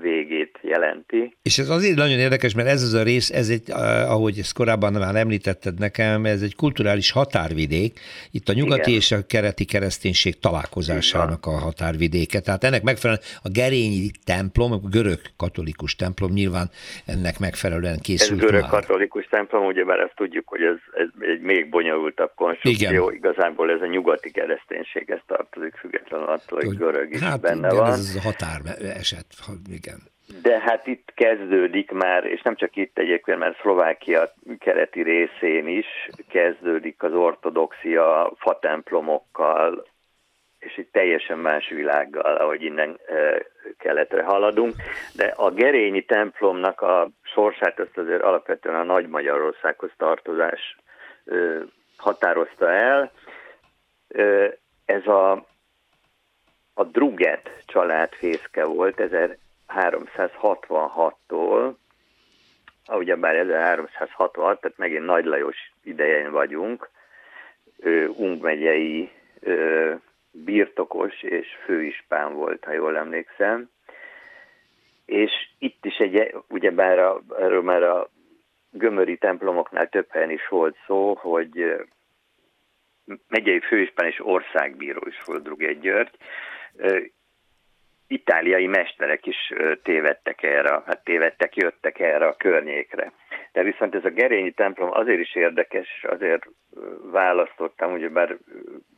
végét 0.00 0.58
jelenti. 0.62 1.36
És 1.42 1.58
ez 1.58 1.68
azért 1.68 1.96
nagyon 1.96 2.18
érdekes, 2.18 2.54
mert 2.54 2.68
ez 2.68 2.82
az 2.82 2.94
a 2.94 3.02
rész, 3.02 3.30
ez 3.30 3.48
egy, 3.48 3.70
ahogy 4.06 4.38
ezt 4.38 4.54
korábban 4.54 4.92
már 4.92 5.16
említetted 5.16 5.78
nekem, 5.78 6.24
ez 6.24 6.42
egy 6.42 6.54
kulturális 6.54 7.10
határvidék, 7.10 8.00
itt 8.30 8.48
a 8.48 8.52
nyugati 8.52 8.80
Igen. 8.80 8.94
és 8.94 9.12
a 9.12 9.26
kereti 9.26 9.64
kereszténység 9.64 10.38
találkozásának 10.38 11.46
a 11.46 11.50
határvidéke. 11.50 12.40
Tehát 12.40 12.64
ennek 12.64 12.82
megfelelően 12.82 13.24
a 13.42 13.48
gerényi 13.48 14.10
templom, 14.24 14.72
a 14.72 14.78
görög 14.78 15.20
katolikus 15.36 15.96
templom 15.96 16.32
nyilván 16.32 16.70
ennek 17.06 17.38
megfelelően 17.38 17.98
készült 18.02 18.40
Ez 18.40 18.46
görög 18.46 18.60
már. 18.60 18.70
katolikus 18.70 19.26
templom, 19.26 19.66
ugyebár 19.66 19.98
ezt 19.98 20.14
tudjuk, 20.16 20.48
hogy 20.48 20.62
ez, 20.62 20.76
ez 20.94 21.08
egy 21.20 21.40
még 21.40 21.68
bonyolultabb 21.68 22.32
konstrukció. 22.34 22.90
Igen. 22.90 23.14
Igazából 23.14 23.70
ez 23.70 23.80
a 23.80 23.86
nyugati 23.86 24.30
kereszténységhez 24.30 25.20
tartozik, 25.26 25.74
függetlenül 25.74 26.26
attól, 26.26 26.58
hogy, 26.58 26.66
hogy 26.66 26.76
görög 26.76 27.12
is 27.12 27.20
hát 27.20 27.40
benne 27.40 27.68
igen, 27.68 27.76
van. 27.76 27.92
ez 27.92 28.14
a 28.16 28.20
határ 28.20 28.60
eset, 28.98 29.26
igen. 29.82 30.10
De 30.42 30.60
hát 30.60 30.86
itt 30.86 31.12
kezdődik 31.14 31.90
már, 31.90 32.24
és 32.24 32.42
nem 32.42 32.54
csak 32.54 32.76
itt 32.76 32.98
egyébként, 32.98 33.38
mert 33.38 33.60
Szlovákia 33.60 34.32
keleti 34.58 35.02
részén 35.02 35.68
is 35.68 35.86
kezdődik 36.28 37.02
az 37.02 37.12
ortodoxia 37.12 38.32
fatemplomokkal, 38.36 39.86
és 40.58 40.74
egy 40.76 40.88
teljesen 40.92 41.38
más 41.38 41.68
világgal, 41.68 42.36
ahogy 42.36 42.62
innen 42.62 43.00
keletre 43.78 44.22
haladunk. 44.22 44.74
De 45.16 45.34
a 45.36 45.50
Gerényi 45.50 46.04
templomnak 46.04 46.80
a 46.80 47.10
sorsát 47.22 47.78
azt 47.78 47.98
azért 47.98 48.22
alapvetően 48.22 48.76
a 48.76 48.82
Nagy 48.82 49.08
Magyarországhoz 49.08 49.90
tartozás 49.96 50.76
határozta 51.96 52.70
el. 52.70 53.12
Ez 54.84 55.06
a, 55.06 55.32
a 56.74 56.84
Druget 56.84 57.62
család 57.66 58.12
fészke 58.12 58.64
volt, 58.64 59.00
366-tól, 59.76 61.74
ugyebár 62.88 63.34
1366, 63.34 64.60
tehát 64.60 64.78
megint 64.78 65.04
Nagy 65.04 65.24
Lajos 65.24 65.72
idején 65.82 66.30
vagyunk, 66.30 66.90
Ung 68.16 68.42
megyei 68.42 69.10
birtokos 70.30 71.22
és 71.22 71.46
főispán 71.64 72.34
volt, 72.34 72.64
ha 72.64 72.72
jól 72.72 72.96
emlékszem, 72.96 73.70
és 75.04 75.30
itt 75.58 75.84
is 75.84 75.96
egy, 75.96 76.34
ugyebár 76.48 76.98
a, 76.98 77.20
erről 77.38 77.62
már 77.62 77.82
a 77.82 78.08
gömöri 78.70 79.16
templomoknál 79.16 79.88
több 79.88 80.06
helyen 80.10 80.30
is 80.30 80.48
volt 80.48 80.76
szó, 80.86 81.14
hogy 81.14 81.74
megyei 83.28 83.60
főispán 83.60 84.06
és 84.06 84.20
országbíró 84.24 85.00
is 85.06 85.22
volt 85.24 85.42
Drugé 85.42 85.72
György. 85.72 86.16
Itáliai 88.12 88.66
mesterek 88.66 89.26
is 89.26 89.52
tévedtek 89.82 90.42
erre, 90.42 90.82
hát 90.86 91.04
tévedtek, 91.04 91.56
jöttek 91.56 91.98
erre 91.98 92.26
a 92.26 92.36
környékre. 92.36 93.12
De 93.52 93.62
viszont 93.62 93.94
ez 93.94 94.04
a 94.04 94.10
Gerényi 94.10 94.50
templom 94.50 94.90
azért 94.92 95.20
is 95.20 95.34
érdekes, 95.34 96.04
azért 96.08 96.46
választottam, 97.10 97.92
ugyebár 97.92 98.36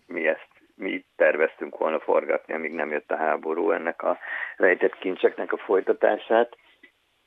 mi 0.06 0.26
ezt 0.26 0.48
mi 0.76 1.04
terveztünk 1.16 1.78
volna 1.78 2.00
forgatni, 2.00 2.54
amíg 2.54 2.72
nem 2.72 2.90
jött 2.90 3.10
a 3.10 3.16
háború 3.16 3.70
ennek 3.70 4.02
a 4.02 4.18
rejtett 4.56 4.98
kincseknek 4.98 5.52
a 5.52 5.56
folytatását. 5.56 6.56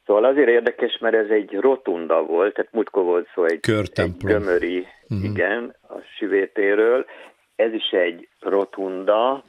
Szóval 0.05 0.23
azért 0.23 0.49
érdekes, 0.49 0.97
mert 0.97 1.15
ez 1.15 1.29
egy 1.29 1.53
rotunda 1.53 2.23
volt, 2.23 2.53
tehát 2.53 2.71
múltkor 2.73 3.03
volt 3.03 3.29
szó 3.33 3.43
egy, 3.43 3.59
egy 3.93 4.17
gömöri, 4.17 4.87
uh-huh. 5.09 5.29
igen, 5.29 5.75
a 5.81 5.99
süvétéről. 6.17 7.05
Ez 7.55 7.73
is 7.73 7.89
egy 7.89 8.27
rotunda, 8.39 9.43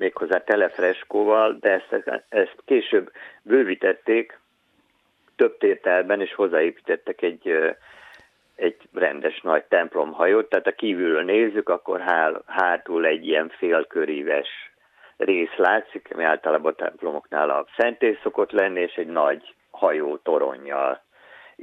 méghozzá 0.00 0.38
telefreskóval, 0.38 1.56
de 1.60 1.70
ezt, 1.70 2.10
ezt 2.28 2.56
később 2.64 3.12
bővítették 3.42 4.38
több 5.36 5.58
tételben, 5.58 6.20
és 6.20 6.34
hozzáépítettek 6.34 7.22
egy, 7.22 7.74
egy 8.56 8.76
rendes 8.92 9.40
nagy 9.40 9.64
templomhajót, 9.64 10.48
tehát 10.48 10.66
a 10.66 10.72
kívülről 10.72 11.22
nézzük, 11.22 11.68
akkor 11.68 12.00
hál, 12.00 12.42
hátul 12.46 13.06
egy 13.06 13.26
ilyen 13.26 13.48
félköríves 13.48 14.48
rész 15.16 15.56
látszik, 15.56 16.08
ami 16.12 16.24
általában 16.24 16.72
a 16.72 16.84
templomoknál 16.84 17.50
a 17.50 17.66
szentély 17.76 18.18
szokott 18.22 18.50
lenni, 18.50 18.80
és 18.80 18.94
egy 18.94 19.06
nagy 19.06 19.54
hajó 19.70 20.16
toronnyal 20.16 21.02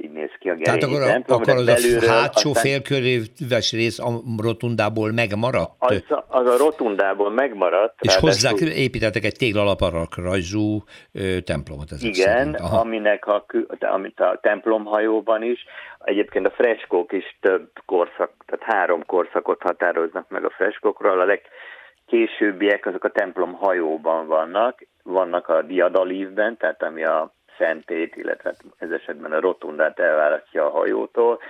így 0.02 0.10
néz 0.10 0.30
ki 0.38 0.50
a 0.50 0.56
Tehát 0.62 0.82
akkor, 0.82 1.02
templom, 1.04 1.40
akkor 1.40 1.54
az 1.54 1.64
belülről, 1.64 2.08
a 2.08 2.12
hátsó 2.12 2.50
aztán... 2.50 2.64
félköréves 2.64 3.72
rész 3.72 3.98
a 3.98 4.20
rotundából 4.42 5.12
megmaradt? 5.12 5.72
Az, 5.78 6.02
az 6.28 6.46
a 6.46 6.56
rotundából 6.56 7.30
megmaradt. 7.30 7.94
És 8.00 8.16
hozzá 8.16 8.50
építettek 8.74 9.24
egy 9.24 9.36
téglalapalak 9.36 10.16
rajzú 10.16 10.82
ö, 11.12 11.40
templomot. 11.40 11.92
Ezek 11.92 12.16
igen, 12.16 12.54
aminek 12.54 13.26
a, 13.26 13.44
amit 13.80 14.20
a 14.20 14.38
templomhajóban 14.42 15.42
is, 15.42 15.64
egyébként 15.98 16.46
a 16.46 16.50
freskók 16.50 17.12
is 17.12 17.38
több 17.40 17.70
korszak, 17.84 18.32
tehát 18.46 18.74
három 18.74 19.04
korszakot 19.04 19.62
határoznak 19.62 20.28
meg 20.28 20.44
a 20.44 20.50
freskókról, 20.50 21.20
a 21.20 21.24
legkésőbbiek 21.24 22.86
azok 22.86 23.04
a 23.04 23.10
templom 23.10 23.52
hajóban 23.52 24.26
vannak, 24.26 24.86
vannak 25.02 25.48
a 25.48 25.62
diadalívben, 25.62 26.56
tehát 26.56 26.82
ami 26.82 27.04
a 27.04 27.36
szentét, 27.58 28.16
illetve 28.16 28.54
ez 28.78 28.90
esetben 28.90 29.32
a 29.32 29.40
rotundát 29.40 29.98
elválasztja 29.98 30.66
a 30.66 30.70
hajótól, 30.70 31.40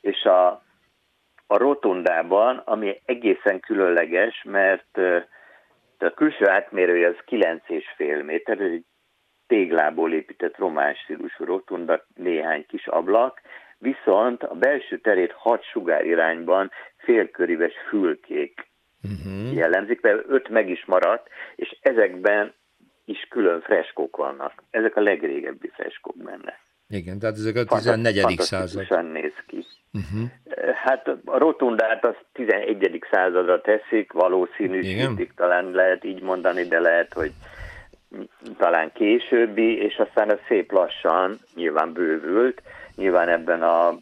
és 0.00 0.22
a, 0.22 0.48
a 1.46 1.56
rotundában, 1.56 2.56
ami 2.56 3.00
egészen 3.04 3.60
különleges, 3.60 4.42
mert 4.44 4.98
a 5.98 6.10
külső 6.14 6.48
átmérője 6.48 7.08
az 7.08 7.16
9,5 7.26 8.24
méter, 8.24 8.60
ez 8.60 8.70
egy 8.70 8.84
téglából 9.46 10.12
épített 10.12 10.56
román 10.56 10.94
stílusú 10.94 11.44
rotunda, 11.44 12.04
néhány 12.14 12.66
kis 12.66 12.86
ablak, 12.86 13.40
viszont 13.78 14.42
a 14.42 14.54
belső 14.54 14.98
terét 14.98 15.32
hat 15.32 15.64
sugár 15.64 16.04
irányban 16.04 16.70
félköríves 16.96 17.72
fülkék 17.88 18.66
uh-huh. 19.02 19.54
jellemzik, 19.54 20.00
mert 20.00 20.24
öt 20.28 20.48
meg 20.48 20.68
is 20.68 20.84
maradt, 20.84 21.28
és 21.56 21.78
ezekben 21.80 22.54
is 23.08 23.26
külön 23.30 23.60
freskók 23.60 24.16
vannak. 24.16 24.62
Ezek 24.70 24.96
a 24.96 25.00
legrégebbi 25.00 25.70
freskók 25.74 26.16
benne. 26.16 26.58
Igen, 26.88 27.18
tehát 27.18 27.36
ezek 27.36 27.56
a 27.56 27.64
14. 27.64 28.40
század. 28.40 29.12
néz 29.12 29.32
ki. 29.46 29.66
Uh-huh. 29.92 30.30
Hát 30.74 31.08
a 31.24 31.38
rotundát 31.38 32.04
az 32.04 32.14
11. 32.32 33.04
századra 33.10 33.60
teszik, 33.60 34.12
valószínűsítik, 34.12 35.32
talán 35.36 35.70
lehet 35.70 36.04
így 36.04 36.22
mondani, 36.22 36.64
de 36.64 36.80
lehet, 36.80 37.12
hogy 37.12 37.32
talán 38.56 38.92
későbbi, 38.92 39.82
és 39.82 39.96
aztán 39.96 40.30
a 40.30 40.38
szép 40.48 40.72
lassan 40.72 41.38
nyilván 41.54 41.92
bővült. 41.92 42.62
Nyilván 42.96 43.28
ebben, 43.28 43.62
a, 43.62 43.94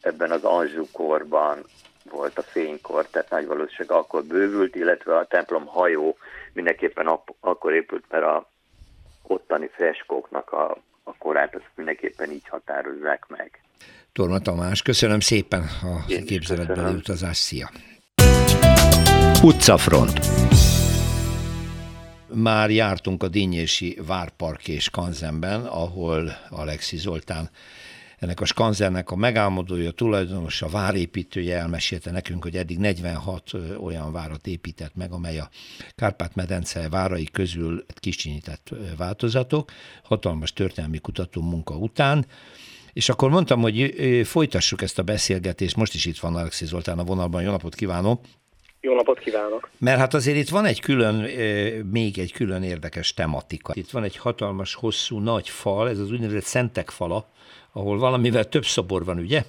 ebben 0.00 0.30
az 0.30 0.44
Anzsú 0.44 0.84
korban 0.92 1.58
volt 2.10 2.38
a 2.38 2.42
fénykor, 2.42 3.06
tehát 3.06 3.30
nagy 3.30 3.46
valószínűség 3.46 3.90
akkor 3.90 4.24
bővült, 4.24 4.74
illetve 4.74 5.16
a 5.16 5.26
templom 5.26 5.66
hajó 5.66 6.16
mindenképpen 6.52 7.06
ak- 7.06 7.34
akkor 7.40 7.72
épült, 7.72 8.04
mert 8.10 8.24
a 8.24 8.50
ottani 9.22 9.70
freskóknak 9.72 10.52
a, 10.52 10.70
a 11.02 11.16
korát 11.18 11.54
azt 11.54 11.70
mindenképpen 11.74 12.30
így 12.30 12.48
határozzák 12.48 13.26
meg. 13.28 13.60
Torma 14.12 14.38
Tamás, 14.38 14.82
köszönöm 14.82 15.20
szépen 15.20 15.62
a 15.82 16.22
képzeletbeli 16.26 16.94
utazást, 16.94 17.40
szia! 17.40 17.70
Utcafront 19.42 20.20
Már 22.34 22.70
jártunk 22.70 23.22
a 23.22 23.28
Dinnyési 23.28 23.98
Várpark 24.06 24.68
és 24.68 24.90
Kanzenben, 24.90 25.64
ahol 25.64 26.30
Alexi 26.50 26.96
Zoltán 26.96 27.50
ennek 28.26 28.40
a 28.40 28.44
skanzernek 28.44 29.10
a 29.10 29.16
megálmodója, 29.16 29.90
tulajdonos, 29.90 30.62
a 30.62 30.68
várépítője 30.68 31.58
elmesélte 31.58 32.10
nekünk, 32.10 32.42
hogy 32.42 32.56
eddig 32.56 32.78
46 32.78 33.50
olyan 33.80 34.12
várat 34.12 34.46
épített 34.46 34.94
meg, 34.94 35.12
amely 35.12 35.38
a 35.38 35.48
Kárpát-medence 35.94 36.88
várai 36.88 37.28
közül 37.32 37.84
kicsinyített 37.94 38.70
változatok, 38.96 39.70
hatalmas 40.02 40.52
történelmi 40.52 40.98
kutató 40.98 41.42
munka 41.42 41.74
után, 41.74 42.26
és 42.92 43.08
akkor 43.08 43.30
mondtam, 43.30 43.60
hogy 43.60 43.94
folytassuk 44.24 44.82
ezt 44.82 44.98
a 44.98 45.02
beszélgetést, 45.02 45.76
most 45.76 45.94
is 45.94 46.04
itt 46.04 46.18
van 46.18 46.36
Alexi 46.36 46.66
Zoltán 46.66 46.98
a 46.98 47.04
vonalban, 47.04 47.42
jó 47.42 47.50
napot 47.50 47.74
kívánok! 47.74 48.24
Jó 48.80 48.94
napot 48.94 49.18
kívánok! 49.18 49.70
Mert 49.78 49.98
hát 49.98 50.14
azért 50.14 50.36
itt 50.36 50.48
van 50.48 50.64
egy 50.64 50.80
külön, 50.80 51.14
még 51.90 52.18
egy 52.18 52.32
külön 52.32 52.62
érdekes 52.62 53.14
tematika. 53.14 53.72
Itt 53.76 53.90
van 53.90 54.04
egy 54.04 54.16
hatalmas, 54.16 54.74
hosszú, 54.74 55.18
nagy 55.18 55.48
fal, 55.48 55.88
ez 55.88 55.98
az 55.98 56.10
úgynevezett 56.10 56.44
Szentek 56.44 56.90
fala, 56.90 57.28
ahol 57.76 57.98
valamivel 57.98 58.44
több 58.44 58.62
szobor 58.64 59.04
van, 59.04 59.18
ugye? 59.18 59.40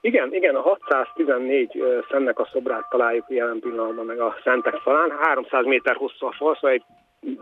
Igen, 0.00 0.34
igen, 0.34 0.54
a 0.54 0.60
614 0.60 1.82
szennek 2.10 2.38
a 2.38 2.48
szobrát 2.52 2.88
találjuk 2.90 3.24
jelen 3.28 3.58
pillanatban 3.60 4.06
meg 4.06 4.20
a 4.20 4.36
szentek 4.44 4.74
falán. 4.74 5.10
300 5.20 5.64
méter 5.64 5.96
hosszú 5.96 6.26
a 6.26 6.32
fal, 6.32 6.54
szóval 6.54 6.70
egy 6.70 6.84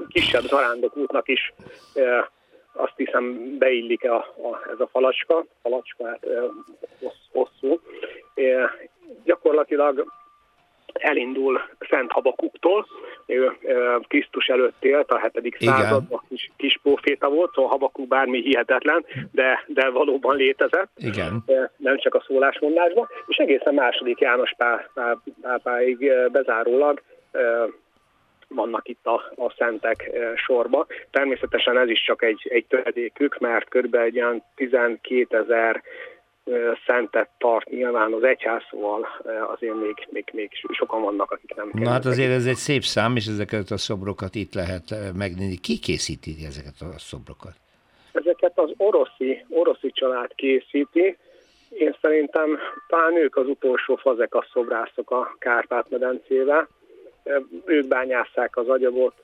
kisebb 0.08 0.42
zarándok 0.42 0.96
útnak 0.96 1.28
is 1.28 1.52
azt 2.76 2.92
hiszem 2.96 3.56
beillik 3.58 4.04
a, 4.04 4.16
a, 4.16 4.70
ez 4.72 4.80
a 4.80 4.88
falacska, 4.92 5.44
falacska 5.62 6.06
hát 6.06 6.26
hosszú. 7.32 7.80
E, 8.34 8.70
gyakorlatilag 9.24 10.12
elindul 10.92 11.60
Szent 11.90 12.12
Habakuktól, 12.12 12.86
ő 13.26 13.56
Krisztus 14.08 14.46
előtt 14.46 14.84
élt, 14.84 15.10
a 15.10 15.30
7. 15.32 15.56
században 15.58 16.22
kis, 16.28 16.50
kis 16.56 16.78
proféta 16.82 17.28
volt, 17.28 17.52
szóval 17.54 17.70
Habakuk 17.70 18.08
bármi 18.08 18.42
hihetetlen, 18.42 19.04
de, 19.32 19.64
de 19.66 19.88
valóban 19.90 20.36
létezett, 20.36 20.90
Igen. 20.96 21.44
nem 21.76 21.98
csak 21.98 22.14
a 22.14 22.24
szólásmondásban, 22.26 23.08
és 23.26 23.36
egészen 23.36 23.74
második 23.74 24.20
János 24.20 24.54
pá, 24.56 24.88
pá, 24.94 25.16
pápáig 25.40 26.12
bezárólag 26.32 27.02
vannak 28.48 28.88
itt 28.88 29.06
a, 29.06 29.14
a 29.36 29.54
szentek 29.58 30.10
sorba. 30.34 30.86
Természetesen 31.10 31.78
ez 31.78 31.88
is 31.88 32.04
csak 32.04 32.22
egy, 32.22 32.46
egy 32.50 32.66
töredékük, 32.66 33.38
mert 33.38 33.68
kb. 33.68 33.94
egy 33.94 34.20
olyan 34.20 34.42
12 34.54 35.38
ezer 35.38 35.82
szentet 36.86 37.28
tart 37.38 37.68
nyilván 37.68 38.12
az 38.12 38.22
egyház, 38.22 38.62
szóval 38.70 39.06
azért 39.46 39.74
még, 39.74 40.06
még, 40.10 40.24
még 40.32 40.50
sokan 40.70 41.02
vannak, 41.02 41.30
akik 41.30 41.54
nem 41.54 41.70
Na 41.72 41.90
hát 41.90 42.04
azért 42.04 42.30
ez 42.30 42.46
egy 42.46 42.56
szép 42.56 42.82
szám, 42.82 43.16
és 43.16 43.26
ezeket 43.26 43.70
a 43.70 43.76
szobrokat 43.76 44.34
itt 44.34 44.54
lehet 44.54 44.94
megnézni. 45.16 45.56
Ki 45.56 45.78
készíti 45.78 46.34
ezeket 46.46 46.74
a 46.80 46.98
szobrokat? 46.98 47.52
Ezeket 48.12 48.52
az 48.54 48.70
oroszi, 48.76 49.44
oroszi 49.48 49.90
család 49.90 50.34
készíti. 50.34 51.16
Én 51.68 51.96
szerintem 52.00 52.58
talán 52.88 53.16
ők 53.16 53.36
az 53.36 53.46
utolsó 53.46 53.96
fazekas 53.96 54.48
szobrászok 54.52 55.10
a 55.10 55.36
Kárpát-medencével. 55.38 56.68
Ők 57.64 57.86
bányásszák 57.86 58.56
az 58.56 58.68
agyagot, 58.68 59.14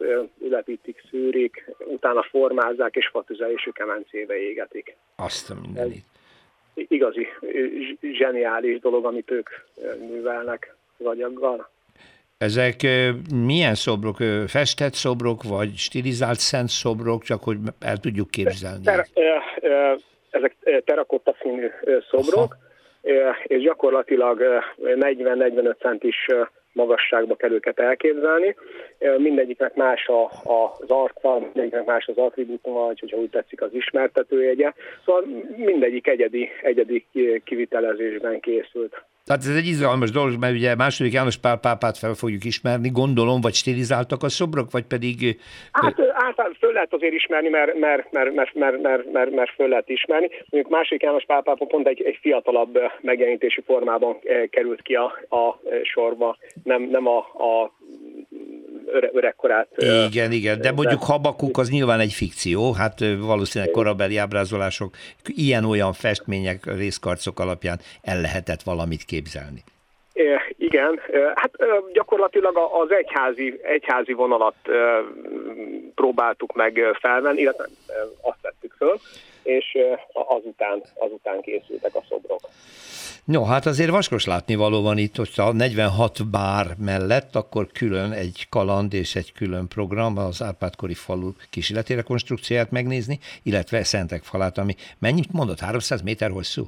ülepítik, 0.40 1.02
szűrik, 1.10 1.70
utána 1.78 2.22
formázzák, 2.22 2.96
és 2.96 3.08
fatüzelésű 3.08 3.70
kemencébe 3.70 4.36
égetik. 4.36 4.96
Azt 5.16 5.50
a 5.50 5.54
mindenit 5.62 6.04
igazi 6.74 7.26
zseniális 8.12 8.80
dolog, 8.80 9.04
amit 9.04 9.30
ők 9.30 9.48
művelnek 10.10 10.74
az 10.98 11.06
agyaggal. 11.06 11.70
Ezek 12.38 12.76
milyen 13.34 13.74
szobrok? 13.74 14.16
Festett 14.46 14.92
szobrok, 14.92 15.42
vagy 15.42 15.76
stilizált 15.76 16.38
szent 16.38 16.68
szobrok, 16.68 17.22
csak 17.22 17.42
hogy 17.42 17.56
el 17.80 17.96
tudjuk 17.96 18.30
képzelni? 18.30 18.84
Ter, 18.84 19.06
ezek 20.30 20.56
terakotta 20.84 21.36
színű 21.42 21.70
szobrok, 22.10 22.56
Aha. 23.02 23.36
és 23.42 23.62
gyakorlatilag 23.62 24.42
40-45 24.82 25.78
centis 25.78 26.26
magasságba 26.72 27.34
kell 27.34 27.52
őket 27.52 27.78
elképzelni. 27.78 28.56
Mindegyiknek 29.16 29.74
más 29.74 30.06
a, 30.06 30.22
a, 30.24 30.76
az 30.78 30.90
arca, 30.90 31.38
mindegyiknek 31.38 31.84
más 31.84 32.06
az 32.06 32.16
attribútuma, 32.16 32.86
vagy 32.86 33.00
hogyha 33.00 33.16
úgy 33.16 33.30
tetszik 33.30 33.62
az 33.62 33.74
ismertetőjegye. 33.74 34.72
Szóval 35.04 35.24
mindegyik 35.56 36.06
egyedi, 36.06 36.48
egyedi 36.62 37.06
kivitelezésben 37.44 38.40
készült. 38.40 39.02
Tehát 39.26 39.42
ez 39.42 39.56
egy 39.56 39.66
izgalmas 39.66 40.10
dolog, 40.10 40.38
mert 40.40 40.54
ugye 40.54 40.74
második 40.74 41.12
János 41.12 41.36
Pál 41.36 41.58
pápát 41.58 41.98
fel 41.98 42.14
fogjuk 42.14 42.44
ismerni, 42.44 42.90
gondolom, 42.90 43.40
vagy 43.40 43.54
stilizáltak 43.54 44.22
a 44.22 44.28
szobrok, 44.28 44.70
vagy 44.70 44.84
pedig... 44.84 45.40
Hát 45.72 46.00
általában 46.12 46.56
föl 46.58 46.72
lehet 46.72 46.92
azért 46.92 47.12
ismerni, 47.12 47.48
mert, 47.48 47.78
mert, 47.78 48.12
mert, 48.12 48.34
mert, 48.34 48.54
mert, 48.54 48.82
mert, 48.82 49.12
mert, 49.12 49.30
mert 49.30 49.50
föl 49.54 49.68
lehet 49.68 49.88
ismerni. 49.88 50.28
Mondjuk 50.50 50.72
második 50.72 51.02
János 51.02 51.24
Pál 51.24 51.42
pápa 51.42 51.64
pont 51.64 51.86
egy, 51.86 52.02
egy 52.02 52.18
fiatalabb 52.20 52.78
megjelenítési 53.00 53.62
formában 53.66 54.18
került 54.50 54.82
ki 54.82 54.94
a, 54.94 55.04
a 55.28 55.60
sorba, 55.82 56.36
nem, 56.62 56.82
nem 56.82 57.06
a, 57.06 57.18
a 57.18 57.72
öre, 58.92 59.10
öregkorát. 59.12 59.68
Igen, 60.08 60.32
igen, 60.32 60.60
de 60.60 60.72
mondjuk 60.72 61.02
Habakuk 61.02 61.58
az 61.58 61.70
nyilván 61.70 62.00
egy 62.00 62.12
fikció, 62.12 62.72
hát 62.72 63.00
valószínűleg 63.20 63.72
korabeli 63.72 64.16
ábrázolások, 64.16 64.94
ilyen-olyan 65.24 65.92
festmények, 65.92 66.76
részkarcok 66.76 67.40
alapján 67.40 67.80
el 68.02 68.20
lehetett 68.20 68.62
valamit 68.62 69.04
képzelni. 69.04 69.62
Igen, 70.56 71.00
hát 71.34 71.50
gyakorlatilag 71.92 72.56
az 72.56 72.90
egyházi, 72.90 73.60
egyházi 73.62 74.12
vonalat 74.12 74.54
próbáltuk 75.94 76.52
meg 76.54 76.80
felvenni, 77.00 77.40
illetve 77.40 77.64
azt 78.20 78.38
vettük 78.42 78.74
föl, 78.78 78.98
és 79.42 79.78
azután, 80.12 80.82
azután 80.94 81.40
készültek 81.40 81.94
a 81.94 82.02
szobrok. 82.08 82.40
No, 83.24 83.44
hát 83.44 83.66
azért 83.66 83.90
vaskos 83.90 84.26
látni 84.26 84.54
való 84.54 84.82
van 84.82 84.98
itt, 84.98 85.16
hogy 85.16 85.30
a 85.36 85.52
46 85.52 86.30
bár 86.30 86.66
mellett, 86.78 87.34
akkor 87.34 87.66
külön 87.66 88.12
egy 88.12 88.46
kaland 88.50 88.94
és 88.94 89.14
egy 89.14 89.32
külön 89.32 89.68
program, 89.68 90.18
az 90.18 90.42
Árpádkori 90.42 90.94
falu 90.94 91.32
kísérleti 91.50 91.94
rekonstrukcióját 91.94 92.70
megnézni, 92.70 93.18
illetve 93.42 93.84
Szentek 93.84 94.22
falát, 94.22 94.58
ami 94.58 94.74
mennyit 94.98 95.32
mondott, 95.32 95.60
300 95.60 96.02
méter 96.02 96.30
hosszú? 96.30 96.62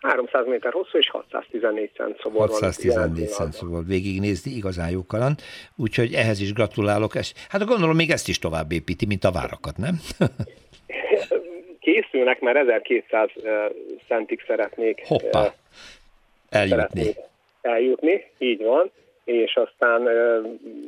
300 0.00 0.46
méter 0.46 0.72
hosszú 0.72 0.98
és 0.98 1.10
614 1.10 1.90
cent 1.96 2.20
szobor 2.20 2.48
614 2.48 3.28
cent 3.28 3.52
szobor 3.52 3.86
végignézni, 3.86 4.50
igazán 4.50 4.90
jó 4.90 5.04
kaland, 5.06 5.40
úgyhogy 5.76 6.14
ehhez 6.14 6.40
is 6.40 6.52
gratulálok. 6.52 7.12
Hát 7.48 7.64
gondolom 7.64 7.96
még 7.96 8.10
ezt 8.10 8.28
is 8.28 8.38
tovább 8.38 8.72
építi, 8.72 9.06
mint 9.06 9.24
a 9.24 9.32
várakat, 9.32 9.76
nem? 9.76 10.00
Készülnek, 11.92 12.40
mert 12.40 12.56
1200 12.56 13.28
centig 14.08 14.44
szeretnék 14.46 15.02
Hoppá. 15.06 15.54
eljutni. 16.48 17.14
Eljutni, 17.60 18.24
így 18.38 18.62
van, 18.62 18.90
és 19.24 19.54
aztán 19.54 20.02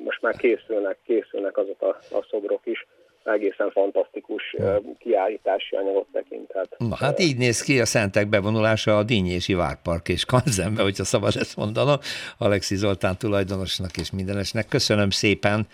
most 0.05 0.23
már 0.23 0.37
készülnek, 0.37 0.97
készülnek 1.07 1.57
azok 1.57 1.83
a, 1.83 2.17
a 2.17 2.27
szobrok 2.31 2.61
is 2.65 2.87
egészen 3.25 3.71
fantasztikus 3.71 4.57
kiállítási 4.99 5.77
anyagot 5.77 6.07
tekinthet. 6.13 6.75
Na 6.79 6.97
hát 6.97 7.21
így 7.21 7.37
néz 7.37 7.63
ki 7.63 7.81
a 7.81 7.85
szentek 7.85 8.29
bevonulása 8.29 8.97
a 8.97 9.03
Dínyési 9.03 9.55
Várpark 9.55 10.09
és 10.09 10.25
Kanzembe, 10.25 10.83
hogyha 10.83 11.05
szabad 11.05 11.37
ezt 11.37 11.57
mondanom, 11.57 11.97
Alexi 12.39 12.77
Zoltán 12.77 13.17
tulajdonosnak 13.19 13.97
és 14.01 14.11
mindenesnek. 14.11 14.69
Köszönöm 14.69 15.11
szépen, 15.11 15.67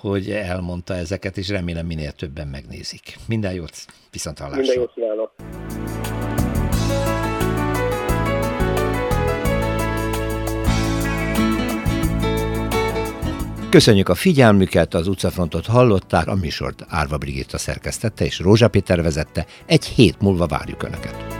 hogy 0.00 0.30
elmondta 0.30 0.94
ezeket, 0.94 1.36
és 1.36 1.48
remélem 1.48 1.86
minél 1.86 2.12
többen 2.12 2.48
megnézik. 2.48 3.16
Minden 3.26 3.52
jót, 3.52 3.84
viszont 4.10 4.38
hallásra. 4.38 4.60
Minden 4.60 4.78
jót 4.78 4.92
kívánok. 4.94 5.32
Köszönjük 13.70 14.08
a 14.08 14.14
figyelmüket, 14.14 14.94
az 14.94 15.08
utcafrontot 15.08 15.66
hallották, 15.66 16.26
a 16.26 16.34
műsort 16.34 16.84
Árva 16.88 17.18
Brigitta 17.18 17.58
szerkesztette 17.58 18.24
és 18.24 18.38
Rózsa 18.38 18.68
Péter 18.68 19.02
vezette. 19.02 19.46
Egy 19.66 19.84
hét 19.84 20.20
múlva 20.20 20.46
várjuk 20.46 20.82
Önöket. 20.82 21.37